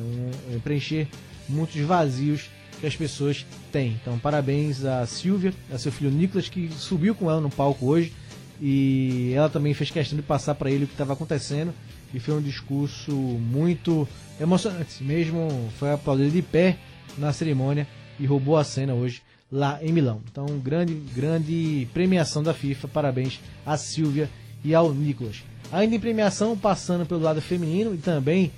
Um, 0.53 0.61
preencher 0.61 1.09
muitos 1.49 1.81
vazios 1.81 2.49
que 2.81 2.87
as 2.87 2.97
pessoas 2.97 3.45
têm. 3.73 3.99
Então, 4.01 4.19
parabéns 4.19 4.85
a 4.85 5.05
Silvia, 5.07 5.53
a 5.73 5.79
seu 5.79 5.91
filho 5.91 6.11
Nicolas, 6.11 6.49
que 6.49 6.71
subiu 6.73 7.15
com 7.15 7.31
ela 7.31 7.41
no 7.41 7.51
palco 7.51 7.87
hoje. 7.87 8.13
E 8.61 9.33
ela 9.35 9.49
também 9.49 9.75
fez 9.75 9.91
questão 9.91 10.17
de 10.17 10.23
passar 10.23 10.55
para 10.55 10.71
ele 10.71 10.85
o 10.85 10.87
que 10.87 10.95
estava 10.95 11.13
acontecendo. 11.13 11.75
E 12.13 12.21
foi 12.21 12.35
um 12.35 12.41
discurso 12.41 13.11
muito 13.13 14.07
emocionante. 14.41 15.03
Mesmo 15.03 15.69
foi 15.79 15.93
aplaudido 15.93 16.31
de 16.31 16.43
pé 16.43 16.77
na 17.19 17.33
cerimônia 17.33 17.89
e 18.21 18.25
roubou 18.25 18.57
a 18.57 18.63
cena 18.63 18.95
hoje 18.95 19.21
lá 19.55 19.79
em 19.81 19.93
Milão. 19.93 20.21
Então, 20.31 20.47
grande, 20.59 20.95
grande 21.15 21.87
premiação 21.95 22.43
da 22.43 22.53
FIFA. 22.53 22.89
Parabéns 22.89 23.39
a 23.65 23.77
Silvia 23.77 24.29
e 24.65 24.75
ao 24.75 24.93
Nicolas. 24.93 25.45
Ainda 25.73 25.95
em 25.95 26.01
premiação, 26.01 26.59
passando 26.59 27.07
pelo 27.07 27.21
lado 27.21 27.41
feminino 27.41 27.95
e 27.95 27.99
também 27.99 28.51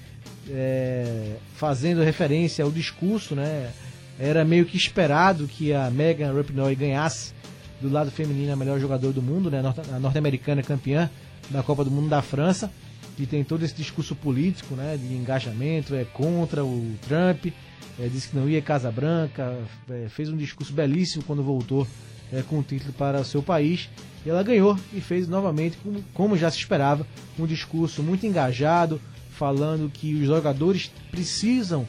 é, 0.51 1.37
fazendo 1.55 2.03
referência 2.03 2.65
ao 2.65 2.71
discurso, 2.71 3.35
né? 3.35 3.71
Era 4.19 4.43
meio 4.43 4.65
que 4.65 4.79
esperado 4.79 5.47
que 5.47 5.75
a 5.75 5.91
Megan 5.91 6.33
Rapinoe 6.33 6.75
ganhasse 6.75 7.35
do 7.79 7.91
lado 7.91 8.11
feminino 8.11 8.55
a 8.55 8.57
melhor 8.57 8.81
jogador 8.81 9.13
do 9.13 9.21
mundo, 9.21 9.51
né? 9.51 9.63
A 9.95 9.99
norte-americana 9.99 10.63
campeã 10.63 11.11
da 11.51 11.63
Copa 11.63 11.85
do 11.85 11.91
Mundo 11.91 12.09
da 12.09 12.23
França 12.23 12.71
e 13.19 13.27
tem 13.27 13.45
todo 13.45 13.63
esse 13.63 13.75
discurso 13.75 14.15
político, 14.15 14.75
né, 14.75 14.97
de 14.97 15.15
engajamento, 15.15 15.95
é 15.95 16.05
contra 16.05 16.65
o 16.65 16.95
Trump, 17.07 17.47
é, 17.99 18.09
disse 18.09 18.29
que 18.29 18.37
não 18.37 18.49
ia 18.49 18.61
Casa 18.61 18.91
Branca, 18.91 19.57
é, 19.89 20.09
fez 20.09 20.29
um 20.29 20.37
discurso 20.37 20.73
belíssimo 20.73 21.25
quando 21.25 21.43
voltou 21.43 21.87
é, 22.33 22.43
com 22.43 22.59
o 22.59 22.63
título 22.63 22.93
para 22.93 23.21
o 23.21 23.25
seu 23.25 23.43
país. 23.43 23.89
E 24.25 24.31
ela 24.31 24.43
ganhou 24.43 24.79
e 24.93 25.01
fez 25.01 25.29
novamente, 25.29 25.77
como, 25.83 26.03
como 26.13 26.37
já 26.37 26.51
se 26.51 26.59
esperava, 26.59 27.07
um 27.39 27.47
discurso 27.47 28.03
muito 28.03 28.27
engajado, 28.27 29.01
falando 29.31 29.91
que 29.91 30.15
os 30.15 30.27
jogadores 30.27 30.91
precisam 31.11 31.87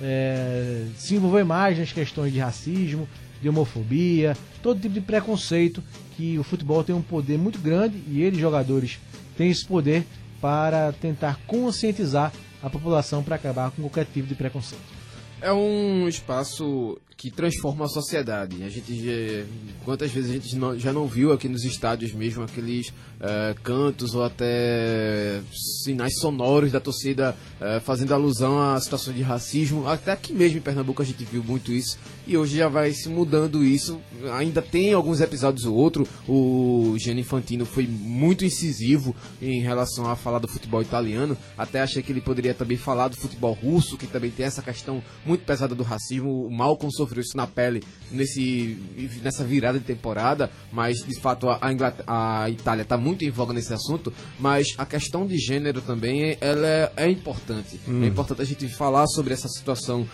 é, 0.00 0.86
se 0.96 1.14
envolver 1.14 1.44
mais 1.44 1.78
nas 1.78 1.92
questões 1.92 2.32
de 2.32 2.38
racismo, 2.38 3.08
de 3.40 3.48
homofobia, 3.48 4.36
todo 4.62 4.80
tipo 4.80 4.94
de 4.94 5.00
preconceito, 5.00 5.82
que 6.16 6.38
o 6.38 6.42
futebol 6.42 6.82
tem 6.82 6.94
um 6.94 7.02
poder 7.02 7.38
muito 7.38 7.58
grande 7.58 8.02
e 8.08 8.22
eles, 8.22 8.40
jogadores, 8.40 8.98
têm 9.36 9.50
esse 9.50 9.64
poder 9.64 10.06
para 10.40 10.92
tentar 10.92 11.38
conscientizar 11.46 12.32
a 12.62 12.70
população 12.70 13.22
para 13.22 13.36
acabar 13.36 13.70
com 13.70 13.82
qualquer 13.82 14.06
tipo 14.06 14.26
de 14.26 14.34
preconceito. 14.34 14.95
É 15.40 15.52
um 15.52 16.08
espaço 16.08 16.98
que 17.16 17.30
transforma 17.30 17.86
a 17.86 17.88
sociedade. 17.88 18.62
A 18.62 18.68
gente 18.68 18.94
já, 18.94 19.46
quantas 19.84 20.10
vezes 20.10 20.30
a 20.30 20.34
gente 20.34 20.80
já 20.80 20.92
não 20.92 21.06
viu 21.06 21.32
aqui 21.32 21.48
nos 21.48 21.64
estádios 21.64 22.12
mesmo 22.12 22.42
aqueles 22.44 22.88
uh, 22.88 23.58
cantos 23.62 24.14
ou 24.14 24.22
até 24.22 25.40
sinais 25.82 26.18
sonoros 26.18 26.72
da 26.72 26.78
torcida 26.78 27.34
uh, 27.58 27.80
fazendo 27.80 28.12
alusão 28.12 28.60
a 28.60 28.78
situações 28.78 29.16
de 29.16 29.22
racismo. 29.22 29.88
Até 29.88 30.12
aqui 30.12 30.34
mesmo 30.34 30.58
em 30.58 30.60
Pernambuco 30.60 31.00
a 31.00 31.04
gente 31.04 31.24
viu 31.24 31.42
muito 31.42 31.72
isso 31.72 31.98
e 32.26 32.36
hoje 32.36 32.58
já 32.58 32.68
vai 32.68 32.92
se 32.92 33.08
mudando 33.08 33.64
isso. 33.64 33.98
Ainda 34.34 34.60
tem 34.60 34.92
alguns 34.92 35.20
episódios 35.20 35.64
ou 35.64 35.74
outro. 35.74 36.06
O 36.28 36.96
Gianni 36.98 37.20
Infantino 37.20 37.64
foi 37.64 37.86
muito 37.86 38.44
incisivo 38.44 39.14
em 39.40 39.62
relação 39.62 40.10
a 40.10 40.16
falar 40.16 40.40
do 40.40 40.48
futebol 40.48 40.82
italiano. 40.82 41.36
Até 41.56 41.80
achei 41.80 42.02
que 42.02 42.12
ele 42.12 42.20
poderia 42.20 42.52
também 42.52 42.76
falar 42.76 43.08
do 43.08 43.16
futebol 43.16 43.52
russo, 43.52 43.96
que 43.96 44.06
também 44.06 44.30
tem 44.30 44.44
essa 44.44 44.60
questão 44.60 45.02
muito 45.24 45.44
pesada 45.44 45.74
do 45.74 45.82
racismo. 45.82 46.46
O 46.46 46.50
Malcolm 46.50 46.92
sofreu 47.06 47.22
isso 47.22 47.36
na 47.36 47.46
pele 47.46 47.82
nesse, 48.10 48.76
nessa 49.22 49.44
virada 49.44 49.78
de 49.78 49.84
temporada, 49.84 50.50
mas 50.72 50.98
de 50.98 51.18
fato 51.20 51.48
a, 51.48 51.58
a, 52.06 52.42
a 52.44 52.50
Itália 52.50 52.82
está 52.82 52.96
muito 52.96 53.24
em 53.24 53.30
voga 53.30 53.52
nesse 53.52 53.72
assunto, 53.72 54.12
mas 54.38 54.74
a 54.78 54.84
questão 54.86 55.26
de 55.26 55.36
gênero 55.38 55.80
também 55.80 56.36
ela 56.40 56.66
é, 56.66 56.92
é 56.96 57.10
importante. 57.10 57.80
Hum. 57.88 58.02
É 58.04 58.06
importante 58.06 58.42
a 58.42 58.44
gente 58.44 58.68
falar 58.68 59.06
sobre 59.08 59.32
essa 59.34 59.48
situação, 59.48 60.06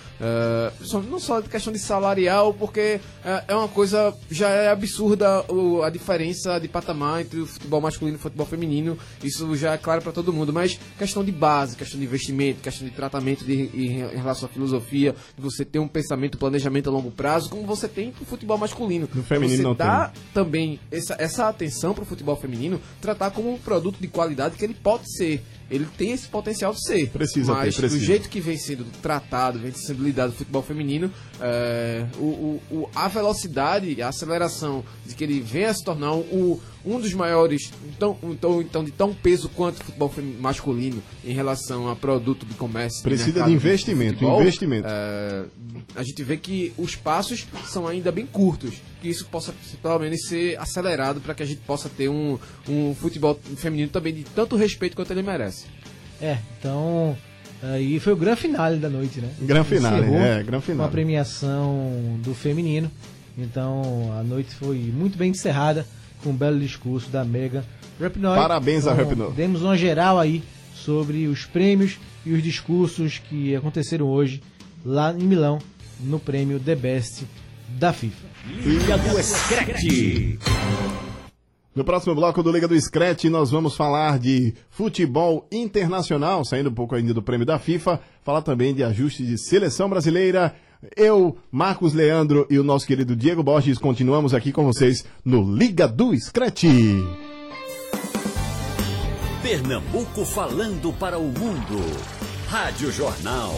só- 0.83 1.01
não 1.03 1.19
só 1.19 1.41
de 1.41 1.49
questão 1.49 1.73
de 1.73 1.79
salarial, 1.79 2.55
porque 2.55 3.01
eh, 3.25 3.45
é 3.49 3.55
uma 3.55 3.69
coisa, 3.69 4.15
já 4.31 4.49
é 4.49 4.71
absurda 4.71 5.43
o- 5.53 5.83
a 5.83 5.91
diferença 5.91 6.59
de 6.59 6.69
patamar 6.69 7.21
entre 7.23 7.41
o 7.41 7.47
futebol 7.47 7.81
masculino 7.81 8.17
e 8.17 8.19
o 8.19 8.23
futebol 8.23 8.47
feminino, 8.47 8.99
isso 9.23 9.55
já 9.57 9.73
é 9.75 9.79
claro 9.79 10.03
para 10.03 10.13
todo 10.13 10.33
mundo, 10.33 10.53
mas 10.53 10.79
questão 10.99 11.25
de 11.25 11.33
base, 11.33 11.77
questão 11.77 11.99
de 11.99 12.07
investimento, 12.07 12.61
questão 12.61 12.87
de 12.87 12.95
tratamento 12.95 13.45
de, 13.45 13.53
em, 13.55 14.01
em 14.01 14.17
relação 14.17 14.49
à 14.49 14.53
filosofia, 14.53 15.15
de 15.37 15.43
você 15.43 15.65
ter 15.65 15.79
um 15.79 15.89
pensamento, 15.89 16.39
planejamento 16.39 16.82
a 16.89 16.93
longo 16.93 17.11
prazo, 17.11 17.49
como 17.51 17.65
você 17.67 17.89
tem 17.89 18.11
pro 18.13 18.25
futebol 18.25 18.59
masculino. 18.59 19.09
No 19.15 19.23
feminino 19.23 19.57
você 19.59 19.63
não 19.63 19.75
dá 19.75 20.13
também 20.35 20.79
essa, 20.91 21.17
essa 21.19 21.49
atenção 21.49 21.95
pro 21.95 22.05
futebol 22.05 22.37
feminino, 22.37 22.81
tratar 23.01 23.31
como 23.31 23.53
um 23.53 23.59
produto 23.59 23.97
de 24.01 24.09
qualidade 24.09 24.57
que 24.57 24.65
ele 24.65 24.75
pode 24.75 25.11
ser. 25.17 25.43
Ele 25.71 25.87
tem 25.97 26.11
esse 26.13 26.29
potencial 26.29 26.75
de 26.75 26.85
ser. 26.87 27.09
Precisa 27.09 27.53
ter, 27.55 27.59
mas 27.61 27.77
precisa. 27.77 27.99
do 27.99 28.05
jeito 28.05 28.29
que 28.29 28.41
vem 28.41 28.59
sendo 28.59 28.85
tratado, 29.01 29.59
vem 29.59 29.73
sendo 29.73 30.03
lidado 30.05 30.29
o 30.31 30.33
futebol 30.35 30.63
feminino, 30.63 31.11
é, 31.41 32.05
o, 32.19 32.23
o- 32.25 32.63
o- 32.71 32.89
a 32.95 33.09
velocidade, 33.09 34.03
a 34.03 34.09
aceleração 34.09 34.85
de 35.07 35.15
que 35.15 35.25
ele 35.25 35.41
venha 35.41 35.71
a 35.71 35.75
se 35.75 35.83
tornar 35.83 36.13
um, 36.13 36.61
um 36.85 37.01
dos 37.01 37.13
maiores, 37.15 37.71
então, 37.85 38.17
então, 38.25 38.61
então 38.61 38.85
de 38.85 38.91
tão 38.91 39.15
peso 39.15 39.49
quanto 39.51 39.81
o 39.81 39.85
futebol 39.85 40.13
masculino 40.41 41.03
em 41.25 41.33
relação 41.33 41.89
a 41.89 41.97
produto 41.97 42.45
de 42.45 42.55
comércio. 42.55 42.99
de 42.99 43.03
Precisa 43.05 43.27
mercado 43.27 43.49
de 43.49 43.55
investimento, 43.55 44.13
futebol, 44.15 44.41
investimento. 44.41 44.89
é, 44.89 45.45
a 45.95 46.03
gente 46.03 46.23
vê 46.23 46.37
que 46.37 46.73
os 46.77 46.97
passos 46.97 47.47
são 47.67 47.87
ainda 47.87 48.11
bem 48.11 48.27
curtos, 48.27 48.75
que 49.01 49.09
isso 49.09 49.27
possa 49.27 49.55
pelo 49.81 49.99
menos 49.99 50.27
ser 50.27 50.59
acelerado 50.59 51.21
para 51.21 51.35
que 51.35 51.43
a 51.43 51.47
gente 51.47 51.61
possa 51.61 51.89
ter 51.89 52.09
um, 52.09 52.39
um 52.69 52.95
futebol 52.95 53.39
feminino 53.57 53.89
também 53.89 54.13
de 54.15 54.25
tanto 54.25 54.57
respeito 54.57 54.97
quanto 54.97 55.13
ele 55.13 55.23
merece. 55.23 55.67
É, 56.21 56.39
então. 56.59 57.17
Aí 57.65 58.01
foi 58.01 58.13
o 58.13 58.17
grande 58.17 58.41
finale 58.41 58.77
da 58.79 58.89
noite, 58.89 59.21
né? 59.21 59.33
Gran 59.41 59.63
finale, 59.63 59.99
Encerrou 59.99 60.21
é, 60.21 60.43
gran 60.43 60.59
Com 60.59 60.67
finale. 60.67 60.89
a 60.89 60.91
premiação 60.91 62.19
do 62.19 62.35
feminino. 62.35 62.91
Então 63.39 64.13
a 64.19 64.23
noite 64.25 64.53
foi 64.57 64.79
muito 64.93 65.17
bem 65.17 65.31
encerrada 65.31 65.87
com 66.23 66.31
um 66.31 66.37
belo 66.37 66.59
discurso 66.59 67.11
da 67.11 67.25
Megan 67.25 67.65
Rapinoe. 68.01 68.37
Parabéns 68.37 68.87
a 68.87 68.93
Então, 68.93 69.05
Rapinoe. 69.05 69.33
Demos 69.33 69.63
uma 69.63 69.77
geral 69.77 70.19
aí 70.19 70.43
sobre 70.75 71.27
os 71.27 71.45
prêmios 71.45 71.99
e 72.25 72.33
os 72.33 72.43
discursos 72.43 73.19
que 73.19 73.55
aconteceram 73.55 74.07
hoje 74.07 74.43
lá 74.85 75.13
em 75.13 75.25
Milão, 75.25 75.59
no 76.01 76.19
prêmio 76.19 76.59
The 76.59 76.75
Best 76.75 77.27
da 77.69 77.93
FIFA. 77.93 78.27
Liga 78.65 78.99
do 78.99 79.23
Scratch. 79.23 80.39
No 81.75 81.85
próximo 81.85 82.15
bloco 82.15 82.43
do 82.43 82.53
Liga 82.53 82.69
do 82.69 82.79
Scratch, 82.79 83.25
nós 83.25 83.51
vamos 83.51 83.75
falar 83.75 84.19
de 84.19 84.53
futebol 84.69 85.47
internacional, 85.51 86.45
saindo 86.45 86.69
um 86.69 86.75
pouco 86.75 86.95
ainda 86.95 87.15
do 87.15 87.23
prêmio 87.23 87.47
da 87.47 87.59
FIFA, 87.59 87.99
falar 88.23 88.43
também 88.43 88.75
de 88.75 88.85
ajuste 88.85 89.25
de 89.25 89.39
seleção 89.39 89.89
brasileira. 89.89 90.55
Eu, 90.97 91.37
Marcos 91.51 91.95
Leandro 91.95 92.45
e 92.51 92.59
o 92.59 92.65
nosso 92.65 92.87
querido 92.87 93.15
Diego 93.15 93.41
Borges 93.41 93.79
continuamos 93.79 94.35
aqui 94.35 94.51
com 94.51 94.65
vocês 94.65 95.05
no 95.25 95.55
Liga 95.55 95.87
do 95.87 96.13
Scratch. 96.19 96.65
Pernambuco 99.41 100.25
falando 100.25 100.93
para 100.95 101.19
o 101.19 101.25
mundo. 101.25 101.79
Rádio 102.49 102.91
Jornal. 102.91 103.55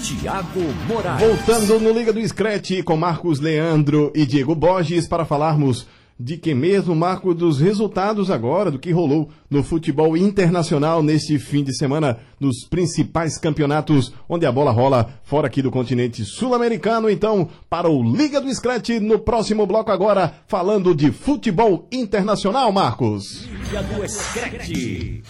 Tiago 0.00 0.60
Moraes. 0.86 1.20
Voltando 1.20 1.80
no 1.80 1.92
Liga 1.92 2.12
do 2.12 2.26
Scratch 2.26 2.84
com 2.84 2.96
Marcos 2.96 3.40
Leandro 3.40 4.12
e 4.14 4.24
Diego 4.24 4.54
Borges 4.54 5.08
para 5.08 5.24
falarmos 5.24 5.88
de 6.18 6.38
que 6.38 6.54
mesmo, 6.54 6.94
Marco, 6.94 7.34
dos 7.34 7.60
resultados 7.60 8.30
agora, 8.30 8.70
do 8.70 8.78
que 8.78 8.90
rolou 8.90 9.28
no 9.50 9.62
futebol 9.62 10.16
internacional 10.16 11.02
neste 11.02 11.38
fim 11.38 11.62
de 11.62 11.76
semana, 11.76 12.18
nos 12.40 12.64
principais 12.64 13.36
campeonatos 13.36 14.12
onde 14.28 14.46
a 14.46 14.52
bola 14.52 14.70
rola 14.70 15.10
fora 15.24 15.46
aqui 15.46 15.60
do 15.60 15.70
continente 15.70 16.24
sul-americano. 16.24 17.10
Então, 17.10 17.48
para 17.68 17.88
o 17.88 18.02
Liga 18.02 18.40
do 18.40 18.52
Scratch, 18.54 18.90
no 19.00 19.18
próximo 19.18 19.66
bloco 19.66 19.90
agora, 19.90 20.34
falando 20.48 20.94
de 20.94 21.12
futebol 21.12 21.86
internacional, 21.92 22.72
Marcos. 22.72 23.46
Liga 23.46 23.82
do 23.82 24.08
Scratch. 24.08 25.22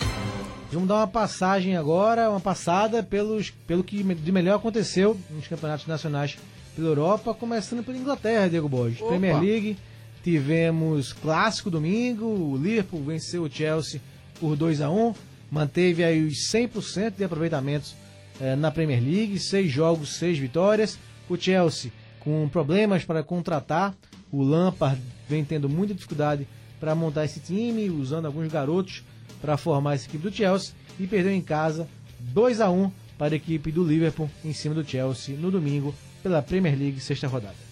Vamos 0.72 0.88
dar 0.88 0.96
uma 0.96 1.06
passagem 1.06 1.76
agora, 1.76 2.28
uma 2.30 2.40
passada 2.40 3.02
pelos, 3.02 3.50
pelo 3.50 3.82
que 3.82 4.02
de 4.02 4.32
melhor 4.32 4.56
aconteceu 4.56 5.16
nos 5.30 5.48
campeonatos 5.48 5.86
nacionais 5.86 6.36
pela 6.74 6.88
Europa, 6.88 7.32
começando 7.32 7.82
pela 7.82 7.96
Inglaterra, 7.96 8.48
Diego 8.48 8.68
Borges. 8.68 9.00
Opa. 9.00 9.10
Premier 9.10 9.40
League, 9.40 9.76
tivemos 10.26 11.12
clássico 11.12 11.70
domingo, 11.70 12.26
o 12.26 12.56
Liverpool 12.56 13.00
venceu 13.00 13.44
o 13.44 13.48
Chelsea 13.48 14.00
por 14.40 14.56
2 14.56 14.80
a 14.80 14.90
1 14.90 15.14
manteve 15.48 16.02
aí 16.02 16.26
os 16.26 16.50
100% 16.50 17.14
de 17.16 17.22
aproveitamentos 17.22 17.94
eh, 18.40 18.56
na 18.56 18.72
Premier 18.72 19.00
League, 19.00 19.38
seis 19.38 19.70
jogos, 19.70 20.16
seis 20.16 20.36
vitórias. 20.36 20.98
O 21.28 21.36
Chelsea 21.36 21.92
com 22.18 22.48
problemas 22.48 23.04
para 23.04 23.22
contratar, 23.22 23.94
o 24.32 24.42
Lampard 24.42 25.00
vem 25.28 25.44
tendo 25.44 25.68
muita 25.68 25.94
dificuldade 25.94 26.44
para 26.80 26.92
montar 26.92 27.24
esse 27.24 27.38
time, 27.38 27.88
usando 27.88 28.26
alguns 28.26 28.50
garotos 28.50 29.04
para 29.40 29.56
formar 29.56 29.94
essa 29.94 30.08
equipe 30.08 30.28
do 30.28 30.34
Chelsea 30.34 30.74
e 30.98 31.06
perdeu 31.06 31.30
em 31.30 31.40
casa 31.40 31.86
2 32.18 32.60
a 32.60 32.68
1 32.68 32.90
para 33.16 33.32
a 33.32 33.36
equipe 33.36 33.70
do 33.70 33.84
Liverpool 33.84 34.28
em 34.44 34.52
cima 34.52 34.74
do 34.74 34.84
Chelsea 34.84 35.36
no 35.36 35.52
domingo 35.52 35.94
pela 36.20 36.42
Premier 36.42 36.76
League 36.76 36.98
sexta 36.98 37.28
rodada. 37.28 37.65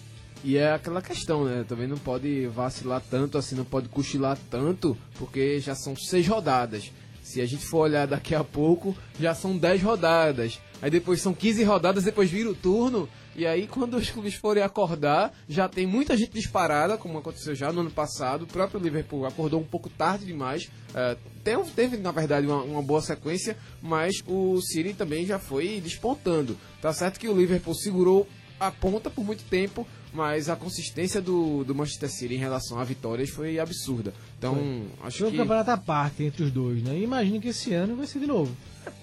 E 0.45 0.57
é 0.57 0.71
aquela 0.73 1.01
questão, 1.01 1.43
né? 1.43 1.65
Também 1.67 1.87
não 1.87 1.97
pode 1.97 2.45
vacilar 2.45 3.01
tanto, 3.09 3.35
assim, 3.35 3.55
não 3.55 3.65
pode 3.65 3.89
cochilar 3.89 4.37
tanto, 4.51 4.95
porque 5.17 5.59
já 5.59 5.73
são 5.73 5.95
seis 5.95 6.27
rodadas. 6.27 6.91
Se 7.23 7.41
a 7.41 7.45
gente 7.47 7.65
for 7.65 7.79
olhar 7.79 8.05
daqui 8.05 8.35
a 8.35 8.43
pouco, 8.43 8.95
já 9.19 9.33
são 9.33 9.57
10 9.57 9.81
rodadas. 9.81 10.59
Aí 10.79 10.91
depois 10.91 11.19
são 11.19 11.33
15 11.33 11.63
rodadas, 11.63 12.03
depois 12.03 12.29
vira 12.29 12.51
o 12.51 12.53
turno. 12.53 13.09
E 13.35 13.47
aí, 13.47 13.65
quando 13.65 13.97
os 13.97 14.11
clubes 14.11 14.35
forem 14.35 14.61
acordar, 14.61 15.33
já 15.49 15.67
tem 15.67 15.87
muita 15.87 16.15
gente 16.15 16.33
disparada, 16.33 16.95
como 16.99 17.17
aconteceu 17.17 17.55
já 17.55 17.73
no 17.73 17.81
ano 17.81 17.89
passado. 17.89 18.43
O 18.43 18.47
próprio 18.47 18.79
Liverpool 18.79 19.25
acordou 19.25 19.59
um 19.59 19.63
pouco 19.65 19.89
tarde 19.89 20.23
demais. 20.23 20.69
É, 20.93 21.17
tem- 21.43 21.59
teve, 21.75 21.97
na 21.97 22.11
verdade, 22.11 22.45
uma, 22.45 22.61
uma 22.61 22.83
boa 22.83 23.01
sequência, 23.01 23.57
mas 23.81 24.13
o 24.27 24.61
City 24.61 24.93
também 24.93 25.25
já 25.25 25.39
foi 25.39 25.81
despontando. 25.81 26.55
Tá 26.79 26.93
certo 26.93 27.19
que 27.19 27.27
o 27.27 27.35
Liverpool 27.35 27.73
segurou 27.73 28.27
a 28.59 28.69
ponta 28.69 29.09
por 29.09 29.25
muito 29.25 29.43
tempo, 29.49 29.85
mas 30.15 30.49
a 30.49 30.55
consistência 30.55 31.21
do, 31.21 31.65
do 31.65 31.75
Manchester 31.75 32.09
City 32.09 32.35
em 32.35 32.37
relação 32.37 32.79
a 32.79 32.83
vitórias 32.85 33.29
foi 33.29 33.59
absurda. 33.59 34.13
Então, 34.37 34.85
acho 35.03 35.19
Foi 35.19 35.27
um 35.27 35.31
que. 35.31 35.37
campeonato 35.37 35.71
à 35.71 35.77
parte 35.77 36.23
entre 36.23 36.43
os 36.43 36.51
dois, 36.51 36.81
né? 36.81 36.97
E 36.97 37.03
imagino 37.03 37.41
que 37.41 37.49
esse 37.49 37.73
ano 37.73 37.97
vai 37.97 38.07
ser 38.07 38.19
de 38.19 38.27
novo. 38.27 38.55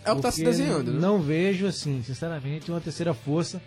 É 0.04 0.10
o 0.10 0.16
que 0.16 0.22
tá 0.22 0.32
se 0.32 0.42
desenhando, 0.42 0.90
né? 0.90 0.98
Não 0.98 1.20
vejo, 1.20 1.66
assim, 1.66 2.02
sinceramente, 2.02 2.70
uma 2.70 2.80
terceira 2.80 3.12
força 3.12 3.60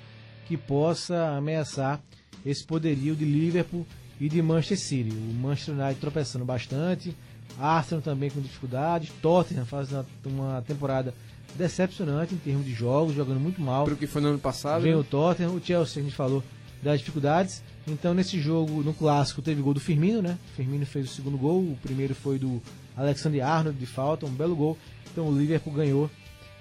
que 0.47 0.57
possa 0.57 1.35
ameaçar 1.37 2.01
esse 2.43 2.63
poderio 2.63 3.15
de 3.15 3.25
Liverpool 3.25 3.85
e 4.19 4.27
de 4.27 4.41
Manchester 4.41 4.79
City. 4.79 5.11
O 5.11 5.33
Manchester 5.33 5.75
United 5.75 5.99
tropeçando 5.99 6.45
bastante, 6.45 7.15
Arsenal 7.59 8.01
também 8.01 8.31
com 8.31 8.41
dificuldades, 8.41 9.11
Tottenham 9.21 9.65
faz 9.65 9.91
uma, 9.91 10.05
uma 10.25 10.61
temporada 10.63 11.13
decepcionante 11.55 12.33
em 12.33 12.37
termos 12.37 12.65
de 12.65 12.73
jogos, 12.73 13.15
jogando 13.15 13.39
muito 13.39 13.61
mal. 13.61 13.85
Pro 13.85 13.95
que 13.95 14.07
foi 14.07 14.21
no 14.21 14.29
ano 14.29 14.39
passado. 14.39 14.81
Vem 14.81 14.93
né? 14.93 14.97
o 14.97 15.03
Tottenham, 15.03 15.55
o 15.55 15.61
Chelsea, 15.63 16.01
a 16.01 16.03
gente 16.03 16.15
falou 16.15 16.43
das 16.85 16.99
dificuldades. 16.99 17.63
Então, 17.87 18.13
nesse 18.13 18.39
jogo, 18.39 18.83
no 18.83 18.93
clássico, 18.93 19.41
teve 19.41 19.59
gol 19.59 19.73
do 19.73 19.79
Firmino, 19.79 20.21
né? 20.21 20.37
Firmino 20.55 20.85
fez 20.85 21.09
o 21.09 21.13
segundo 21.13 21.35
gol, 21.35 21.61
o 21.61 21.77
primeiro 21.81 22.13
foi 22.13 22.37
do 22.37 22.61
Alexander 22.95 23.43
Arnold 23.43 23.77
de 23.77 23.87
falta, 23.87 24.27
um 24.27 24.29
belo 24.29 24.55
gol. 24.55 24.77
Então, 25.11 25.27
o 25.27 25.37
Liverpool 25.37 25.73
ganhou 25.73 26.11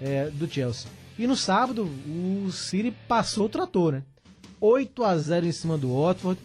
é, 0.01 0.29
do 0.31 0.51
Chelsea. 0.51 0.89
E 1.17 1.27
no 1.27 1.35
sábado, 1.35 1.87
o 2.07 2.51
City 2.51 2.91
passou 3.07 3.45
o 3.45 3.49
trator, 3.49 3.93
né? 3.93 4.03
8 4.59 5.03
a 5.03 5.15
0 5.15 5.45
em 5.45 5.51
cima 5.51 5.77
do 5.77 5.93
Watford, 5.93 6.41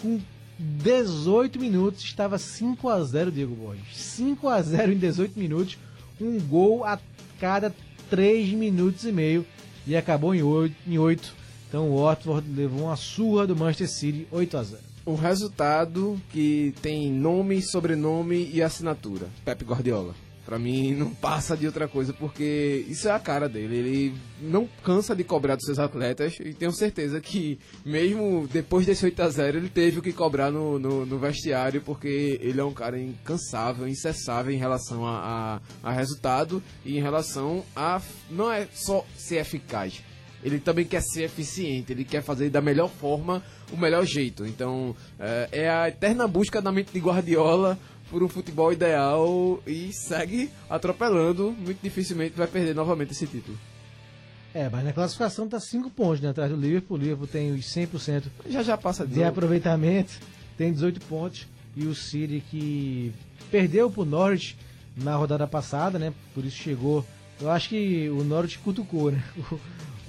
com 0.00 0.20
18 0.58 1.58
minutos, 1.58 2.04
estava 2.04 2.36
5 2.36 2.88
a 2.90 3.02
0 3.02 3.32
Diego 3.32 3.54
Borges. 3.54 3.96
5 3.96 4.48
a 4.48 4.60
0 4.60 4.92
em 4.92 4.98
18 4.98 5.38
minutos, 5.38 5.78
um 6.20 6.38
gol 6.40 6.84
a 6.84 6.98
cada 7.40 7.74
3 8.10 8.50
minutos 8.50 9.04
e 9.04 9.12
meio 9.12 9.46
e 9.86 9.96
acabou 9.96 10.34
em 10.34 10.42
8. 10.42 10.74
Em 10.86 10.98
8. 10.98 11.43
Então 11.74 11.90
o 11.90 12.04
Watford 12.04 12.48
levou 12.54 12.84
uma 12.84 12.94
surra 12.94 13.48
do 13.48 13.56
Manchester 13.56 13.88
City 13.88 14.28
8 14.30 14.56
a 14.56 14.62
0. 14.62 14.80
Um 15.04 15.16
resultado 15.16 16.22
que 16.30 16.72
tem 16.80 17.10
nome, 17.10 17.60
sobrenome 17.60 18.48
e 18.54 18.62
assinatura. 18.62 19.26
Pep 19.44 19.64
Guardiola. 19.64 20.14
Pra 20.46 20.56
mim 20.56 20.94
não 20.94 21.12
passa 21.12 21.56
de 21.56 21.66
outra 21.66 21.88
coisa, 21.88 22.12
porque 22.12 22.86
isso 22.88 23.08
é 23.08 23.10
a 23.10 23.18
cara 23.18 23.48
dele. 23.48 23.76
Ele 23.76 24.14
não 24.40 24.68
cansa 24.84 25.16
de 25.16 25.24
cobrar 25.24 25.56
dos 25.56 25.64
seus 25.64 25.80
atletas 25.80 26.38
e 26.38 26.54
tenho 26.54 26.70
certeza 26.70 27.20
que, 27.20 27.58
mesmo 27.84 28.46
depois 28.52 28.86
desse 28.86 29.04
8x0, 29.10 29.56
ele 29.56 29.68
teve 29.68 30.00
que 30.00 30.12
cobrar 30.12 30.52
no, 30.52 30.78
no, 30.78 31.04
no 31.04 31.18
vestiário, 31.18 31.80
porque 31.80 32.38
ele 32.40 32.60
é 32.60 32.64
um 32.64 32.72
cara 32.72 33.00
incansável, 33.00 33.88
incessável 33.88 34.54
em 34.54 34.58
relação 34.58 35.04
a, 35.04 35.60
a, 35.82 35.88
a 35.90 35.92
resultado 35.92 36.62
e 36.84 36.96
em 36.96 37.02
relação 37.02 37.64
a. 37.74 38.00
Não 38.30 38.48
é 38.48 38.68
só 38.72 39.04
ser 39.16 39.38
eficaz. 39.38 40.00
Ele 40.44 40.58
também 40.58 40.84
quer 40.84 41.00
ser 41.00 41.22
eficiente, 41.24 41.90
ele 41.92 42.04
quer 42.04 42.22
fazer 42.22 42.50
da 42.50 42.60
melhor 42.60 42.90
forma, 42.90 43.42
o 43.72 43.76
melhor 43.76 44.04
jeito. 44.04 44.44
Então, 44.44 44.94
é, 45.18 45.48
é 45.50 45.70
a 45.70 45.88
eterna 45.88 46.28
busca 46.28 46.60
da 46.60 46.70
mente 46.70 46.92
de 46.92 47.00
Guardiola 47.00 47.78
por 48.10 48.22
um 48.22 48.28
futebol 48.28 48.70
ideal 48.70 49.58
e 49.66 49.90
segue 49.92 50.50
atropelando. 50.68 51.50
Muito 51.50 51.80
dificilmente 51.82 52.36
vai 52.36 52.46
perder 52.46 52.74
novamente 52.74 53.12
esse 53.12 53.26
título. 53.26 53.58
É, 54.52 54.68
mas 54.68 54.84
na 54.84 54.92
classificação 54.92 55.48
tá 55.48 55.58
5 55.58 55.90
pontos 55.90 56.20
né, 56.20 56.28
atrás 56.28 56.50
do 56.50 56.56
Liverpool. 56.56 56.98
O 56.98 57.00
Liverpool 57.00 57.26
tem 57.26 57.52
os 57.52 57.64
100% 57.64 58.24
Já 58.48 58.62
já 58.62 58.76
passa 58.76 59.06
de 59.06 59.14
de 59.14 59.24
aproveitamento, 59.24 60.12
tem 60.58 60.72
18 60.72 61.00
pontos. 61.06 61.48
E 61.74 61.86
o 61.86 61.94
City 61.94 62.40
que 62.48 63.12
perdeu 63.50 63.90
pro 63.90 64.04
Norwich 64.04 64.56
na 64.96 65.16
rodada 65.16 65.46
passada, 65.46 65.98
né? 65.98 66.12
Por 66.34 66.44
isso 66.44 66.56
chegou. 66.56 67.04
Eu 67.40 67.50
acho 67.50 67.70
que 67.70 68.08
o 68.10 68.22
Norwich 68.22 68.58
cutucou, 68.58 69.10
né? 69.10 69.24
O, 69.50 69.58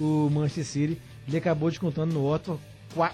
o 0.00 0.28
Manchester 0.30 0.64
City. 0.64 1.02
Ele 1.26 1.36
acabou 1.36 1.70
descontando 1.70 2.14
no 2.14 2.26
Otto 2.26 2.60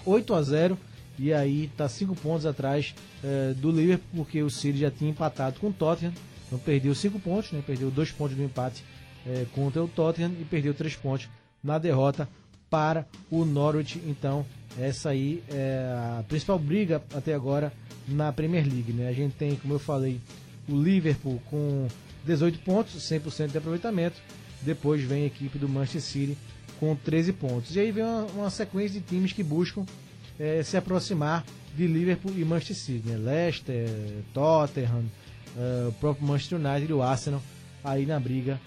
8 0.05 0.33
a 0.33 0.41
0 0.41 0.77
e 1.17 1.33
aí 1.33 1.69
tá 1.77 1.87
5 1.87 2.15
pontos 2.15 2.45
atrás 2.45 2.95
eh, 3.23 3.53
do 3.57 3.71
Liverpool, 3.71 4.23
porque 4.23 4.41
o 4.41 4.49
City 4.49 4.79
já 4.79 4.91
tinha 4.91 5.11
empatado 5.11 5.59
com 5.59 5.67
o 5.67 5.73
Tottenham. 5.73 6.13
Então 6.47 6.57
perdeu 6.59 6.93
5 6.93 7.19
pontos, 7.19 7.51
né? 7.51 7.63
Perdeu 7.65 7.91
2 7.91 8.11
pontos 8.11 8.35
do 8.35 8.43
empate 8.43 8.83
eh, 9.25 9.45
contra 9.53 9.83
o 9.83 9.87
Tottenham 9.87 10.31
e 10.39 10.45
perdeu 10.45 10.73
3 10.73 10.95
pontos 10.95 11.27
na 11.63 11.77
derrota 11.77 12.27
para 12.69 13.05
o 13.29 13.45
Norwich. 13.45 14.01
Então, 14.07 14.45
essa 14.79 15.09
aí 15.09 15.43
é 15.49 16.19
a 16.19 16.23
principal 16.27 16.57
briga 16.57 17.01
até 17.13 17.33
agora 17.33 17.71
na 18.07 18.31
Premier 18.31 18.65
League. 18.65 18.91
Né? 18.91 19.07
A 19.07 19.13
gente 19.13 19.35
tem, 19.35 19.55
como 19.55 19.75
eu 19.75 19.79
falei, 19.79 20.19
o 20.67 20.81
Liverpool 20.81 21.39
com 21.49 21.87
18 22.25 22.59
pontos, 22.59 22.95
100% 22.95 23.51
de 23.51 23.57
aproveitamento. 23.57 24.19
Depois 24.61 25.03
vem 25.03 25.23
a 25.23 25.27
equipe 25.27 25.59
do 25.59 25.69
Manchester 25.69 26.01
City 26.01 26.37
com 26.79 26.95
13 26.95 27.33
pontos. 27.33 27.75
E 27.75 27.79
aí 27.79 27.91
vem 27.91 28.03
uma, 28.03 28.23
uma 28.35 28.49
sequência 28.49 28.99
de 28.99 29.05
times 29.05 29.31
que 29.31 29.43
buscam 29.43 29.85
eh, 30.39 30.61
se 30.63 30.77
aproximar 30.77 31.45
de 31.75 31.87
Liverpool 31.87 32.33
e 32.37 32.45
Manchester 32.45 32.75
City. 32.75 33.07
Né? 33.07 33.17
Leicester, 33.17 33.89
Tottenham, 34.33 35.05
eh, 35.57 35.85
o 35.87 35.91
próprio 35.93 36.27
Manchester 36.27 36.59
United 36.59 36.91
e 36.91 36.93
o 36.93 37.01
Arsenal 37.01 37.41
aí 37.83 38.05
na 38.05 38.19
briga 38.19 38.59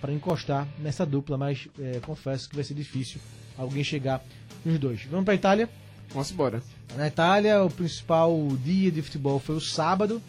para 0.00 0.12
encostar 0.12 0.68
nessa 0.78 1.04
dupla, 1.04 1.36
mas 1.36 1.68
eh, 1.78 2.00
confesso 2.02 2.48
que 2.48 2.54
vai 2.54 2.64
ser 2.64 2.74
difícil 2.74 3.20
alguém 3.58 3.82
chegar 3.82 4.22
nos 4.64 4.78
dois. 4.78 5.04
Vamos 5.10 5.24
para 5.24 5.34
Itália? 5.34 5.68
Vamos 6.10 6.30
embora. 6.30 6.62
Na 6.96 7.08
Itália, 7.08 7.62
o 7.62 7.70
principal 7.70 8.36
dia 8.64 8.90
de 8.90 9.02
futebol 9.02 9.38
foi 9.40 9.56
o 9.56 9.60
sábado 9.60 10.22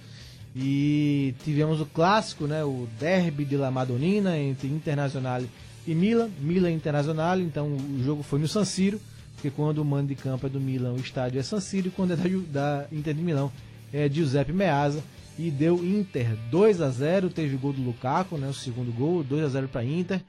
e 0.55 1.35
tivemos 1.43 1.81
o 1.81 1.85
clássico, 1.85 2.47
né, 2.47 2.63
o 2.63 2.87
derby 2.99 3.45
de 3.45 3.57
La 3.57 3.69
Madonnina 3.69 4.37
entre 4.37 4.67
Internazionale 4.67 5.49
e 5.85 5.93
Milan, 5.93 6.29
Milan 6.39 6.71
Internazionale, 6.71 7.43
então 7.43 7.67
o 7.67 8.03
jogo 8.03 8.23
foi 8.23 8.39
no 8.39 8.47
San 8.47 8.63
Siro, 8.63 8.99
porque 9.35 9.49
quando 9.49 9.79
o 9.79 9.85
mando 9.85 10.07
de 10.07 10.15
campo 10.15 10.45
é 10.45 10.49
do 10.49 10.59
Milan, 10.59 10.93
o 10.93 10.99
estádio 10.99 11.39
é 11.39 11.43
San 11.43 11.59
Siro, 11.59 11.87
e 11.87 11.91
quando 11.91 12.13
é 12.13 12.15
da, 12.15 12.23
da 12.51 12.87
Inter 12.91 13.13
de 13.13 13.21
Milão 13.21 13.51
é 13.91 14.09
Giuseppe 14.09 14.53
Meazza 14.53 15.03
e 15.37 15.51
deu 15.51 15.83
Inter 15.83 16.35
2 16.49 16.81
a 16.81 16.89
0, 16.89 17.29
teve 17.29 17.57
gol 17.57 17.73
do 17.73 17.81
Lukaku, 17.81 18.37
né, 18.37 18.47
o 18.47 18.53
segundo 18.53 18.91
gol, 18.93 19.23
2 19.23 19.43
a 19.43 19.49
0 19.49 19.67
para 19.67 19.83
Inter 19.83 20.21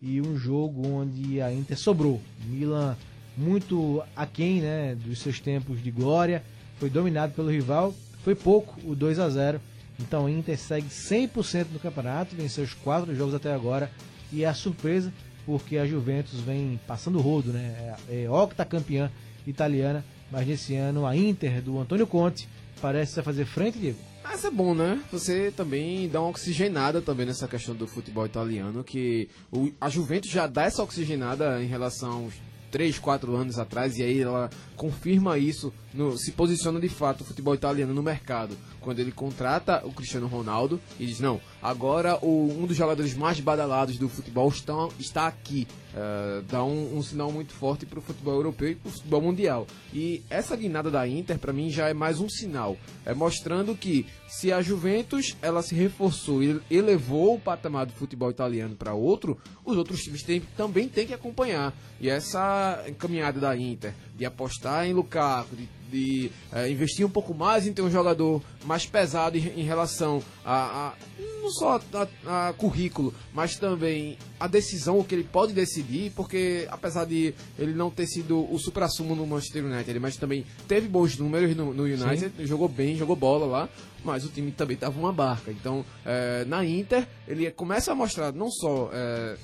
e 0.00 0.20
um 0.20 0.36
jogo 0.36 0.86
onde 0.88 1.40
a 1.40 1.52
Inter 1.52 1.78
sobrou. 1.78 2.20
Milan 2.46 2.96
muito 3.36 4.02
aquém, 4.16 4.60
né, 4.60 4.94
dos 4.94 5.20
seus 5.20 5.40
tempos 5.40 5.82
de 5.82 5.90
glória, 5.90 6.42
foi 6.78 6.90
dominado 6.90 7.32
pelo 7.32 7.50
rival, 7.50 7.94
foi 8.24 8.34
pouco 8.34 8.80
o 8.84 8.94
2 8.94 9.18
a 9.18 9.28
0. 9.28 9.60
Então 10.00 10.26
a 10.26 10.30
Inter 10.30 10.58
segue 10.58 10.88
100% 10.88 11.66
no 11.72 11.78
campeonato, 11.78 12.34
venceu 12.34 12.64
os 12.64 12.74
quatro 12.74 13.14
jogos 13.14 13.34
até 13.34 13.52
agora 13.52 13.90
e 14.32 14.44
é 14.44 14.48
a 14.48 14.54
surpresa 14.54 15.12
porque 15.44 15.76
a 15.76 15.86
Juventus 15.86 16.38
vem 16.40 16.78
passando 16.86 17.20
rodo, 17.20 17.52
né? 17.52 17.96
É, 18.08 18.24
é 18.24 18.30
octacampeã 18.30 19.10
italiana, 19.46 20.04
mas 20.30 20.46
nesse 20.46 20.74
ano 20.76 21.06
a 21.06 21.16
Inter 21.16 21.60
do 21.60 21.78
Antônio 21.78 22.06
Conte 22.06 22.48
parece 22.80 23.20
fazer 23.22 23.44
frente, 23.44 23.78
Diego. 23.78 23.98
Mas 24.22 24.44
é 24.44 24.50
bom, 24.50 24.72
né? 24.74 25.02
Você 25.10 25.52
também 25.56 26.08
dá 26.08 26.20
uma 26.20 26.30
oxigenada 26.30 27.02
também 27.02 27.26
nessa 27.26 27.48
questão 27.48 27.74
do 27.74 27.88
futebol 27.88 28.24
italiano, 28.24 28.84
que 28.84 29.28
o- 29.50 29.72
a 29.80 29.88
Juventus 29.88 30.30
já 30.30 30.46
dá 30.46 30.62
essa 30.62 30.82
oxigenada 30.82 31.60
em 31.62 31.66
relação 31.66 32.24
aos 32.24 32.34
3, 32.70 32.98
4 32.98 33.34
anos 33.36 33.58
atrás, 33.58 33.98
e 33.98 34.02
aí 34.02 34.20
ela 34.20 34.48
confirma 34.76 35.36
isso, 35.38 35.72
no- 35.92 36.16
se 36.16 36.30
posiciona 36.32 36.80
de 36.80 36.88
fato 36.88 37.20
o 37.20 37.24
futebol 37.24 37.54
italiano 37.54 37.92
no 37.92 38.02
mercado. 38.02 38.56
Quando 38.80 39.00
ele 39.00 39.12
contrata 39.12 39.84
o 39.84 39.92
Cristiano 39.92 40.26
Ronaldo 40.28 40.80
e 40.98 41.04
diz, 41.04 41.20
não, 41.20 41.40
agora 41.62 42.18
o- 42.22 42.48
um 42.58 42.66
dos 42.66 42.76
jogadores 42.76 43.14
mais 43.14 43.38
badalados 43.40 43.96
do 43.96 44.08
futebol 44.08 44.48
está, 44.48 44.88
está 44.98 45.26
aqui. 45.26 45.66
Eh, 45.94 46.42
dá 46.48 46.64
um, 46.64 46.96
um 46.96 47.02
sinal 47.02 47.30
muito 47.30 47.52
forte 47.52 47.84
para 47.84 47.98
o 47.98 48.02
futebol 48.02 48.32
europeu 48.34 48.70
e 48.70 48.74
para 48.74 48.88
o 48.88 48.92
futebol 48.92 49.20
mundial. 49.20 49.66
E 49.92 50.22
essa 50.30 50.56
guinada 50.56 50.90
da 50.90 51.06
Inter, 51.06 51.38
para 51.38 51.52
mim, 51.52 51.68
já 51.70 51.88
é 51.88 51.92
mais 51.94 52.18
um 52.18 52.28
sinal. 52.30 52.78
É 53.04 53.12
mostrando 53.12 53.76
que 53.76 54.06
se 54.26 54.50
a 54.50 54.62
Juventus 54.62 55.36
ela 55.42 55.62
se 55.62 55.74
reforçou 55.74 56.42
e 56.42 56.58
elevou 56.70 57.34
o 57.34 57.40
patamar 57.40 57.84
do 57.84 57.92
futebol 57.92 58.30
italiano 58.30 58.74
para 58.74 58.94
outro, 58.94 59.38
os 59.64 59.76
outros 59.76 60.00
times 60.02 60.22
têm- 60.22 60.42
também 60.56 60.88
têm 60.88 61.06
que 61.06 61.12
acompanhar. 61.14 61.74
E 62.00 62.08
essa 62.08 62.82
caminhada 62.98 63.38
da 63.38 63.54
Inter 63.54 63.92
de 64.16 64.24
apostar 64.24 64.86
em 64.86 64.94
Lukaku, 64.94 65.54
de, 65.56 65.68
de, 65.92 66.30
eh, 66.52 66.70
investir 66.70 67.04
um 67.06 67.10
pouco 67.10 67.34
mais 67.34 67.66
em 67.66 67.72
ter 67.72 67.82
um 67.82 67.90
jogador 67.90 68.42
mais 68.64 68.86
pesado 68.86 69.36
em, 69.36 69.60
em 69.60 69.62
relação 69.62 70.22
a, 70.44 70.88
a- 70.88 70.94
não 71.42 71.50
só 71.50 71.80
a, 72.26 72.48
a 72.48 72.52
currículo, 72.52 73.12
mas 73.34 73.56
também 73.56 74.16
a 74.40 74.46
decisão, 74.46 74.98
o 74.98 75.04
que 75.04 75.14
ele 75.14 75.24
pode 75.24 75.52
decidir, 75.52 76.10
porque 76.16 76.66
apesar 76.70 77.04
de 77.04 77.34
ele 77.58 77.74
não 77.74 77.90
ter 77.90 78.06
sido 78.06 78.52
o 78.52 78.58
supra-sumo 78.58 79.14
no 79.14 79.26
Manchester 79.26 79.64
United, 79.64 79.98
mas 80.00 80.16
também 80.16 80.44
teve 80.66 80.88
bons 80.88 81.16
números 81.18 81.54
no, 81.56 81.74
no 81.74 81.82
United, 81.84 82.32
jogou 82.46 82.68
bem, 82.68 82.96
jogou 82.96 83.14
bola 83.16 83.44
lá, 83.46 83.68
mas 84.04 84.24
o 84.24 84.28
time 84.28 84.50
também 84.52 84.74
estava 84.74 84.98
uma 84.98 85.12
barca. 85.12 85.50
Então, 85.50 85.84
eh, 86.06 86.44
na 86.46 86.64
Inter, 86.64 87.06
ele 87.28 87.50
começa 87.50 87.92
a 87.92 87.94
mostrar 87.94 88.32
não 88.32 88.50
só 88.50 88.88
eh, 88.92 89.36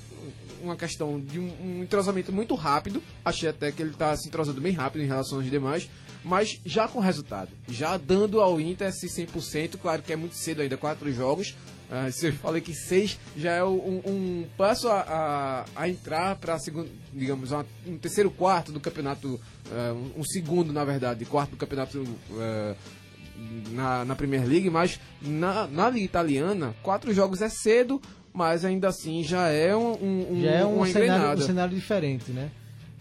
uma 0.63 0.77
questão 0.77 1.21
de 1.21 1.39
um, 1.39 1.53
um 1.63 1.83
entrosamento 1.83 2.33
muito 2.33 2.55
rápido, 2.55 3.03
achei 3.25 3.49
até 3.49 3.71
que 3.73 3.83
ele 3.83 3.91
está 3.91 4.17
se 4.17 4.27
entrosando 4.29 4.61
bem 4.61 4.73
rápido 4.73 5.03
em 5.03 5.07
relação 5.07 5.39
aos 5.39 5.49
demais, 5.51 5.89
mas 6.25 6.61
já 6.65 6.87
com 6.89 7.01
resultado, 7.01 7.51
já 7.69 7.97
dando 7.97 8.41
ao 8.41 8.61
Inter 8.61 8.89
esse 8.89 9.07
100%, 9.07 9.77
claro 9.81 10.03
que 10.03 10.13
é 10.13 10.17
muito 10.17 10.35
cedo 10.35 10.63
ainda, 10.63 10.77
quatro 10.77 11.13
jogos, 11.13 11.55
ah, 11.91 12.11
se 12.11 12.27
eu 12.27 12.33
falei 12.35 12.61
que 12.61 12.75
seis 12.75 13.19
já 13.37 13.53
é 13.53 13.65
um, 13.65 14.03
um 14.05 14.47
passo 14.59 14.89
a, 14.89 15.01
a, 15.01 15.65
a 15.83 15.89
entrar 15.89 16.37
para 16.37 16.59
segundo, 16.59 16.91
digamos, 17.15 17.51
uma- 17.51 17.65
um 17.87 17.97
terceiro 17.97 18.31
quarto 18.31 18.71
do 18.73 18.79
campeonato, 18.81 19.41
ah, 19.73 19.95
um, 20.17 20.23
segundo 20.25 20.71
na 20.73 20.85
verdade, 20.85 21.25
quarto 21.25 21.51
do 21.53 21.57
campeonato 21.57 22.05
ah, 22.35 22.75
na, 23.71 24.05
na 24.05 24.15
Premier 24.17 24.45
League, 24.47 24.69
mas 24.69 24.99
na, 25.23 25.67
na 25.67 25.89
Liga 25.89 26.05
Italiana, 26.05 26.75
quatro 26.83 27.15
jogos 27.15 27.41
é 27.41 27.49
cedo, 27.49 28.01
mas 28.35 28.65
ainda 28.65 28.89
assim 28.89 29.23
já 29.23 29.49
é 29.49 29.75
um, 29.75 29.93
um, 29.93 30.43
Já 30.43 30.51
é 30.51 30.67
um 30.67 30.79
cenário, 30.93 31.43
um 31.43 31.47
cenário 31.47 31.75
diferente, 31.75 32.31
né? 32.33 32.51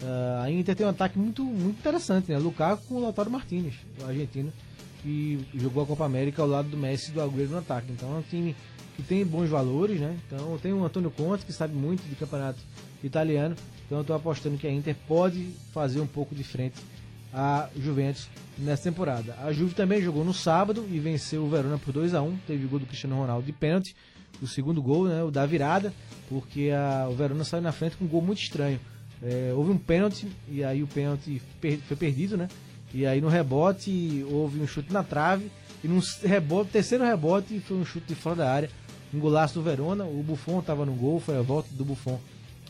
Ah, 0.02 0.42
a 0.44 0.50
Inter 0.50 0.76
tem 0.76 0.86
um 0.86 0.90
ataque 0.90 1.18
muito, 1.18 1.42
muito 1.44 1.78
interessante, 1.78 2.30
né? 2.30 2.38
Lukaku 2.38 2.82
com 2.88 2.94
o 2.96 3.00
Lautaro 3.00 3.30
Martinez, 3.30 3.74
o 4.00 4.04
argentino, 4.06 4.52
que 5.02 5.44
jogou 5.54 5.82
a 5.82 5.86
Copa 5.86 6.04
América 6.04 6.42
ao 6.42 6.48
lado 6.48 6.68
do 6.68 6.76
Messi 6.76 7.10
e 7.10 7.14
do 7.14 7.20
Agüero 7.20 7.50
no 7.50 7.58
ataque. 7.58 7.90
Então 7.90 8.14
é 8.14 8.18
um 8.18 8.22
time 8.22 8.54
que 8.96 9.02
tem 9.02 9.24
bons 9.24 9.48
valores, 9.48 10.00
né? 10.00 10.16
Então 10.26 10.58
tem 10.58 10.72
o 10.72 10.84
Antônio 10.84 11.10
Conte, 11.10 11.44
que 11.44 11.52
sabe 11.52 11.74
muito 11.74 12.02
de 12.08 12.14
campeonato 12.14 12.58
italiano. 13.02 13.54
Então 13.86 13.98
eu 13.98 14.04
tô 14.04 14.12
apostando 14.14 14.56
que 14.56 14.66
a 14.66 14.72
Inter 14.72 14.94
pode 15.06 15.50
fazer 15.72 16.00
um 16.00 16.06
pouco 16.06 16.34
de 16.34 16.44
frente 16.44 16.76
à 17.32 17.68
Juventus 17.76 18.28
nessa 18.58 18.84
temporada. 18.84 19.36
A 19.42 19.52
Juve 19.52 19.74
também 19.74 20.00
jogou 20.02 20.24
no 20.24 20.34
sábado 20.34 20.84
e 20.90 20.98
venceu 20.98 21.44
o 21.44 21.48
Verona 21.48 21.78
por 21.78 21.92
2 21.92 22.14
a 22.14 22.22
1 22.22 22.36
Teve 22.46 22.66
o 22.66 22.68
gol 22.68 22.78
do 22.80 22.86
Cristiano 22.86 23.16
Ronaldo 23.16 23.46
de 23.46 23.52
pênalti. 23.52 23.94
O 24.42 24.46
segundo 24.46 24.80
gol, 24.82 25.06
né, 25.08 25.22
o 25.24 25.30
da 25.30 25.44
virada, 25.46 25.92
porque 26.28 26.70
a- 26.70 27.08
o 27.08 27.14
Verona 27.14 27.42
saiu 27.44 27.62
na 27.62 27.72
frente 27.72 27.96
com 27.96 28.04
um 28.04 28.08
gol 28.08 28.22
muito 28.22 28.40
estranho. 28.40 28.78
É, 29.22 29.52
houve 29.54 29.70
um 29.72 29.78
pênalti 29.78 30.28
e 30.48 30.62
aí 30.62 30.82
o 30.82 30.86
pênalti 30.86 31.42
per- 31.60 31.78
foi 31.78 31.96
perdido, 31.96 32.36
né? 32.36 32.48
E 32.94 33.04
aí 33.04 33.20
no 33.20 33.28
rebote 33.28 34.24
houve 34.30 34.60
um 34.60 34.66
chute 34.66 34.92
na 34.92 35.02
trave 35.02 35.50
e 35.82 35.88
no 35.88 36.00
rebote, 36.24 36.70
terceiro 36.70 37.04
rebote 37.04 37.60
foi 37.60 37.76
um 37.76 37.84
chute 37.84 38.06
de 38.06 38.14
fora 38.14 38.36
da 38.36 38.50
área, 38.52 38.70
um 39.12 39.18
golaço 39.18 39.54
do 39.54 39.62
Verona. 39.62 40.04
O 40.04 40.22
Buffon 40.22 40.60
estava 40.60 40.86
no 40.86 40.92
gol, 40.92 41.20
foi 41.20 41.36
a 41.36 41.42
volta 41.42 41.68
do 41.72 41.84
Buffon 41.84 42.18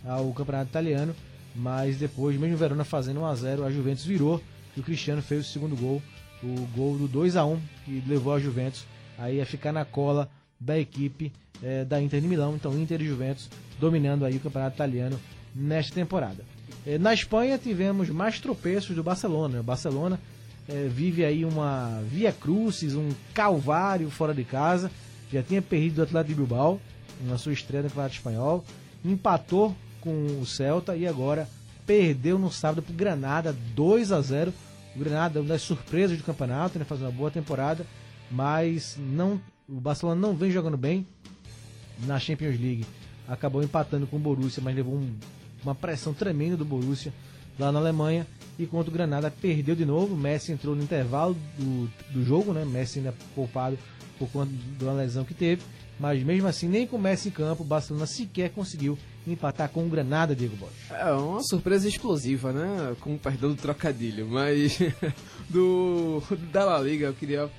ao 0.05 0.33
campeonato 0.33 0.71
italiano, 0.71 1.15
mas 1.55 1.99
depois, 1.99 2.37
mesmo 2.39 2.55
o 2.55 2.59
Verona 2.59 2.85
fazendo 2.85 3.21
1 3.21 3.25
a 3.27 3.35
0, 3.35 3.65
a 3.65 3.71
Juventus 3.71 4.05
virou 4.05 4.43
e 4.77 4.81
o 4.81 4.83
Cristiano 4.83 5.21
fez 5.23 5.47
o 5.47 5.51
segundo 5.53 5.77
gol, 5.77 6.03
o 6.43 6.67
gol 6.75 6.97
do 6.97 7.07
2 7.09 7.37
a 7.37 7.45
1 7.45 7.59
que 7.85 8.03
levou 8.07 8.33
a 8.33 8.39
Juventus 8.39 8.85
aí 9.19 9.41
a 9.41 9.47
ficar 9.47 9.73
na 9.73 9.85
cola 9.85 10.31
da 10.61 10.79
equipe 10.79 11.33
eh, 11.63 11.85
da 11.85 12.01
Inter 12.01 12.21
de 12.21 12.29
Milão. 12.29 12.55
Então 12.55 12.73
Inter 12.79 13.01
e 13.03 13.07
Juventus 13.07 13.49
dominando 13.81 14.25
aí 14.25 14.37
o 14.37 14.41
campeonato 14.41 14.77
italiano 14.77 15.19
nesta 15.59 15.95
temporada. 15.95 16.45
Eh, 16.87 16.99
na 16.99 17.13
Espanha 17.13 17.59
tivemos 17.59 18.09
mais 18.09 18.39
tropeços 18.39 18.95
do 18.95 19.03
Barcelona. 19.03 19.61
O 19.61 19.63
Barcelona 19.63 20.21
eh, 20.69 20.89
vive 20.89 21.25
aí 21.25 21.45
uma 21.45 22.01
via 22.09 22.33
crucis, 22.33 22.95
um 22.95 23.11
calvário 23.35 24.09
fora 24.11 24.33
de 24.33 24.45
casa. 24.45 24.91
Já 25.33 25.43
tinha 25.43 25.61
perdido 25.61 25.99
o 25.99 26.03
Atlético 26.03 26.29
de 26.35 26.35
Bilbao 26.37 26.81
na 27.27 27.37
sua 27.37 27.53
estreia 27.53 27.83
no 27.83 27.89
Campeonato 27.89 28.15
Espanhol. 28.15 28.65
Empatou 29.05 29.75
com 30.01 30.41
o 30.41 30.47
Celta 30.47 30.95
e 30.97 31.07
agora 31.07 31.49
perdeu 31.87 32.39
no 32.39 32.51
sábado 32.53 32.83
pro 32.83 32.95
Granada 32.95 33.55
2 33.75 34.13
a 34.13 34.21
0 34.21 34.53
O 34.95 34.99
Granada 34.99 35.39
é 35.39 35.43
uma 35.43 35.49
das 35.49 35.63
surpresas 35.63 36.17
do 36.19 36.23
campeonato, 36.25 36.79
né, 36.79 36.85
faz 36.85 37.01
uma 37.01 37.11
boa 37.11 37.31
temporada, 37.31 37.85
mas 38.31 38.97
não 38.99 39.41
o 39.69 39.81
Barcelona 39.81 40.21
não 40.21 40.35
vem 40.35 40.51
jogando 40.51 40.77
bem 40.77 41.07
na 42.07 42.19
Champions 42.19 42.59
League. 42.61 42.87
Acabou 43.27 43.63
empatando 43.63 44.07
com 44.07 44.17
o 44.17 44.21
Borussia, 44.21 44.63
mas 44.63 44.75
levou 44.75 44.95
um- 44.95 45.15
uma 45.63 45.75
pressão 45.75 46.13
tremenda 46.15 46.57
do 46.57 46.65
Borussia 46.65 47.13
lá 47.59 47.73
na 47.73 47.79
Alemanha. 47.79 48.27
E 48.59 48.67
contra 48.67 48.91
o 48.91 48.93
Granada 48.93 49.31
perdeu 49.31 49.77
de 49.77 49.85
novo. 49.85 50.17
Messi 50.17 50.51
entrou 50.53 50.75
no 50.75 50.83
intervalo 50.83 51.37
do, 51.57 51.89
do 52.11 52.25
jogo, 52.25 52.53
né? 52.53 52.65
Messi 52.65 52.99
ainda 52.99 53.15
poupado 53.35 53.79
por 54.19 54.29
conta 54.31 54.51
de 54.53 54.85
uma 54.85 54.95
lesão 54.95 55.25
que 55.25 55.35
teve. 55.35 55.63
Mas 55.99 56.23
mesmo 56.23 56.47
assim, 56.49 56.69
nem 56.69 56.87
com 56.87 56.99
Messi 56.99 57.29
em 57.29 57.33
campo, 57.33 57.63
o 57.63 57.67
Barcelona 57.67 58.07
sequer 58.07 58.51
conseguiu 58.51 58.99
empatar 59.27 59.69
com 59.69 59.85
o 59.85 59.89
Granada, 59.89 60.35
Diego 60.35 60.57
Bosch. 60.57 60.73
É 60.91 61.13
uma 61.13 61.43
surpresa 61.43 61.89
explosiva, 61.89 62.53
né? 62.53 62.97
Com 63.01 63.15
o 63.15 63.19
perdão 63.19 63.51
do 63.51 63.57
trocadilho, 63.57 64.27
mas 64.27 64.79
do 65.49 66.23
da 66.53 66.65
La 66.65 66.81
Liga 66.81 67.07
eu 67.07 67.15
queria 67.15 67.51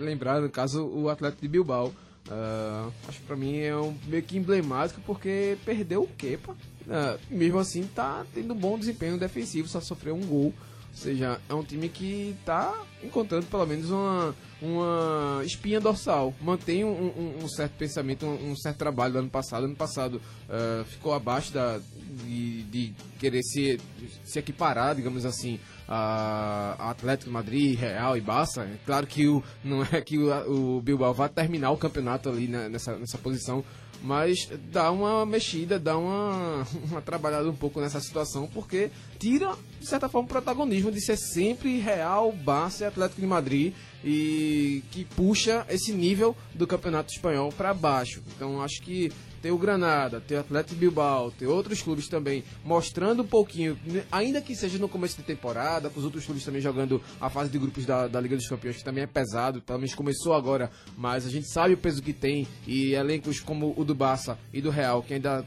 lembrar, 0.00 0.40
no 0.40 0.48
caso, 0.50 0.84
o 0.86 1.08
Atlético 1.08 1.42
de 1.42 1.48
Bilbao. 1.48 1.92
Ah, 2.30 2.90
acho 3.06 3.20
que 3.20 3.26
pra 3.26 3.36
mim 3.36 3.58
é 3.58 3.76
um, 3.76 3.94
meio 4.06 4.22
que 4.22 4.36
emblemático 4.36 5.00
porque 5.06 5.56
perdeu 5.64 6.02
o 6.02 6.08
Kepa. 6.08 6.56
Ah, 6.90 7.18
mesmo 7.30 7.58
assim 7.58 7.84
tá 7.94 8.24
tendo 8.34 8.54
bom 8.54 8.78
desempenho 8.78 9.18
defensivo, 9.18 9.68
só 9.68 9.80
sofreu 9.80 10.14
um 10.14 10.24
gol. 10.26 10.54
Ou 10.90 10.94
seja, 11.04 11.40
é 11.48 11.54
um 11.54 11.62
time 11.62 11.88
que 11.88 12.34
tá 12.44 12.74
encontrando 13.04 13.46
pelo 13.46 13.64
menos 13.66 13.90
uma, 13.90 14.34
uma 14.60 15.42
espinha 15.44 15.78
dorsal. 15.80 16.34
Mantém 16.40 16.84
um, 16.84 16.88
um- 16.88 17.44
um 17.44 17.48
certo 17.48 17.72
pensamento, 17.74 18.26
um, 18.26 18.50
um 18.52 18.56
certo 18.56 18.78
trabalho 18.78 19.12
do 19.12 19.18
ano 19.20 19.30
passado. 19.30 19.64
Ano 19.66 19.76
passado 19.76 20.20
ah, 20.48 20.84
ficou 20.86 21.12
abaixo 21.12 21.52
da, 21.52 21.78
de, 22.24 22.62
de 22.64 22.94
querer 23.20 23.42
se, 23.42 23.78
se 24.24 24.38
equiparar, 24.38 24.96
digamos 24.96 25.24
assim, 25.26 25.60
a 25.86 26.90
Atlético 26.90 27.30
Madrid, 27.30 27.78
Real 27.78 28.16
e 28.16 28.20
Barça. 28.20 28.62
É 28.62 28.76
claro 28.84 29.06
que 29.06 29.28
o, 29.28 29.42
não 29.62 29.82
é 29.84 30.00
que 30.00 30.18
o, 30.18 30.76
o 30.78 30.80
Bilbao 30.80 31.12
vai 31.14 31.28
terminar 31.28 31.70
o 31.70 31.76
campeonato 31.76 32.28
ali 32.28 32.48
né, 32.48 32.68
nessa, 32.68 32.96
nessa 32.96 33.18
posição, 33.18 33.62
mas 34.02 34.48
dá 34.70 34.90
uma 34.90 35.24
mexida, 35.26 35.78
dá 35.78 35.96
uma, 35.96 36.66
uma 36.90 37.02
trabalhada 37.02 37.48
um 37.48 37.56
pouco 37.56 37.80
nessa 37.80 38.00
situação, 38.00 38.48
porque 38.52 38.90
tira, 39.18 39.54
de 39.80 39.86
certa 39.86 40.08
forma, 40.08 40.26
o 40.26 40.28
protagonismo 40.28 40.90
de 40.90 41.00
ser 41.00 41.16
sempre 41.16 41.78
Real, 41.78 42.32
Barça 42.32 42.84
e 42.84 42.86
Atlético 42.86 43.20
de 43.20 43.26
Madrid 43.26 43.74
e 44.04 44.82
que 44.90 45.04
puxa 45.04 45.66
esse 45.68 45.92
nível 45.92 46.36
do 46.54 46.66
campeonato 46.66 47.12
espanhol 47.12 47.52
para 47.52 47.74
baixo. 47.74 48.22
Então 48.34 48.62
acho 48.62 48.80
que 48.82 49.12
ter 49.40 49.50
o 49.50 49.58
Granada, 49.58 50.20
ter 50.20 50.36
o 50.36 50.40
Atlético 50.40 50.76
Bilbao, 50.76 51.30
ter 51.30 51.46
outros 51.46 51.82
clubes 51.82 52.08
também 52.08 52.44
mostrando 52.64 53.22
um 53.22 53.26
pouquinho, 53.26 53.78
né, 53.84 54.04
ainda 54.10 54.40
que 54.40 54.54
seja 54.54 54.78
no 54.78 54.88
começo 54.88 55.16
de 55.16 55.22
temporada, 55.22 55.90
com 55.90 55.98
os 55.98 56.04
outros 56.04 56.24
clubes 56.24 56.44
também 56.44 56.60
jogando 56.60 57.02
a 57.20 57.28
fase 57.28 57.50
de 57.50 57.58
grupos 57.58 57.84
da, 57.84 58.08
da 58.08 58.20
Liga 58.20 58.36
dos 58.36 58.48
Campeões, 58.48 58.76
que 58.76 58.84
também 58.84 59.04
é 59.04 59.06
pesado, 59.06 59.60
pelo 59.60 59.78
menos 59.78 59.94
começou 59.94 60.34
agora, 60.34 60.70
mas 60.96 61.26
a 61.26 61.30
gente 61.30 61.48
sabe 61.48 61.74
o 61.74 61.78
peso 61.78 62.02
que 62.02 62.12
tem 62.12 62.46
e 62.66 62.92
elencos 62.92 63.40
como 63.40 63.74
o 63.76 63.84
do 63.84 63.94
Barça 63.94 64.38
e 64.52 64.60
do 64.60 64.70
Real, 64.70 65.02
que 65.02 65.14
ainda 65.14 65.44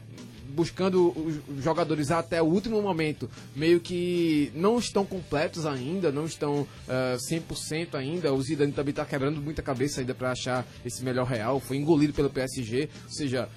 buscando 0.52 1.08
os 1.10 1.62
jogadores 1.62 2.10
até 2.10 2.40
o 2.40 2.46
último 2.46 2.80
momento, 2.80 3.28
meio 3.56 3.80
que 3.80 4.52
não 4.54 4.78
estão 4.78 5.04
completos 5.04 5.66
ainda, 5.66 6.12
não 6.12 6.26
estão 6.26 6.66
eh, 6.88 7.16
100% 7.16 7.94
ainda. 7.94 8.32
O 8.32 8.42
Zidane 8.42 8.72
também 8.72 8.90
está 8.90 9.04
quebrando 9.04 9.40
muita 9.40 9.62
cabeça 9.62 10.00
ainda 10.00 10.14
para 10.14 10.30
achar 10.30 10.66
esse 10.84 11.02
melhor 11.02 11.26
real. 11.26 11.58
Foi 11.58 11.76
engolido 11.76 12.12
pelo 12.12 12.30
PSG, 12.30 12.88
ou 13.04 13.10
seja, 13.10 13.48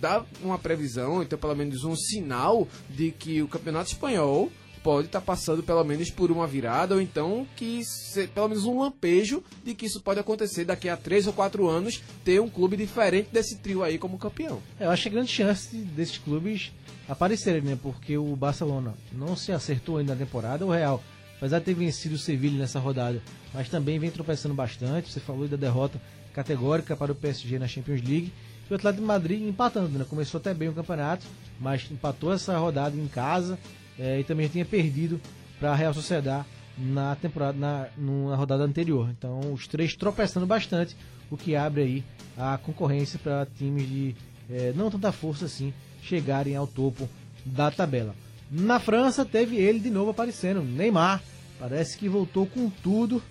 dá 0.00 0.24
uma 0.42 0.58
previsão, 0.58 1.22
então 1.22 1.38
pelo 1.38 1.54
menos 1.54 1.84
um 1.84 1.94
sinal 1.96 2.66
de 2.90 3.10
que 3.10 3.42
o 3.42 3.48
campeonato 3.48 3.90
espanhol 3.90 4.50
pode 4.82 5.06
estar 5.06 5.20
passando 5.20 5.62
pelo 5.62 5.84
menos 5.84 6.10
por 6.10 6.32
uma 6.32 6.44
virada, 6.44 6.96
ou 6.96 7.00
então 7.00 7.46
que 7.54 7.84
se- 7.84 8.26
pelo 8.26 8.48
menos 8.48 8.64
um 8.64 8.80
lampejo 8.80 9.42
de 9.64 9.74
que 9.74 9.86
isso 9.86 10.00
pode 10.00 10.18
acontecer 10.18 10.64
daqui 10.64 10.88
a 10.88 10.96
três 10.96 11.26
ou 11.28 11.32
quatro 11.32 11.68
anos, 11.68 12.02
ter 12.24 12.40
um 12.40 12.48
clube 12.48 12.76
diferente 12.76 13.28
desse 13.32 13.58
trio 13.58 13.84
aí 13.84 13.96
como 13.96 14.18
campeão. 14.18 14.60
É, 14.80 14.84
Eu 14.86 14.90
acho 14.90 15.04
que 15.04 15.10
grande 15.10 15.30
chance 15.30 15.76
desses 15.76 16.18
clubes 16.18 16.72
aparecerem, 17.08 17.62
né? 17.62 17.78
Porque 17.80 18.18
o 18.18 18.34
Barcelona 18.34 18.94
não 19.12 19.36
se 19.36 19.52
acertou 19.52 19.98
ainda 19.98 20.14
na 20.14 20.18
temporada. 20.24 20.66
O 20.66 20.70
Real, 20.72 21.00
apesar 21.36 21.60
de 21.60 21.64
ter 21.66 21.74
vencido 21.74 22.16
o 22.16 22.18
Sevilla 22.18 22.58
nessa 22.58 22.80
rodada, 22.80 23.22
mas 23.54 23.68
também 23.68 24.00
vem 24.00 24.10
tropeçando 24.10 24.54
bastante. 24.54 25.12
Você 25.12 25.20
falou 25.20 25.46
da 25.46 25.56
derrota 25.56 26.00
categórica 26.32 26.96
para 26.96 27.12
o 27.12 27.14
PSG 27.14 27.56
na 27.58 27.68
Champions 27.68 28.00
League. 28.02 28.32
E 28.72 28.74
o 28.74 28.76
Atlético 28.76 29.02
de 29.02 29.06
Madrid 29.06 29.42
empatando, 29.42 29.98
né? 29.98 30.06
Começou 30.08 30.40
até 30.40 30.54
bem 30.54 30.70
o 30.70 30.72
campeonato, 30.72 31.26
mas 31.60 31.90
empatou 31.90 32.32
essa 32.32 32.56
rodada 32.56 32.96
em 32.96 33.06
casa 33.06 33.58
eh, 33.98 34.20
e 34.20 34.24
também 34.24 34.48
tinha 34.48 34.64
perdido 34.64 35.20
para 35.60 35.72
a 35.72 35.74
Real 35.74 35.92
Sociedad 35.92 36.46
na 36.78 37.14
temporada 37.14 37.58
na, 37.58 37.88
na 37.98 38.34
rodada 38.34 38.64
anterior. 38.64 39.10
Então 39.10 39.52
os 39.52 39.68
três 39.68 39.94
tropeçando 39.94 40.46
bastante, 40.46 40.96
o 41.30 41.36
que 41.36 41.54
abre 41.54 41.82
aí 41.82 42.04
a 42.34 42.56
concorrência 42.56 43.18
para 43.18 43.46
times 43.58 43.86
de 43.86 44.16
eh, 44.50 44.72
não 44.74 44.90
tanta 44.90 45.12
força 45.12 45.44
assim 45.44 45.74
chegarem 46.02 46.56
ao 46.56 46.66
topo 46.66 47.06
da 47.44 47.70
tabela. 47.70 48.14
Na 48.50 48.80
França 48.80 49.22
teve 49.22 49.56
ele 49.56 49.80
de 49.80 49.90
novo 49.90 50.12
aparecendo, 50.12 50.62
Neymar. 50.62 51.22
Parece 51.60 51.98
que 51.98 52.08
voltou 52.08 52.46
com 52.46 52.70
tudo 52.70 53.22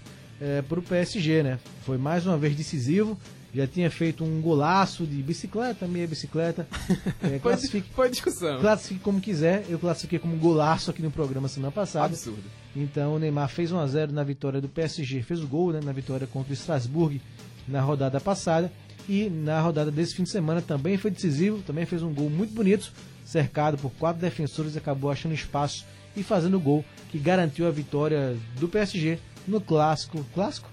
para 0.68 0.80
o 0.80 0.82
PSG, 0.82 1.44
né? 1.44 1.60
Foi 1.84 1.98
mais 2.00 2.26
uma 2.26 2.36
vez 2.36 2.56
decisivo. 2.56 3.16
Já 3.54 3.68
tinha 3.68 3.91
feito 3.91 4.24
um 4.24 4.41
golaço 4.41 5.06
de 5.06 5.22
bicicleta, 5.22 5.88
meia 5.88 6.08
bicicleta. 6.08 6.68
É, 7.22 7.28
Foi, 7.30 7.39
classifique, 7.39 7.89
foi 7.93 8.10
discussão. 8.10 8.60
classifique 8.60 8.99
como 9.02 9.20
quiser. 9.22 9.66
Eu 9.70 9.78
classifiquei 9.78 10.18
como 10.20 10.36
golaço 10.38 10.89
aqui 10.89 11.02
no 11.02 11.12
programa 11.12 11.47
semana 11.47 11.72
passada. 11.72 12.06
Absurdo. 12.06 12.43
Então 12.76 13.16
o 13.16 13.20
Neymar 13.20 13.49
fez 13.49 13.72
1x0 13.72 14.12
na 14.12 14.24
vitória 14.24 14.60
do 14.62 14.70
PSG, 14.70 15.22
fez 15.22 15.41
o 15.41 15.47
gol 15.47 15.72
né, 15.72 15.80
na 15.84 15.91
vitória 15.91 16.26
contra 16.26 16.52
o 16.52 16.54
Strasbourg 16.54 17.22
na 17.68 17.82
rodada 17.82 18.20
passada. 18.20 18.72
E 19.10 19.30
na 19.30 19.60
rodada 19.60 19.91
desse 19.91 20.16
fim 20.16 20.24
de 20.24 20.30
semana 20.30 20.62
também 20.62 20.97
foi 20.97 21.12
decisivo, 21.12 21.62
também 21.64 21.86
fez 21.86 22.02
um 22.04 22.14
gol 22.14 22.30
muito 22.30 22.54
bonito, 22.54 22.91
cercado 23.26 23.78
por 23.78 23.91
quatro 23.93 24.22
defensores, 24.22 24.78
acabou 24.78 25.12
achando 25.12 25.34
espaço 25.34 25.86
e 26.16 26.24
fazendo 26.24 26.58
o 26.58 26.60
gol 26.60 26.86
que 27.10 27.18
garantiu 27.18 27.68
a 27.68 27.72
vitória 27.72 28.38
do 28.60 28.68
PSG 28.68 29.20
no 29.47 29.60
clássico. 29.60 30.24
Clássico? 30.34 30.70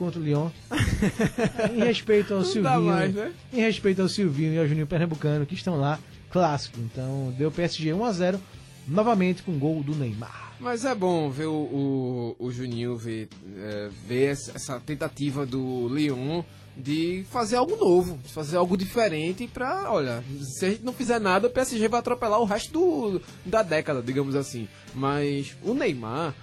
Contra 0.00 0.18
o 0.18 0.24
Lyon. 0.24 0.48
em 1.76 1.84
respeito 1.84 2.32
ao 2.32 2.42
Silvinho. 2.42 2.80
mais, 2.80 3.14
né? 3.14 3.34
Em 3.52 3.60
respeito 3.60 4.00
ao 4.00 4.08
Silvinho 4.08 4.54
e 4.54 4.58
ao 4.58 4.66
Juninho 4.66 4.86
Pernambucano, 4.86 5.44
que 5.44 5.52
estão 5.52 5.78
lá, 5.78 5.98
clássico. 6.30 6.80
Então 6.80 7.34
deu 7.36 7.50
PSG 7.50 7.90
1x0, 7.90 8.40
novamente 8.88 9.42
com 9.42 9.58
gol 9.58 9.82
do 9.82 9.94
Neymar. 9.94 10.54
Mas 10.58 10.86
é 10.86 10.94
bom 10.94 11.28
ver 11.28 11.48
o, 11.48 11.52
o, 11.52 12.36
o 12.38 12.50
Juninho 12.50 12.96
ver, 12.96 13.28
é, 13.58 13.90
ver 14.08 14.28
essa 14.30 14.80
tentativa 14.80 15.44
do 15.44 15.86
Lyon 15.94 16.42
de 16.74 17.26
fazer 17.30 17.56
algo 17.56 17.76
novo, 17.76 18.18
de 18.24 18.32
fazer 18.32 18.56
algo 18.56 18.78
diferente 18.78 19.46
pra, 19.48 19.92
olha, 19.92 20.24
se 20.40 20.64
a 20.64 20.70
gente 20.70 20.82
não 20.82 20.94
fizer 20.94 21.20
nada, 21.20 21.46
o 21.48 21.50
PSG 21.50 21.88
vai 21.88 22.00
atropelar 22.00 22.40
o 22.40 22.46
resto 22.46 22.72
do, 22.72 23.22
da 23.44 23.62
década, 23.62 24.00
digamos 24.00 24.34
assim. 24.34 24.66
Mas 24.94 25.54
o 25.62 25.74
Neymar 25.74 26.34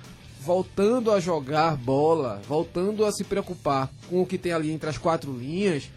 voltando 0.47 1.11
a 1.11 1.19
jogar 1.19 1.75
bola, 1.75 2.41
voltando 2.47 3.03
a 3.03 3.11
se 3.11 3.25
preocupar 3.25 3.91
com 4.09 4.21
o 4.21 4.25
que 4.25 4.37
tem 4.37 4.53
ali 4.53 4.71
entre 4.71 4.89
as 4.89 4.97
quatro 4.97 5.29
linhas, 5.33 5.89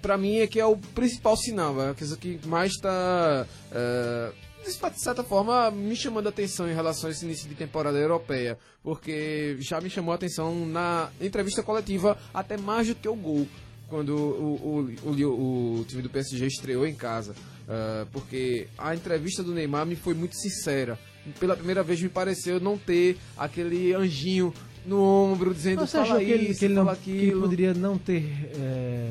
pra 0.00 0.16
mim 0.16 0.38
é 0.38 0.46
que 0.46 0.58
é 0.58 0.64
o 0.64 0.78
principal 0.78 1.36
sinal, 1.36 1.78
é 1.82 1.90
a 1.90 1.94
coisa 1.94 2.16
que 2.16 2.40
mais 2.46 2.72
tá 2.78 3.46
é, 3.70 4.32
de 4.64 5.02
certa 5.02 5.22
forma 5.22 5.70
me 5.70 5.94
chamando 5.94 6.26
a 6.26 6.30
atenção 6.30 6.66
em 6.66 6.74
relação 6.74 7.10
a 7.10 7.12
esse 7.12 7.26
início 7.26 7.46
de 7.46 7.54
temporada 7.54 7.98
europeia, 7.98 8.58
porque 8.82 9.58
já 9.60 9.78
me 9.78 9.90
chamou 9.90 10.12
a 10.12 10.14
atenção 10.14 10.64
na 10.64 11.10
entrevista 11.20 11.62
coletiva 11.62 12.16
até 12.32 12.56
mais 12.56 12.88
do 12.88 12.94
que 12.94 13.10
o 13.10 13.14
gol, 13.14 13.46
quando 13.90 14.16
o, 14.16 14.88
o, 15.04 15.10
o, 15.10 15.80
o 15.80 15.84
time 15.84 16.00
do 16.00 16.08
PSG 16.08 16.46
estreou 16.46 16.86
em 16.86 16.94
casa. 16.94 17.34
Ah, 17.68 18.06
porque 18.12 18.66
a 18.78 18.94
entrevista 18.94 19.42
do 19.42 19.52
Neymar 19.52 19.84
me 19.84 19.94
foi 19.94 20.14
muito 20.14 20.34
sincera. 20.36 20.98
Pela 21.38 21.56
primeira 21.56 21.82
vez 21.82 22.00
me 22.00 22.08
pareceu 22.08 22.60
não 22.60 22.76
ter 22.78 23.16
aquele 23.36 23.94
anjinho 23.94 24.52
no 24.86 25.02
ombro 25.02 25.52
dizendo 25.52 25.80
Você 25.86 25.92
fala 25.98 26.04
achou 26.04 26.18
que 26.18 26.24
ele, 26.24 26.48
isso, 26.50 26.58
que 26.58 26.64
ele, 26.64 26.74
não, 26.74 26.96
que 26.96 27.10
ele 27.10 27.32
poderia 27.40 27.74
não 27.74 27.98
ter 27.98 28.24
é, 28.58 29.10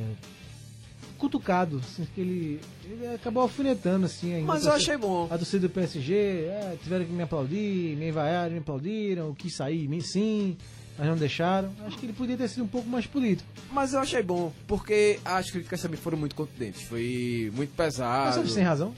cutucado? 1.18 1.82
Assim, 1.84 2.08
que 2.14 2.22
ele, 2.22 2.60
ele 2.86 3.08
acabou 3.16 3.44
alfinetando 3.44 4.06
assim 4.06 4.34
ainda. 4.34 4.48
Mas 4.48 4.64
eu 4.64 4.72
torcida- 4.72 4.94
achei 4.94 4.98
bom. 4.98 5.28
A 5.30 5.38
torcida 5.38 5.68
do 5.68 5.72
PSG, 5.74 6.14
é, 6.14 6.78
tiveram 6.82 7.06
que 7.06 7.12
me 7.12 7.24
aplaudir, 7.24 7.96
me 7.96 8.12
vaiaram, 8.12 8.52
me 8.54 8.60
aplaudiram, 8.60 9.34
quis 9.34 9.56
sair, 9.56 9.88
me 9.88 10.02
sim, 10.02 10.58
mas 10.98 11.08
não 11.08 11.16
deixaram. 11.16 11.72
Acho 11.86 11.98
que 11.98 12.06
ele 12.06 12.14
podia 12.14 12.38
ter 12.38 12.48
sido 12.48 12.64
um 12.64 12.68
pouco 12.68 12.88
mais 12.90 13.06
político. 13.06 13.48
Mas 13.72 13.94
eu 13.94 14.00
achei 14.00 14.24
bom, 14.24 14.52
porque 14.68 15.20
as 15.24 15.50
críticas 15.52 15.82
também 15.82 16.00
foram 16.00 16.18
muito 16.18 16.36
contundentes. 16.36 16.82
Foi 16.84 17.52
muito 17.56 17.74
pesado. 17.76 18.40
Mas 18.40 18.52
sem 18.52 18.64
razão? 18.64 18.94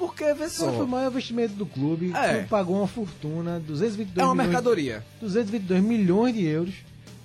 Porque, 0.00 0.34
vê 0.34 0.48
Só 0.48 0.72
foi 0.72 0.84
o 0.84 0.88
maior 0.88 1.10
investimento 1.10 1.52
do 1.54 1.64
clube. 1.66 2.10
É. 2.14 2.26
O 2.26 2.32
clube 2.34 2.48
pagou 2.48 2.76
uma 2.78 2.88
fortuna, 2.88 3.60
222 3.60 4.18
É 4.18 4.24
uma 4.24 4.34
milhões, 4.34 4.48
mercadoria. 4.48 5.04
222 5.20 5.80
milhões 5.84 6.34
de 6.34 6.44
euros. 6.44 6.74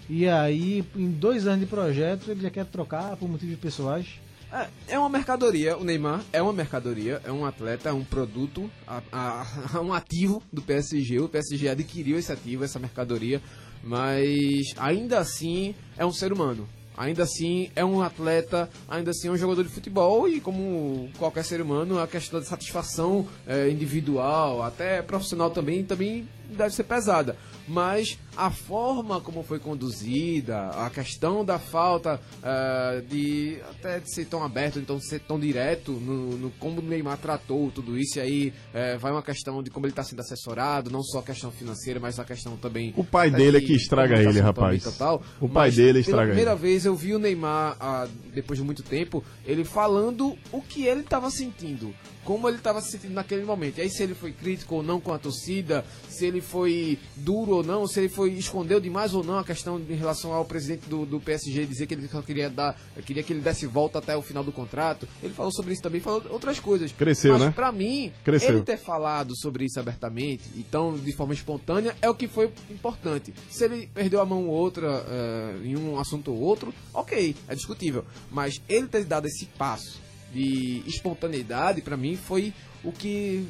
E 0.09 0.27
aí, 0.27 0.83
em 0.95 1.09
dois 1.09 1.47
anos 1.47 1.61
de 1.61 1.65
projeto, 1.65 2.29
ele 2.29 2.41
já 2.41 2.49
quer 2.51 2.65
trocar 2.65 3.15
por 3.17 3.27
motivos 3.27 3.57
pessoais. 3.57 4.05
É, 4.51 4.67
é 4.89 4.99
uma 4.99 5.09
mercadoria, 5.09 5.75
o 5.77 5.83
Neymar 5.83 6.21
é 6.31 6.41
uma 6.41 6.53
mercadoria, 6.53 7.19
é 7.25 7.31
um 7.31 7.45
atleta, 7.45 7.89
é 7.89 7.91
um 7.93 8.03
produto, 8.03 8.69
a- 8.87 9.01
a- 9.11 9.79
um 9.81 9.91
ativo 9.93 10.43
do 10.53 10.61
PSG. 10.61 11.19
O 11.19 11.27
PSG 11.29 11.69
adquiriu 11.69 12.19
esse 12.19 12.31
ativo, 12.31 12.63
essa 12.63 12.77
mercadoria, 12.77 13.41
mas 13.83 14.73
ainda 14.77 15.19
assim 15.19 15.73
é 15.97 16.05
um 16.05 16.11
ser 16.11 16.31
humano. 16.33 16.67
Ainda 16.97 17.23
assim 17.23 17.69
é 17.75 17.83
um 17.83 18.01
atleta, 18.01 18.69
ainda 18.87 19.11
assim 19.11 19.27
é 19.27 19.31
um 19.31 19.37
jogador 19.37 19.63
de 19.63 19.69
futebol 19.69 20.27
e 20.27 20.39
como 20.39 21.09
qualquer 21.17 21.43
ser 21.43 21.61
humano, 21.61 21.99
a 21.99 22.07
questão 22.07 22.39
de 22.39 22.47
satisfação 22.47 23.27
é, 23.45 23.69
individual, 23.69 24.63
até 24.63 25.01
profissional 25.01 25.49
também, 25.49 25.83
também 25.83 26.27
deve 26.49 26.73
ser 26.73 26.83
pesada. 26.83 27.35
Mas 27.67 28.17
a 28.35 28.49
forma 28.51 29.21
como 29.21 29.43
foi 29.43 29.59
conduzida, 29.59 30.69
a 30.69 30.89
questão 30.89 31.43
da 31.45 31.57
falta 31.57 32.19
eh, 32.43 33.03
de 33.09 33.57
até 33.69 33.99
de 33.99 34.13
ser 34.13 34.25
tão 34.25 34.43
aberto, 34.43 34.79
então 34.79 34.97
de 34.97 35.07
ser 35.07 35.19
tão 35.21 35.39
direto 35.39 35.91
no, 35.93 36.37
no 36.37 36.49
como 36.51 36.79
o 36.81 36.83
Neymar 36.83 37.17
tratou 37.17 37.71
tudo 37.71 37.97
isso, 37.97 38.17
e 38.19 38.21
aí 38.21 38.53
eh, 38.73 38.97
vai 38.97 39.11
uma 39.11 39.23
questão 39.23 39.63
de 39.63 39.69
como 39.69 39.85
ele 39.85 39.91
está 39.93 40.03
sendo 40.03 40.19
assessorado, 40.19 40.89
não 40.89 41.01
só 41.03 41.19
a 41.19 41.23
questão 41.23 41.51
financeira, 41.51 41.99
mas 41.99 42.19
a 42.19 42.25
questão 42.25 42.57
também. 42.57 42.93
O 42.97 43.03
pai 43.03 43.27
eh, 43.27 43.31
dele 43.31 43.57
é 43.57 43.59
de 43.59 43.67
que 43.67 43.73
estraga 43.73 44.15
comunicação 44.15 44.31
ele, 44.31 44.41
rapaz. 44.41 44.97
tal. 44.97 45.23
O 45.39 45.47
pai 45.49 45.71
dele 45.71 45.93
Pela 45.93 45.99
estraga 46.01 46.27
primeira 46.27 46.51
ele. 46.51 46.59
vez 46.59 46.85
eu 46.85 46.95
vi 46.95 47.13
o 47.13 47.19
Neymar, 47.19 47.77
ah, 47.79 48.07
depois 48.33 48.59
de 48.59 48.65
muito 48.65 48.83
tempo, 48.83 49.23
ele 49.45 49.63
falando 49.63 50.37
o 50.51 50.61
que 50.61 50.85
ele 50.85 51.01
estava 51.01 51.29
sentindo. 51.29 51.93
Como 52.23 52.47
ele 52.49 52.57
estava 52.57 52.81
se 52.81 52.89
sentindo 52.91 53.13
naquele 53.13 53.43
momento. 53.45 53.77
E 53.77 53.81
aí, 53.81 53.89
se 53.89 54.01
ele 54.01 54.15
foi 54.15 54.31
crítico 54.31 54.73
ou 54.75 54.81
não 54.81 54.99
com 54.99 55.13
a 55.13 55.19
torcida, 55.19 55.85
se 56.09 56.25
ele 56.25 56.41
foi 56.41 56.97
duro 57.17 57.57
ou 57.57 57.63
não, 57.63 57.85
se 57.85 57.99
ele 57.99 58.09
foi 58.09 58.24
escondeu 58.27 58.79
demais 58.79 59.13
ou 59.13 59.23
não 59.23 59.39
a 59.39 59.43
questão 59.43 59.79
em 59.79 59.95
relação 59.95 60.33
ao 60.33 60.45
presidente 60.45 60.87
do, 60.89 61.05
do 61.05 61.19
PSG 61.19 61.65
dizer 61.65 61.87
que 61.87 61.93
ele 61.93 62.09
queria 62.25 62.49
dar, 62.49 62.79
queria 63.05 63.23
que 63.23 63.33
ele 63.33 63.41
desse 63.41 63.65
volta 63.65 63.99
até 63.99 64.15
o 64.15 64.21
final 64.21 64.43
do 64.43 64.51
contrato. 64.51 65.07
Ele 65.21 65.33
falou 65.33 65.51
sobre 65.51 65.73
isso 65.73 65.81
também, 65.81 66.01
falou 66.01 66.23
outras 66.29 66.59
coisas. 66.59 66.91
Cresceu, 66.91 67.33
Mas 67.33 67.41
né? 67.41 67.51
pra 67.55 67.71
mim, 67.71 68.11
Cresceu. 68.23 68.49
ele 68.49 68.61
ter 68.61 68.77
falado 68.77 69.35
sobre 69.35 69.65
isso 69.65 69.79
abertamente, 69.79 70.43
então 70.57 70.97
de 70.97 71.15
forma 71.15 71.33
espontânea, 71.33 71.95
é 72.01 72.09
o 72.09 72.15
que 72.15 72.27
foi 72.27 72.51
importante. 72.69 73.33
Se 73.49 73.65
ele 73.65 73.87
perdeu 73.93 74.21
a 74.21 74.25
mão 74.25 74.47
ou 74.47 74.55
outra 74.55 75.05
eh, 75.07 75.55
em 75.63 75.77
um 75.77 75.99
assunto 75.99 76.31
ou 76.31 76.39
outro, 76.39 76.73
ok, 76.93 77.35
é 77.47 77.55
discutível. 77.55 78.05
Mas 78.31 78.61
ele 78.67 78.87
ter 78.87 79.03
dado 79.05 79.27
esse 79.27 79.45
passo 79.45 79.99
de 80.33 80.83
espontaneidade, 80.85 81.81
pra 81.81 81.95
mim, 81.95 82.15
foi 82.17 82.53
o 82.83 82.91
que 82.91 83.47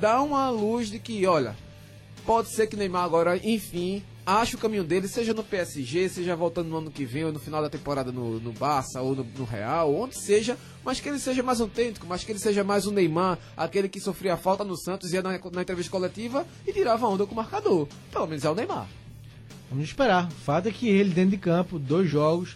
dá 0.00 0.22
uma 0.22 0.48
luz 0.50 0.88
de 0.88 0.98
que, 0.98 1.26
olha, 1.26 1.56
pode 2.24 2.48
ser 2.50 2.66
que 2.66 2.76
Neymar 2.76 3.04
agora, 3.04 3.36
enfim, 3.42 4.02
ache 4.28 4.56
o 4.56 4.58
caminho 4.58 4.84
dele, 4.84 5.08
seja 5.08 5.32
no 5.32 5.42
PSG, 5.42 6.06
seja 6.10 6.36
voltando 6.36 6.68
no 6.68 6.76
ano 6.76 6.90
que 6.90 7.06
vem, 7.06 7.24
ou 7.24 7.32
no 7.32 7.38
final 7.38 7.62
da 7.62 7.70
temporada 7.70 8.12
no, 8.12 8.38
no 8.38 8.52
Barça, 8.52 9.00
ou 9.00 9.16
no, 9.16 9.24
no 9.24 9.44
Real, 9.44 9.94
onde 9.94 10.16
seja, 10.16 10.58
mas 10.84 11.00
que 11.00 11.08
ele 11.08 11.18
seja 11.18 11.42
mais 11.42 11.62
autêntico, 11.62 12.06
mas 12.06 12.22
que 12.22 12.32
ele 12.32 12.38
seja 12.38 12.62
mais 12.62 12.86
o 12.86 12.90
Neymar, 12.90 13.38
aquele 13.56 13.88
que 13.88 13.98
sofria 13.98 14.36
falta 14.36 14.64
no 14.64 14.76
Santos, 14.76 15.14
ia 15.14 15.22
na, 15.22 15.30
na 15.30 15.62
entrevista 15.62 15.90
coletiva 15.90 16.46
e 16.66 16.72
tirava 16.74 17.06
onda 17.06 17.24
com 17.24 17.32
o 17.32 17.36
marcador. 17.36 17.88
Pelo 18.12 18.26
menos 18.26 18.44
é 18.44 18.50
o 18.50 18.54
Neymar. 18.54 18.86
Vamos 19.70 19.86
esperar. 19.86 20.28
O 20.28 20.44
fato 20.44 20.68
é 20.68 20.72
que 20.72 20.88
ele, 20.88 21.10
dentro 21.10 21.30
de 21.30 21.38
campo, 21.38 21.78
dois 21.78 22.10
jogos, 22.10 22.54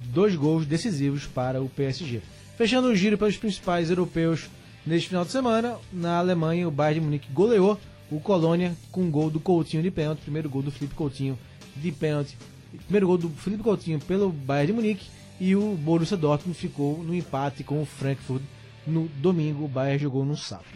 dois 0.00 0.34
gols 0.34 0.66
decisivos 0.66 1.24
para 1.24 1.62
o 1.62 1.68
PSG. 1.68 2.20
Fechando 2.58 2.88
o 2.88 2.96
giro 2.96 3.16
pelos 3.16 3.36
principais 3.36 3.90
europeus 3.90 4.50
neste 4.84 5.08
final 5.08 5.24
de 5.24 5.30
semana, 5.30 5.76
na 5.92 6.18
Alemanha, 6.18 6.66
o 6.66 6.70
Bayern 6.70 6.98
de 6.98 7.06
Munique 7.06 7.32
goleou 7.32 7.78
o 8.16 8.20
Colônia 8.20 8.76
com 8.90 9.02
um 9.02 9.10
gol 9.10 9.30
do 9.30 9.40
Coutinho 9.40 9.82
de 9.82 9.90
pênalti. 9.90 10.22
Primeiro 10.22 10.48
gol 10.48 10.62
do 10.62 10.70
Felipe 10.70 10.94
Coutinho 10.94 11.38
de 11.76 11.90
pênalti. 11.90 12.36
Primeiro 12.84 13.06
gol 13.06 13.18
do 13.18 13.28
Felipe 13.30 13.62
Coutinho 13.62 13.98
pelo 14.00 14.30
Bayern 14.30 14.68
de 14.68 14.72
Munique. 14.72 15.06
E 15.40 15.56
o 15.56 15.74
Borussia 15.74 16.16
Dortmund 16.16 16.56
ficou 16.56 17.02
no 17.02 17.14
empate 17.14 17.64
com 17.64 17.82
o 17.82 17.86
Frankfurt 17.86 18.42
no 18.86 19.08
domingo. 19.16 19.64
O 19.64 19.68
Bayern 19.68 20.02
jogou 20.02 20.24
no 20.24 20.36
sábado. 20.36 20.66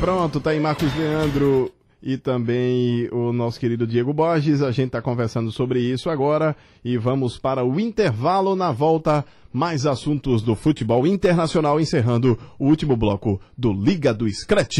Pronto, 0.00 0.40
tá 0.40 0.50
aí 0.50 0.60
Marcos 0.60 0.92
Leandro 0.96 1.72
e 2.02 2.16
também 2.16 3.08
o 3.12 3.32
nosso 3.32 3.60
querido 3.60 3.86
Diego 3.86 4.12
Borges. 4.12 4.62
A 4.62 4.72
gente 4.72 4.90
tá 4.90 5.00
conversando 5.00 5.52
sobre 5.52 5.80
isso 5.80 6.10
agora 6.10 6.56
e 6.84 6.98
vamos 6.98 7.38
para 7.38 7.64
o 7.64 7.78
intervalo 7.78 8.56
na 8.56 8.72
volta. 8.72 9.24
Mais 9.52 9.84
assuntos 9.84 10.40
do 10.40 10.54
futebol 10.54 11.06
internacional, 11.06 11.78
encerrando 11.78 12.38
o 12.58 12.66
último 12.66 12.96
bloco 12.96 13.38
do 13.56 13.70
Liga 13.70 14.14
do 14.14 14.26
Scratch. 14.26 14.78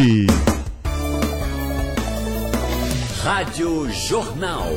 Rádio 3.22 3.90
Jornal. 3.90 4.70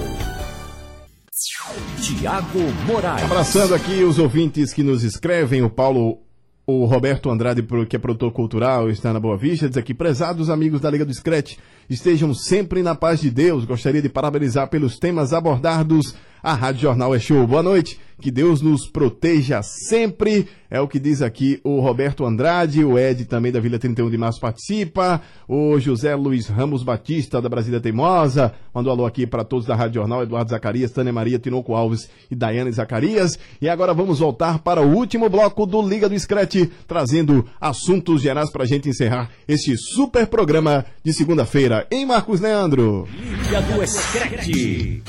Tiago 2.02 2.60
Moraes. 2.86 3.24
Abraçando 3.24 3.74
aqui 3.74 4.04
os 4.04 4.20
ouvintes 4.20 4.74
que 4.74 4.84
nos 4.84 5.04
escrevem, 5.04 5.64
o 5.64 5.70
Paulo, 5.70 6.25
o 6.68 6.86
Roberto 6.86 7.30
Andrade, 7.30 7.64
que 7.88 7.96
é 7.96 8.00
produtor 8.00 8.32
cultural, 8.32 8.90
está 8.90 9.14
na 9.14 9.20
Boa 9.20 9.38
Vista, 9.38 9.68
diz 9.70 9.78
aqui, 9.78 9.94
prezados 9.94 10.50
amigos 10.50 10.82
da 10.82 10.90
Liga 10.90 11.06
do 11.06 11.14
Scratch, 11.14 11.58
estejam 11.88 12.34
sempre 12.34 12.82
na 12.82 12.96
paz 12.96 13.22
de 13.22 13.30
Deus. 13.30 13.66
Gostaria 13.66 14.02
de 14.02 14.10
parabenizar 14.10 14.68
pelos 14.68 14.98
temas 14.98 15.32
abordados. 15.32 16.16
A 16.46 16.54
Rádio 16.54 16.82
Jornal 16.82 17.16
é 17.16 17.18
show. 17.18 17.48
Boa 17.48 17.64
noite. 17.64 18.00
Que 18.22 18.30
Deus 18.30 18.62
nos 18.62 18.88
proteja 18.88 19.64
sempre. 19.64 20.48
É 20.70 20.80
o 20.80 20.88
que 20.88 21.00
diz 21.00 21.24
aqui 21.24 21.60
o 21.64 21.80
Roberto 21.80 22.24
Andrade, 22.24 22.86
o 22.86 23.00
Ed 23.00 23.26
também 23.26 23.52
da 23.52 23.60
Vila 23.60 23.80
31 23.80 24.12
de 24.12 24.18
Março 24.18 24.40
participa, 24.40 25.22
o 25.48 25.80
José 25.80 26.14
Luiz 26.16 26.48
Ramos 26.48 26.84
Batista 26.84 27.42
da 27.42 27.50
Brasília 27.50 27.80
Teimosa, 27.80 28.54
mandou 28.74 28.94
alô 28.94 29.06
aqui 29.06 29.26
para 29.26 29.44
todos 29.44 29.66
da 29.66 29.76
Rádio 29.76 30.02
Jornal, 30.02 30.22
Eduardo 30.22 30.52
Zacarias, 30.52 30.92
Tânia 30.92 31.12
Maria, 31.12 31.40
Tinoco 31.40 31.74
Alves 31.74 32.10
e 32.30 32.36
Daiane 32.36 32.72
Zacarias. 32.72 33.40
E 33.60 33.68
agora 33.68 33.94
vamos 33.94 34.20
voltar 34.20 34.60
para 34.60 34.82
o 34.82 34.96
último 34.96 35.28
bloco 35.30 35.66
do 35.66 35.82
Liga 35.82 36.08
do 36.08 36.20
Screte, 36.20 36.70
trazendo 36.88 37.44
assuntos 37.60 38.22
gerais 38.22 38.52
para 38.52 38.64
a 38.64 38.68
gente 38.68 38.88
encerrar 38.88 39.32
este 39.48 39.76
super 39.76 40.28
programa 40.28 40.86
de 41.04 41.12
segunda-feira. 41.12 41.88
Em 41.90 42.06
Marcos 42.06 42.40
Leandro. 42.40 43.08
Ilha 43.50 43.62
do 43.62 43.84
Escrete. 43.84 45.04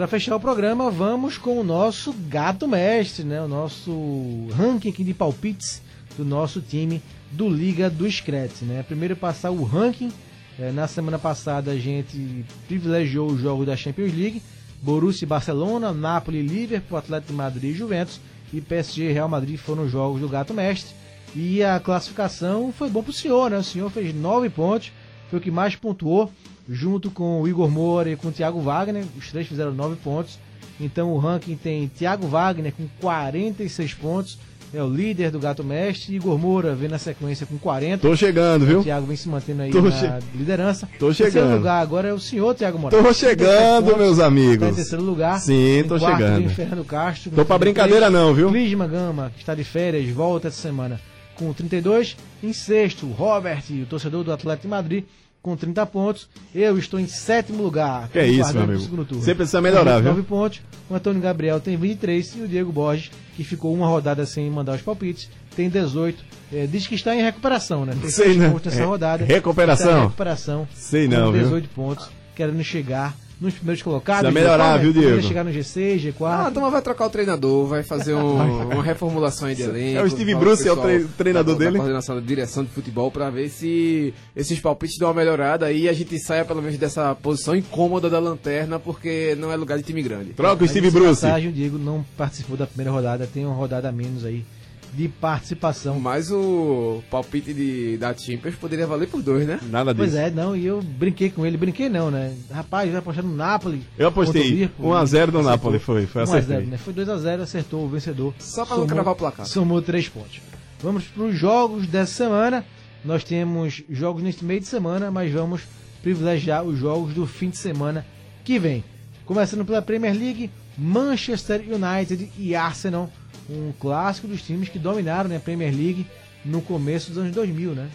Para 0.00 0.08
fechar 0.08 0.34
o 0.34 0.40
programa, 0.40 0.90
vamos 0.90 1.36
com 1.36 1.60
o 1.60 1.62
nosso 1.62 2.14
gato 2.26 2.66
mestre, 2.66 3.22
né? 3.22 3.42
O 3.42 3.46
nosso 3.46 4.48
ranking 4.56 4.92
de 4.92 5.12
palpites 5.12 5.82
do 6.16 6.24
nosso 6.24 6.62
time 6.62 7.02
do 7.30 7.46
Liga 7.46 7.90
do 7.90 8.10
Scratch, 8.10 8.62
né? 8.62 8.82
Primeiro 8.82 9.14
passar 9.14 9.50
o 9.50 9.62
ranking. 9.62 10.10
eh, 10.58 10.72
na 10.72 10.88
semana 10.88 11.18
passada 11.18 11.72
a 11.72 11.76
gente 11.76 12.46
privilegiou 12.66 13.30
os 13.30 13.42
jogos 13.42 13.66
da 13.66 13.76
Champions 13.76 14.14
League. 14.14 14.40
Borussia 14.80 15.26
e 15.26 15.28
Barcelona, 15.28 15.92
Napoli 15.92 16.40
Liverpool, 16.40 16.96
Atlético 16.96 17.32
de 17.32 17.36
Madrid 17.36 17.74
e 17.74 17.78
Juventus. 17.78 18.22
E 18.54 18.60
PSG 18.62 19.10
e 19.10 19.12
Real 19.12 19.28
Madrid 19.28 19.58
foram 19.58 19.84
os 19.84 19.92
jogos 19.92 20.18
do 20.22 20.30
gato 20.30 20.54
mestre. 20.54 20.94
E 21.36 21.62
a 21.62 21.78
classificação 21.78 22.72
foi 22.72 22.88
bom 22.88 23.02
pro 23.02 23.12
senhor, 23.12 23.50
né? 23.50 23.58
O 23.58 23.62
senhor 23.62 23.90
fez 23.90 24.14
nove 24.14 24.48
pontos, 24.48 24.92
foi 25.28 25.38
o 25.38 25.42
que 25.42 25.50
mais 25.50 25.76
pontuou 25.76 26.32
junto 26.70 27.10
com 27.10 27.42
o 27.42 27.48
Igor 27.48 27.68
Moura 27.70 28.10
e 28.10 28.16
com 28.16 28.28
o 28.28 28.32
Thiago 28.32 28.60
Wagner, 28.60 29.04
os 29.18 29.28
três 29.30 29.46
fizeram 29.46 29.72
9 29.72 29.96
pontos. 29.96 30.38
Então 30.80 31.12
o 31.12 31.18
ranking 31.18 31.56
tem 31.56 31.88
Thiago 31.88 32.26
Wagner 32.26 32.72
com 32.72 32.86
46 33.00 33.92
pontos, 33.94 34.38
é 34.72 34.82
o 34.82 34.88
líder 34.88 35.30
do 35.32 35.38
Gato 35.40 35.64
Mestre, 35.64 36.14
Igor 36.14 36.38
Moura 36.38 36.74
vem 36.76 36.88
na 36.88 36.96
sequência 36.96 37.44
com 37.44 37.58
40. 37.58 38.00
Tô 38.08 38.14
chegando, 38.16 38.64
viu? 38.64 38.80
O 38.80 38.84
Thiago 38.84 39.04
vem 39.06 39.16
se 39.16 39.28
mantendo 39.28 39.62
aí 39.62 39.70
Tô 39.72 39.82
na 39.82 39.90
che- 39.90 40.06
liderança. 40.34 40.88
Tô 40.98 41.06
Terceiro 41.08 41.32
chegando. 41.32 41.56
lugar 41.56 41.82
agora 41.82 42.08
é 42.08 42.12
o 42.12 42.20
senhor 42.20 42.54
Thiago 42.54 42.78
Moraes. 42.78 43.02
Tô 43.04 43.12
chegando, 43.12 43.96
meus 43.96 44.20
amigos. 44.20 44.54
Está 44.54 44.68
em 44.68 44.74
terceiro 44.74 45.04
lugar. 45.04 45.40
Sim, 45.40 45.84
tô 45.88 45.98
quarto 45.98 46.16
chegando. 46.18 46.48
Fernando 46.50 46.84
Castro. 46.84 47.30
Tô 47.32 47.44
pra 47.44 47.58
33. 47.58 47.60
brincadeira 47.60 48.08
não, 48.10 48.32
viu? 48.32 48.48
Clisma 48.48 48.86
Gama, 48.86 49.32
que 49.34 49.42
está 49.42 49.54
de 49.56 49.64
férias, 49.64 50.08
volta 50.10 50.48
essa 50.48 50.62
semana 50.62 51.00
com 51.34 51.52
32. 51.52 52.16
Em 52.42 52.52
sexto, 52.52 53.06
Robert, 53.08 53.64
o 53.70 53.86
torcedor 53.86 54.22
do 54.24 54.32
Atlético 54.32 54.62
de 54.62 54.68
Madrid, 54.68 55.04
com 55.42 55.56
30 55.56 55.84
pontos. 55.86 56.28
Eu 56.54 56.78
estou 56.78 56.98
em 57.00 57.06
sétimo 57.06 57.62
lugar. 57.62 58.08
Que 58.08 58.18
é 58.18 58.26
isso, 58.26 58.52
meu 58.52 58.62
amigo. 58.62 58.80
segundo 58.80 59.04
turno. 59.04 59.22
Você 59.22 59.34
precisa 59.34 59.60
melhorar, 59.60 60.00
viu? 60.00 60.14
29 60.14 60.22
pontos. 60.22 60.60
O 60.88 60.94
Antônio 60.94 61.20
Gabriel 61.20 61.60
tem 61.60 61.76
23 61.76 62.36
e 62.36 62.40
o 62.42 62.48
Diego 62.48 62.72
Borges, 62.72 63.10
que 63.36 63.44
ficou 63.44 63.72
uma 63.72 63.86
rodada 63.86 64.26
sem 64.26 64.50
mandar 64.50 64.74
os 64.76 64.82
palpites, 64.82 65.28
tem 65.54 65.68
18. 65.68 66.22
É, 66.52 66.66
diz 66.66 66.86
que 66.86 66.94
está 66.96 67.14
em 67.14 67.22
recuperação, 67.22 67.84
né? 67.86 67.96
Tem 68.00 68.10
Sei 68.10 68.36
não. 68.36 68.50
pontos 68.52 68.66
nessa 68.72 68.82
É, 68.82 68.86
rodada. 68.86 69.24
recuperação? 69.24 70.02
Recuperação. 70.04 70.68
Sei 70.74 71.06
não, 71.06 71.30
viu? 71.32 71.42
18 71.44 71.68
pontos, 71.68 72.10
querendo 72.34 72.62
chegar 72.64 73.14
nos 73.40 73.54
primeiros 73.54 73.82
colocados. 73.82 74.22
Precisa 74.30 74.40
melhorar, 74.40 74.76
viu, 74.76 74.92
Diego? 74.92 75.22
chegar 75.22 75.42
no 75.44 75.50
G6, 75.50 75.98
G4. 76.12 76.14
Ah, 76.26 76.46
a 76.48 76.50
turma 76.50 76.70
vai 76.70 76.82
trocar 76.82 77.06
o 77.06 77.10
treinador, 77.10 77.66
vai 77.66 77.82
fazer 77.82 78.14
um- 78.14 78.36
uma 78.72 78.82
reformulação 78.82 79.48
aí 79.48 79.54
de 79.54 79.62
elenco. 79.62 79.98
É 79.98 80.02
o 80.02 80.10
Steve 80.10 80.34
Bruce, 80.34 80.68
é 80.68 80.72
o 80.72 80.76
tre- 80.76 81.06
treinador 81.16 81.54
da, 81.54 81.58
da 81.58 81.64
dele? 81.64 81.78
coordenação 81.78 82.14
da 82.16 82.20
direção 82.20 82.62
de 82.64 82.70
futebol 82.70 83.10
pra 83.10 83.30
ver 83.30 83.48
se 83.48 84.12
esses 84.36 84.60
palpites 84.60 84.98
dão 84.98 85.08
uma 85.08 85.14
melhorada 85.14 85.72
e 85.72 85.88
a 85.88 85.92
gente 85.92 86.18
saia 86.18 86.44
pelo 86.44 86.60
menos 86.60 86.76
dessa 86.78 87.14
posição 87.14 87.56
incômoda 87.56 88.10
da 88.10 88.18
lanterna, 88.18 88.78
porque 88.78 89.34
não 89.38 89.50
é 89.50 89.56
lugar 89.56 89.78
de 89.78 89.84
time 89.84 90.02
grande. 90.02 90.34
Troca 90.34 90.62
o 90.62 90.68
Steve 90.68 90.88
essa 90.88 90.98
Bruce. 90.98 91.20
Passagem, 91.22 91.48
o 91.48 91.52
Diego 91.52 91.78
não 91.78 92.04
participou 92.16 92.56
da 92.56 92.66
primeira 92.66 92.90
rodada, 92.90 93.26
tem 93.26 93.46
uma 93.46 93.54
rodada 93.54 93.88
a 93.88 93.92
menos 93.92 94.24
aí 94.24 94.44
de 94.92 95.08
participação. 95.08 95.98
Mas 96.00 96.30
o 96.30 97.02
palpite 97.10 97.54
de, 97.54 97.96
da 97.96 98.14
Champions 98.14 98.54
poderia 98.56 98.86
valer 98.86 99.08
por 99.08 99.22
dois, 99.22 99.46
né? 99.46 99.60
Nada 99.70 99.94
Pois 99.94 100.14
é, 100.14 100.30
não, 100.30 100.56
e 100.56 100.66
eu 100.66 100.82
brinquei 100.82 101.30
com 101.30 101.46
ele, 101.46 101.56
brinquei 101.56 101.88
não, 101.88 102.10
né? 102.10 102.34
Rapaz, 102.50 102.88
vai 102.90 102.98
apostar 102.98 103.24
no 103.24 103.34
Napoli. 103.34 103.82
Eu 103.98 104.08
apostei 104.08 104.42
contra 104.42 104.48
o 104.48 104.58
Liverpool, 104.58 104.90
1x0 104.90 104.92
no 104.92 104.98
acertou. 105.06 105.42
Napoli, 105.42 105.78
foi, 105.78 106.06
foi 106.06 106.22
1 106.22 106.24
a 106.24 106.26
0, 106.26 106.38
acertei. 106.38 106.66
né? 106.66 106.76
Foi 106.76 106.92
2x0, 106.94 107.40
acertou 107.40 107.84
o 107.84 107.88
vencedor. 107.88 108.34
Só 108.38 108.66
pra 108.66 108.76
não 108.76 108.86
cravar 108.86 109.14
o 109.14 109.16
placar. 109.16 109.46
Somou 109.46 109.80
3 109.80 110.08
pontos. 110.08 110.40
Vamos 110.82 111.04
para 111.04 111.24
os 111.24 111.34
jogos 111.38 111.86
dessa 111.86 112.12
semana. 112.12 112.64
Nós 113.04 113.24
temos 113.24 113.82
jogos 113.88 114.22
neste 114.22 114.44
meio 114.44 114.60
de 114.60 114.66
semana, 114.66 115.10
mas 115.10 115.32
vamos 115.32 115.62
privilegiar 116.02 116.62
os 116.64 116.78
jogos 116.78 117.14
do 117.14 117.26
fim 117.26 117.50
de 117.50 117.56
semana 117.56 118.04
que 118.44 118.58
vem. 118.58 118.84
Começando 119.24 119.64
pela 119.64 119.80
Premier 119.80 120.12
League, 120.14 120.50
Manchester 120.76 121.62
United 121.62 122.30
e 122.38 122.54
Arsenal, 122.54 123.10
um 123.48 123.72
clássico 123.78 124.26
dos 124.28 124.42
times 124.42 124.68
que 124.68 124.78
dominaram 124.78 125.28
né, 125.28 125.36
a 125.36 125.40
Premier 125.40 125.72
League 125.74 126.06
no 126.44 126.60
começo 126.62 127.08
dos 127.10 127.18
anos 127.18 127.32
2000, 127.32 127.72
né? 127.74 127.88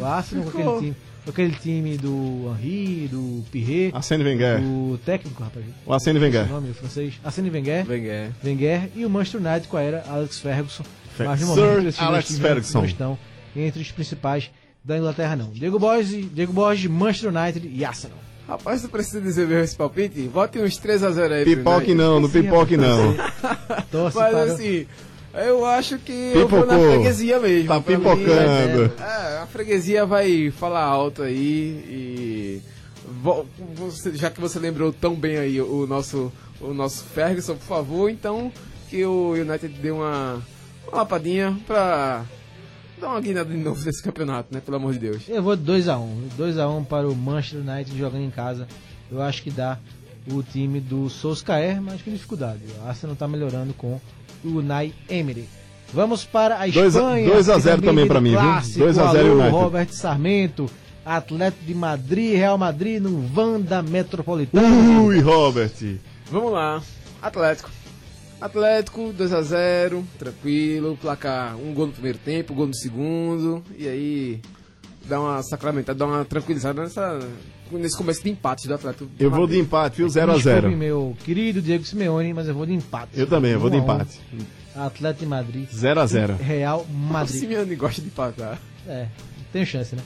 O 0.00 0.04
Arsenal 0.06 0.44
com 0.44 0.50
aquele 0.58 0.78
time, 0.80 0.96
com 1.24 1.30
aquele 1.30 1.52
time 1.56 1.96
do 1.96 2.54
Henry, 2.60 3.08
do 3.08 3.44
Pirret, 3.50 3.94
Arsène 3.94 4.24
Wenger. 4.24 4.60
do 4.60 4.98
técnico, 5.04 5.42
rapaz. 5.42 5.64
O 5.86 5.92
Arsène 5.92 6.18
Wenger. 6.18 6.40
É 6.40 6.44
o 6.44 6.48
nome, 6.48 6.70
o 6.70 6.74
francês. 6.74 7.14
Arsène 7.24 7.50
Wenger. 7.50 7.86
Wenger. 7.88 8.30
Wenger 8.44 8.90
e 8.96 9.04
o 9.06 9.10
Manchester 9.10 9.40
United 9.40 9.68
com 9.68 9.76
a 9.76 9.82
era 9.82 10.04
Alex 10.08 10.38
Ferguson. 10.40 10.84
Fe- 11.16 11.24
Mas 11.24 11.40
no 11.40 11.54
Sir 11.54 11.60
momento 11.60 11.88
esses 11.88 12.00
Alex 12.00 12.26
times 12.26 12.40
Ferguson. 12.42 12.78
não 12.78 12.84
estão 12.86 13.18
entre 13.54 13.80
os 13.82 13.90
principais 13.92 14.50
da 14.84 14.98
Inglaterra, 14.98 15.36
não. 15.36 15.50
Diego 15.50 15.78
Borges, 15.78 16.26
Diego 16.34 16.52
Borges, 16.52 16.90
Manchester 16.90 17.32
United 17.34 17.70
e 17.72 17.84
Arsenal. 17.84 18.18
Rapaz, 18.46 18.82
não 18.82 18.90
precisa 18.90 19.20
dizer 19.20 19.46
mesmo 19.46 19.64
esse 19.64 19.74
palpite? 19.76 20.28
Vote 20.28 20.58
uns 20.58 20.78
3x0 20.78 21.32
aí. 21.32 21.44
Pipoque 21.44 21.76
United. 21.90 21.94
não, 21.94 22.20
no 22.20 22.28
pipoque 22.28 22.76
não. 22.76 23.14
Torce 23.90 24.16
Mas 24.18 24.30
para- 24.32 24.42
assim, 24.44 24.86
eu 25.34 25.64
acho 25.64 25.98
que 25.98 26.12
eu 26.34 26.46
vou 26.46 26.60
na 26.60 26.66
Pipocou. 26.74 26.90
freguesia 26.92 27.40
mesmo. 27.40 27.68
Tá 27.68 27.80
Pra 27.80 27.96
mim, 27.96 28.02
pipocando. 28.04 28.92
é, 29.00 29.38
a 29.42 29.46
freguesia 29.50 30.04
vai 30.04 30.50
falar 30.50 30.82
alto 30.84 31.22
aí 31.22 31.40
e. 31.88 32.62
já 34.14 34.30
que 34.30 34.40
você 34.40 34.58
lembrou 34.58 34.92
tão 34.92 35.14
bem 35.14 35.38
aí 35.38 35.60
o 35.60 35.86
nosso, 35.86 36.30
o 36.60 36.74
nosso 36.74 37.04
Ferguson, 37.04 37.54
por 37.56 37.66
favor, 37.66 38.10
então 38.10 38.52
que 38.90 39.04
o 39.04 39.30
United 39.32 39.68
dê 39.80 39.90
uma, 39.90 40.42
uma 40.86 40.98
lapadinha 40.98 41.58
pra 41.66 42.22
dar 43.00 43.08
uma 43.08 43.20
guinada 43.20 43.50
de 43.50 43.56
novo 43.56 43.82
nesse 43.84 44.02
campeonato, 44.02 44.52
né? 44.52 44.60
Pelo 44.64 44.76
amor 44.76 44.92
de 44.92 44.98
Deus. 44.98 45.22
Eu 45.28 45.42
vou 45.42 45.56
2x1. 45.56 46.28
2x1 46.38 46.84
para 46.86 47.08
o 47.08 47.14
Manchester 47.14 47.60
United 47.60 47.96
jogando 47.98 48.22
em 48.24 48.30
casa. 48.30 48.66
Eu 49.10 49.20
acho 49.22 49.42
que 49.42 49.50
dá 49.50 49.78
o 50.30 50.42
time 50.42 50.80
do 50.80 51.08
Solskjaer, 51.10 51.80
mas 51.82 52.00
com 52.02 52.10
dificuldade. 52.10 52.60
O 52.82 52.88
Arsenal 52.88 53.14
está 53.14 53.28
melhorando 53.28 53.74
com 53.74 54.00
o 54.44 54.48
Unai 54.48 54.92
Emery. 55.08 55.48
Vamos 55.92 56.24
para 56.24 56.58
a 56.58 56.66
Espanha. 56.66 57.28
dois 57.28 57.48
a 57.48 57.54
que 57.54 57.60
zero 57.60 57.82
também 57.82 58.04
tem 58.04 58.08
pra 58.08 58.20
mim, 58.20 58.30
viu? 58.30 58.40
clássico. 58.40 58.78
2 58.80 58.98
a 58.98 59.12
0 59.12 59.18
Alô, 59.26 59.32
United. 59.34 59.50
Robert 59.52 59.88
Sarmento, 59.92 60.70
Atlético 61.04 61.64
de 61.64 61.74
Madrid, 61.74 62.36
Real 62.36 62.58
Madrid 62.58 63.00
no 63.00 63.20
Vanda 63.20 63.82
Metropolitano. 63.82 65.04
Ui, 65.04 65.20
Robert. 65.20 65.70
Vamos 66.32 66.52
lá, 66.52 66.82
Atlético. 67.22 67.70
Atlético 68.40 69.12
2x0, 69.18 70.02
tranquilo, 70.18 70.98
placar 71.00 71.56
um 71.56 71.72
gol 71.72 71.86
no 71.86 71.92
primeiro 71.92 72.18
tempo, 72.18 72.52
um 72.52 72.56
gol 72.56 72.66
no 72.66 72.74
segundo, 72.74 73.62
e 73.78 73.88
aí 73.88 74.40
dá 75.06 75.20
uma 75.20 75.42
sacramentada, 75.42 75.98
dá 75.98 76.06
uma 76.06 76.24
tranquilizada 76.24 76.82
nessa, 76.82 77.18
nesse 77.70 77.96
começo 77.96 78.22
de 78.22 78.30
empate 78.30 78.68
do 78.68 78.74
Atlético. 78.74 79.08
Eu 79.18 79.30
vou 79.30 79.46
de 79.46 79.58
empate, 79.58 79.98
viu? 79.98 80.08
0 80.08 80.32
a 80.32 80.34
Desculpe, 80.34 80.60
0 80.60 80.76
meu 80.76 81.16
querido 81.24 81.62
Diego 81.62 81.84
Simeone, 81.84 82.34
mas 82.34 82.48
eu 82.48 82.54
vou 82.54 82.66
de 82.66 82.72
empate. 82.74 83.18
Eu 83.18 83.26
também, 83.26 83.52
eu 83.52 83.60
vou 83.60 83.70
de 83.70 83.76
1 83.76 83.80
a 83.80 83.82
1. 83.82 83.84
empate. 83.84 84.20
Atlético 84.76 85.20
de 85.24 85.26
Madrid. 85.30 85.68
0 85.72 86.00
a 86.00 86.06
0 86.06 86.34
Real 86.36 86.86
O 86.88 86.92
Madrid. 86.92 87.40
Simeone 87.40 87.76
gosta 87.76 88.00
de 88.02 88.08
empatar. 88.08 88.58
É, 88.86 89.06
tem 89.52 89.64
chance, 89.64 89.94
né? 89.94 90.02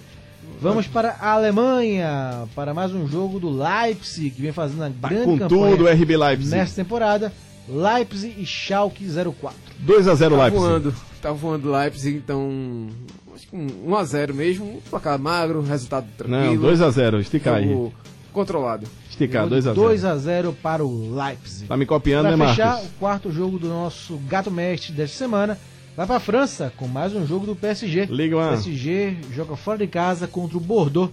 Vamos 0.60 0.86
para 0.86 1.10
a 1.20 1.32
Alemanha, 1.32 2.46
para 2.54 2.72
mais 2.74 2.92
um 2.92 3.06
jogo 3.06 3.38
do 3.38 3.50
Leipzig, 3.50 4.30
que 4.30 4.42
vem 4.42 4.52
fazendo 4.52 4.78
uma 4.78 4.88
grande 4.88 5.24
com 5.24 5.38
campanha 5.38 5.76
tudo, 5.76 5.88
RB 5.88 6.16
Leipzig. 6.16 6.50
nessa 6.50 6.74
temporada. 6.74 7.32
Leipzig 7.68 8.34
e 8.38 8.46
Schalke 8.46 9.04
04. 9.06 9.56
2 9.78 10.08
a 10.08 10.14
0 10.14 10.36
Tá 10.36 10.42
Leipzig. 10.42 10.60
voando, 10.66 10.94
tá 11.22 11.32
voando 11.32 11.70
Leipzig, 11.70 12.16
então 12.16 12.88
acho 13.34 13.46
que 13.48 13.56
um 13.56 13.66
1x0 13.90 14.32
mesmo, 14.34 14.82
placar 14.90 15.18
magro, 15.18 15.62
resultado 15.62 16.06
tranquilo. 16.16 16.54
Não, 16.54 16.56
2 16.56 16.80
a 16.82 16.90
0 16.90 17.20
estica 17.20 17.54
aí. 17.54 17.90
Controlado. 18.32 18.86
Esticar, 19.10 19.48
2 19.48 19.66
a 19.66 19.70
0 19.74 19.82
2 19.86 20.04
a 20.04 20.16
0 20.16 20.56
para 20.62 20.84
o 20.84 21.14
Leipzig. 21.14 21.66
Tá 21.66 21.76
me 21.76 21.86
copiando, 21.86 22.26
Para 22.26 22.36
né, 22.36 22.48
fechar, 22.48 22.66
Marcos? 22.74 22.86
o 22.86 22.90
quarto 22.98 23.32
jogo 23.32 23.58
do 23.58 23.68
nosso 23.68 24.16
gato 24.28 24.50
mestre 24.50 24.92
desta 24.92 25.16
semana 25.16 25.58
vai 25.96 26.06
para 26.06 26.16
a 26.16 26.20
França 26.20 26.72
com 26.76 26.86
mais 26.86 27.14
um 27.14 27.26
jogo 27.26 27.46
do 27.46 27.56
PSG. 27.56 28.06
Liga 28.06 28.36
lá. 28.36 28.50
PSG 28.50 29.16
joga 29.34 29.56
fora 29.56 29.78
de 29.78 29.86
casa 29.88 30.28
contra 30.28 30.56
o 30.56 30.60
Bordeaux. 30.60 31.10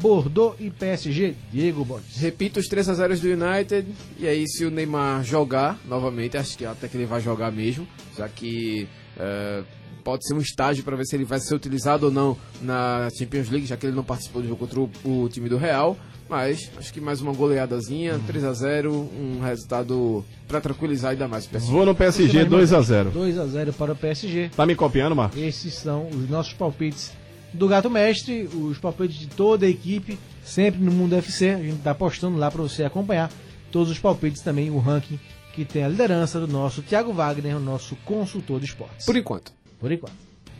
Bordeaux 0.00 0.56
e 0.60 0.70
PSG. 0.70 1.34
Diego 1.52 1.84
Borges. 1.84 2.16
Repito 2.16 2.60
os 2.60 2.68
3x0 2.68 3.20
do 3.20 3.44
United. 3.44 3.88
E 4.18 4.26
aí, 4.26 4.46
se 4.46 4.64
o 4.64 4.70
Neymar 4.70 5.24
jogar 5.24 5.78
novamente, 5.86 6.36
acho 6.36 6.56
que 6.56 6.64
até 6.64 6.88
que 6.88 6.96
ele 6.96 7.06
vai 7.06 7.20
jogar 7.20 7.50
mesmo, 7.50 7.86
já 8.16 8.28
que 8.28 8.88
eh, 9.18 9.62
pode 10.04 10.26
ser 10.26 10.34
um 10.34 10.40
estágio 10.40 10.84
para 10.84 10.96
ver 10.96 11.04
se 11.04 11.16
ele 11.16 11.24
vai 11.24 11.40
ser 11.40 11.54
utilizado 11.54 12.06
ou 12.06 12.12
não 12.12 12.36
na 12.62 13.08
Champions 13.18 13.48
League, 13.48 13.66
já 13.66 13.76
que 13.76 13.86
ele 13.86 13.96
não 13.96 14.04
participou 14.04 14.40
do 14.40 14.48
jogo 14.48 14.60
contra 14.60 14.80
o, 14.80 14.90
o 15.24 15.28
time 15.28 15.48
do 15.48 15.56
Real. 15.56 15.96
Mas 16.28 16.70
acho 16.76 16.92
que 16.92 17.00
mais 17.00 17.20
uma 17.20 17.32
goleadazinha, 17.32 18.18
3x0, 18.28 18.90
um 18.90 19.40
resultado 19.40 20.24
para 20.48 20.60
tranquilizar 20.60 21.12
ainda 21.12 21.28
mais 21.28 21.46
o 21.46 21.48
PSG. 21.50 21.72
Vou 21.72 21.86
no 21.86 21.94
PSG 21.94 22.44
2 22.44 22.72
a 22.72 22.80
0 22.80 23.10
2 23.10 23.38
a 23.38 23.46
0 23.46 23.72
para 23.72 23.92
o 23.92 23.96
PSG. 23.96 24.50
Tá 24.56 24.66
me 24.66 24.74
copiando, 24.74 25.14
Marcos? 25.14 25.40
Esses 25.40 25.74
são 25.74 26.08
os 26.08 26.28
nossos 26.28 26.52
palpites 26.52 27.12
do 27.56 27.68
Gato 27.68 27.90
Mestre, 27.90 28.48
os 28.54 28.78
palpites 28.78 29.18
de 29.18 29.26
toda 29.26 29.66
a 29.66 29.68
equipe, 29.68 30.18
sempre 30.44 30.80
no 30.80 30.92
Mundo 30.92 31.16
FC. 31.16 31.50
A 31.50 31.58
gente 31.58 31.76
está 31.76 31.94
postando 31.94 32.38
lá 32.38 32.50
para 32.50 32.62
você 32.62 32.84
acompanhar 32.84 33.30
todos 33.72 33.90
os 33.90 33.98
palpites 33.98 34.42
também, 34.42 34.70
o 34.70 34.78
ranking 34.78 35.18
que 35.52 35.64
tem 35.64 35.82
a 35.82 35.88
liderança 35.88 36.38
do 36.38 36.46
nosso 36.46 36.82
Thiago 36.82 37.14
Wagner, 37.14 37.56
o 37.56 37.60
nosso 37.60 37.96
consultor 38.04 38.60
de 38.60 38.66
esportes. 38.66 39.06
Por 39.06 39.16
enquanto. 39.16 39.52
Por 39.80 39.90
enquanto. 39.90 40.12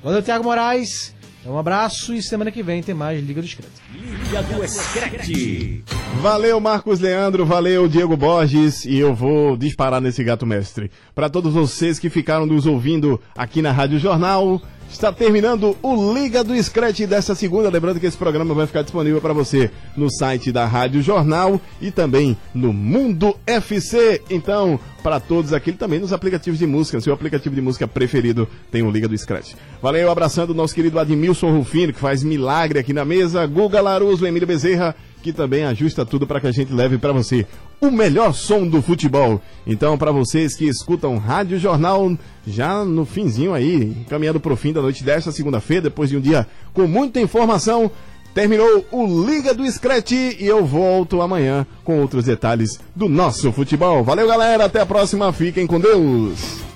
Valeu, 0.03 0.23
Thiago 0.23 0.45
Moraes. 0.45 1.15
Um 1.45 1.59
abraço 1.59 2.13
e 2.13 2.21
semana 2.21 2.51
que 2.51 2.63
vem 2.63 2.83
tem 2.83 2.95
mais 2.95 3.23
Liga 3.23 3.41
do 3.41 3.45
Discreto. 3.45 3.73
Liga 3.93 4.43
do 4.43 4.67
Screte. 4.67 5.85
Valeu, 6.21 6.59
Marcos 6.59 6.99
Leandro, 6.99 7.47
valeu, 7.47 7.87
Diego 7.87 8.17
Borges, 8.17 8.85
e 8.85 8.99
eu 8.99 9.15
vou 9.15 9.57
disparar 9.57 10.01
nesse 10.01 10.25
gato 10.25 10.45
mestre. 10.45 10.91
Para 11.15 11.29
todos 11.29 11.53
vocês 11.53 11.99
que 11.99 12.11
ficaram 12.11 12.47
nos 12.47 12.67
ouvindo 12.67 13.21
aqui 13.37 13.63
na 13.63 13.71
Rádio 13.71 13.99
Jornal, 13.99 14.61
está 14.91 15.13
terminando 15.13 15.77
o 15.83 16.15
Liga 16.15 16.43
do 16.43 16.61
Scratch 16.63 17.01
dessa 17.01 17.35
segunda. 17.35 17.69
Lembrando 17.69 18.01
que 18.01 18.07
esse 18.07 18.17
programa 18.17 18.55
vai 18.55 18.67
ficar 18.67 18.83
disponível 18.83 19.21
para 19.21 19.33
você 19.33 19.71
no 19.97 20.11
site 20.11 20.53
da 20.53 20.65
Rádio 20.65 21.03
Jornal 21.03 21.61
e 21.81 21.91
também 21.91 22.37
no 22.55 22.73
Mundo 22.73 23.37
FC. 23.47 24.23
Então, 24.31 24.79
para 25.03 25.21
todos 25.21 25.53
aqui, 25.53 25.73
também 25.73 26.01
nos 26.01 26.13
aplicativos 26.13 26.59
de 26.59 26.67
música. 26.67 27.01
Seu 27.01 27.13
aplicativo 27.13 27.55
de 27.55 27.61
música 27.61 27.87
preferido 27.87 28.49
tem 28.71 28.83
o 28.83 28.91
Liga 28.91 29.09
do 29.09 29.17
Scratch. 29.17 29.55
Valeu, 29.83 30.11
abraçando 30.11 30.51
o 30.51 30.55
nosso 30.55 30.75
querido 30.75 30.99
Admilson 30.99 31.57
Rufino, 31.57 31.93
que 31.93 32.01
faz 32.01 32.23
milagre 32.23 32.79
aqui 32.79 32.93
na 32.93 33.05
mesa. 33.05 33.47
Guga 33.47 33.81
Laruso, 33.81 34.27
Emílio 34.27 34.49
Bezerra, 34.49 34.95
que 35.23 35.33
também 35.33 35.65
ajusta 35.65 36.07
tudo 36.07 36.27
para 36.27 36.41
que 36.41 36.47
a 36.47 36.53
gente 36.53 36.73
leve 36.73 36.99
para 36.99 37.13
você 37.13 37.47
o 37.81 37.91
melhor 37.91 38.33
som 38.35 38.67
do 38.67 38.81
futebol. 38.81 39.41
Então, 39.67 39.99
para 39.99 40.13
vocês 40.13 40.57
que 40.57 40.67
escutam 40.67 41.19
Rádio 41.19 41.59
Jornal, 41.59 42.17
já 42.47 42.85
no 42.85 43.05
finzinho 43.05 43.53
aí, 43.53 43.97
caminhando 44.09 44.41
pro 44.41 44.57
fim 44.57 44.73
da 44.73 44.83
noite 44.83 45.05
desta 45.05 45.33
segunda-feira, 45.33 45.83
depois 45.83 46.11
de 46.11 46.17
um 46.17 46.21
dia 46.21 46.47
com 46.73 46.87
muita 46.87 47.21
informação, 47.21 47.91
terminou 48.35 48.85
o 48.91 49.27
Liga 49.27 49.55
do 49.55 49.71
Scratch 49.71 50.13
e 50.13 50.37
eu 50.41 50.65
volto 50.65 51.23
amanhã 51.23 51.67
com 51.85 52.01
outros 52.01 52.25
detalhes 52.25 52.79
do 52.95 53.09
nosso 53.09 53.51
futebol. 53.53 54.05
Valeu, 54.05 54.27
galera, 54.27 54.67
até 54.67 54.81
a 54.81 54.87
próxima, 54.87 55.33
fiquem 55.33 55.67
com 55.67 55.81
Deus. 55.81 56.67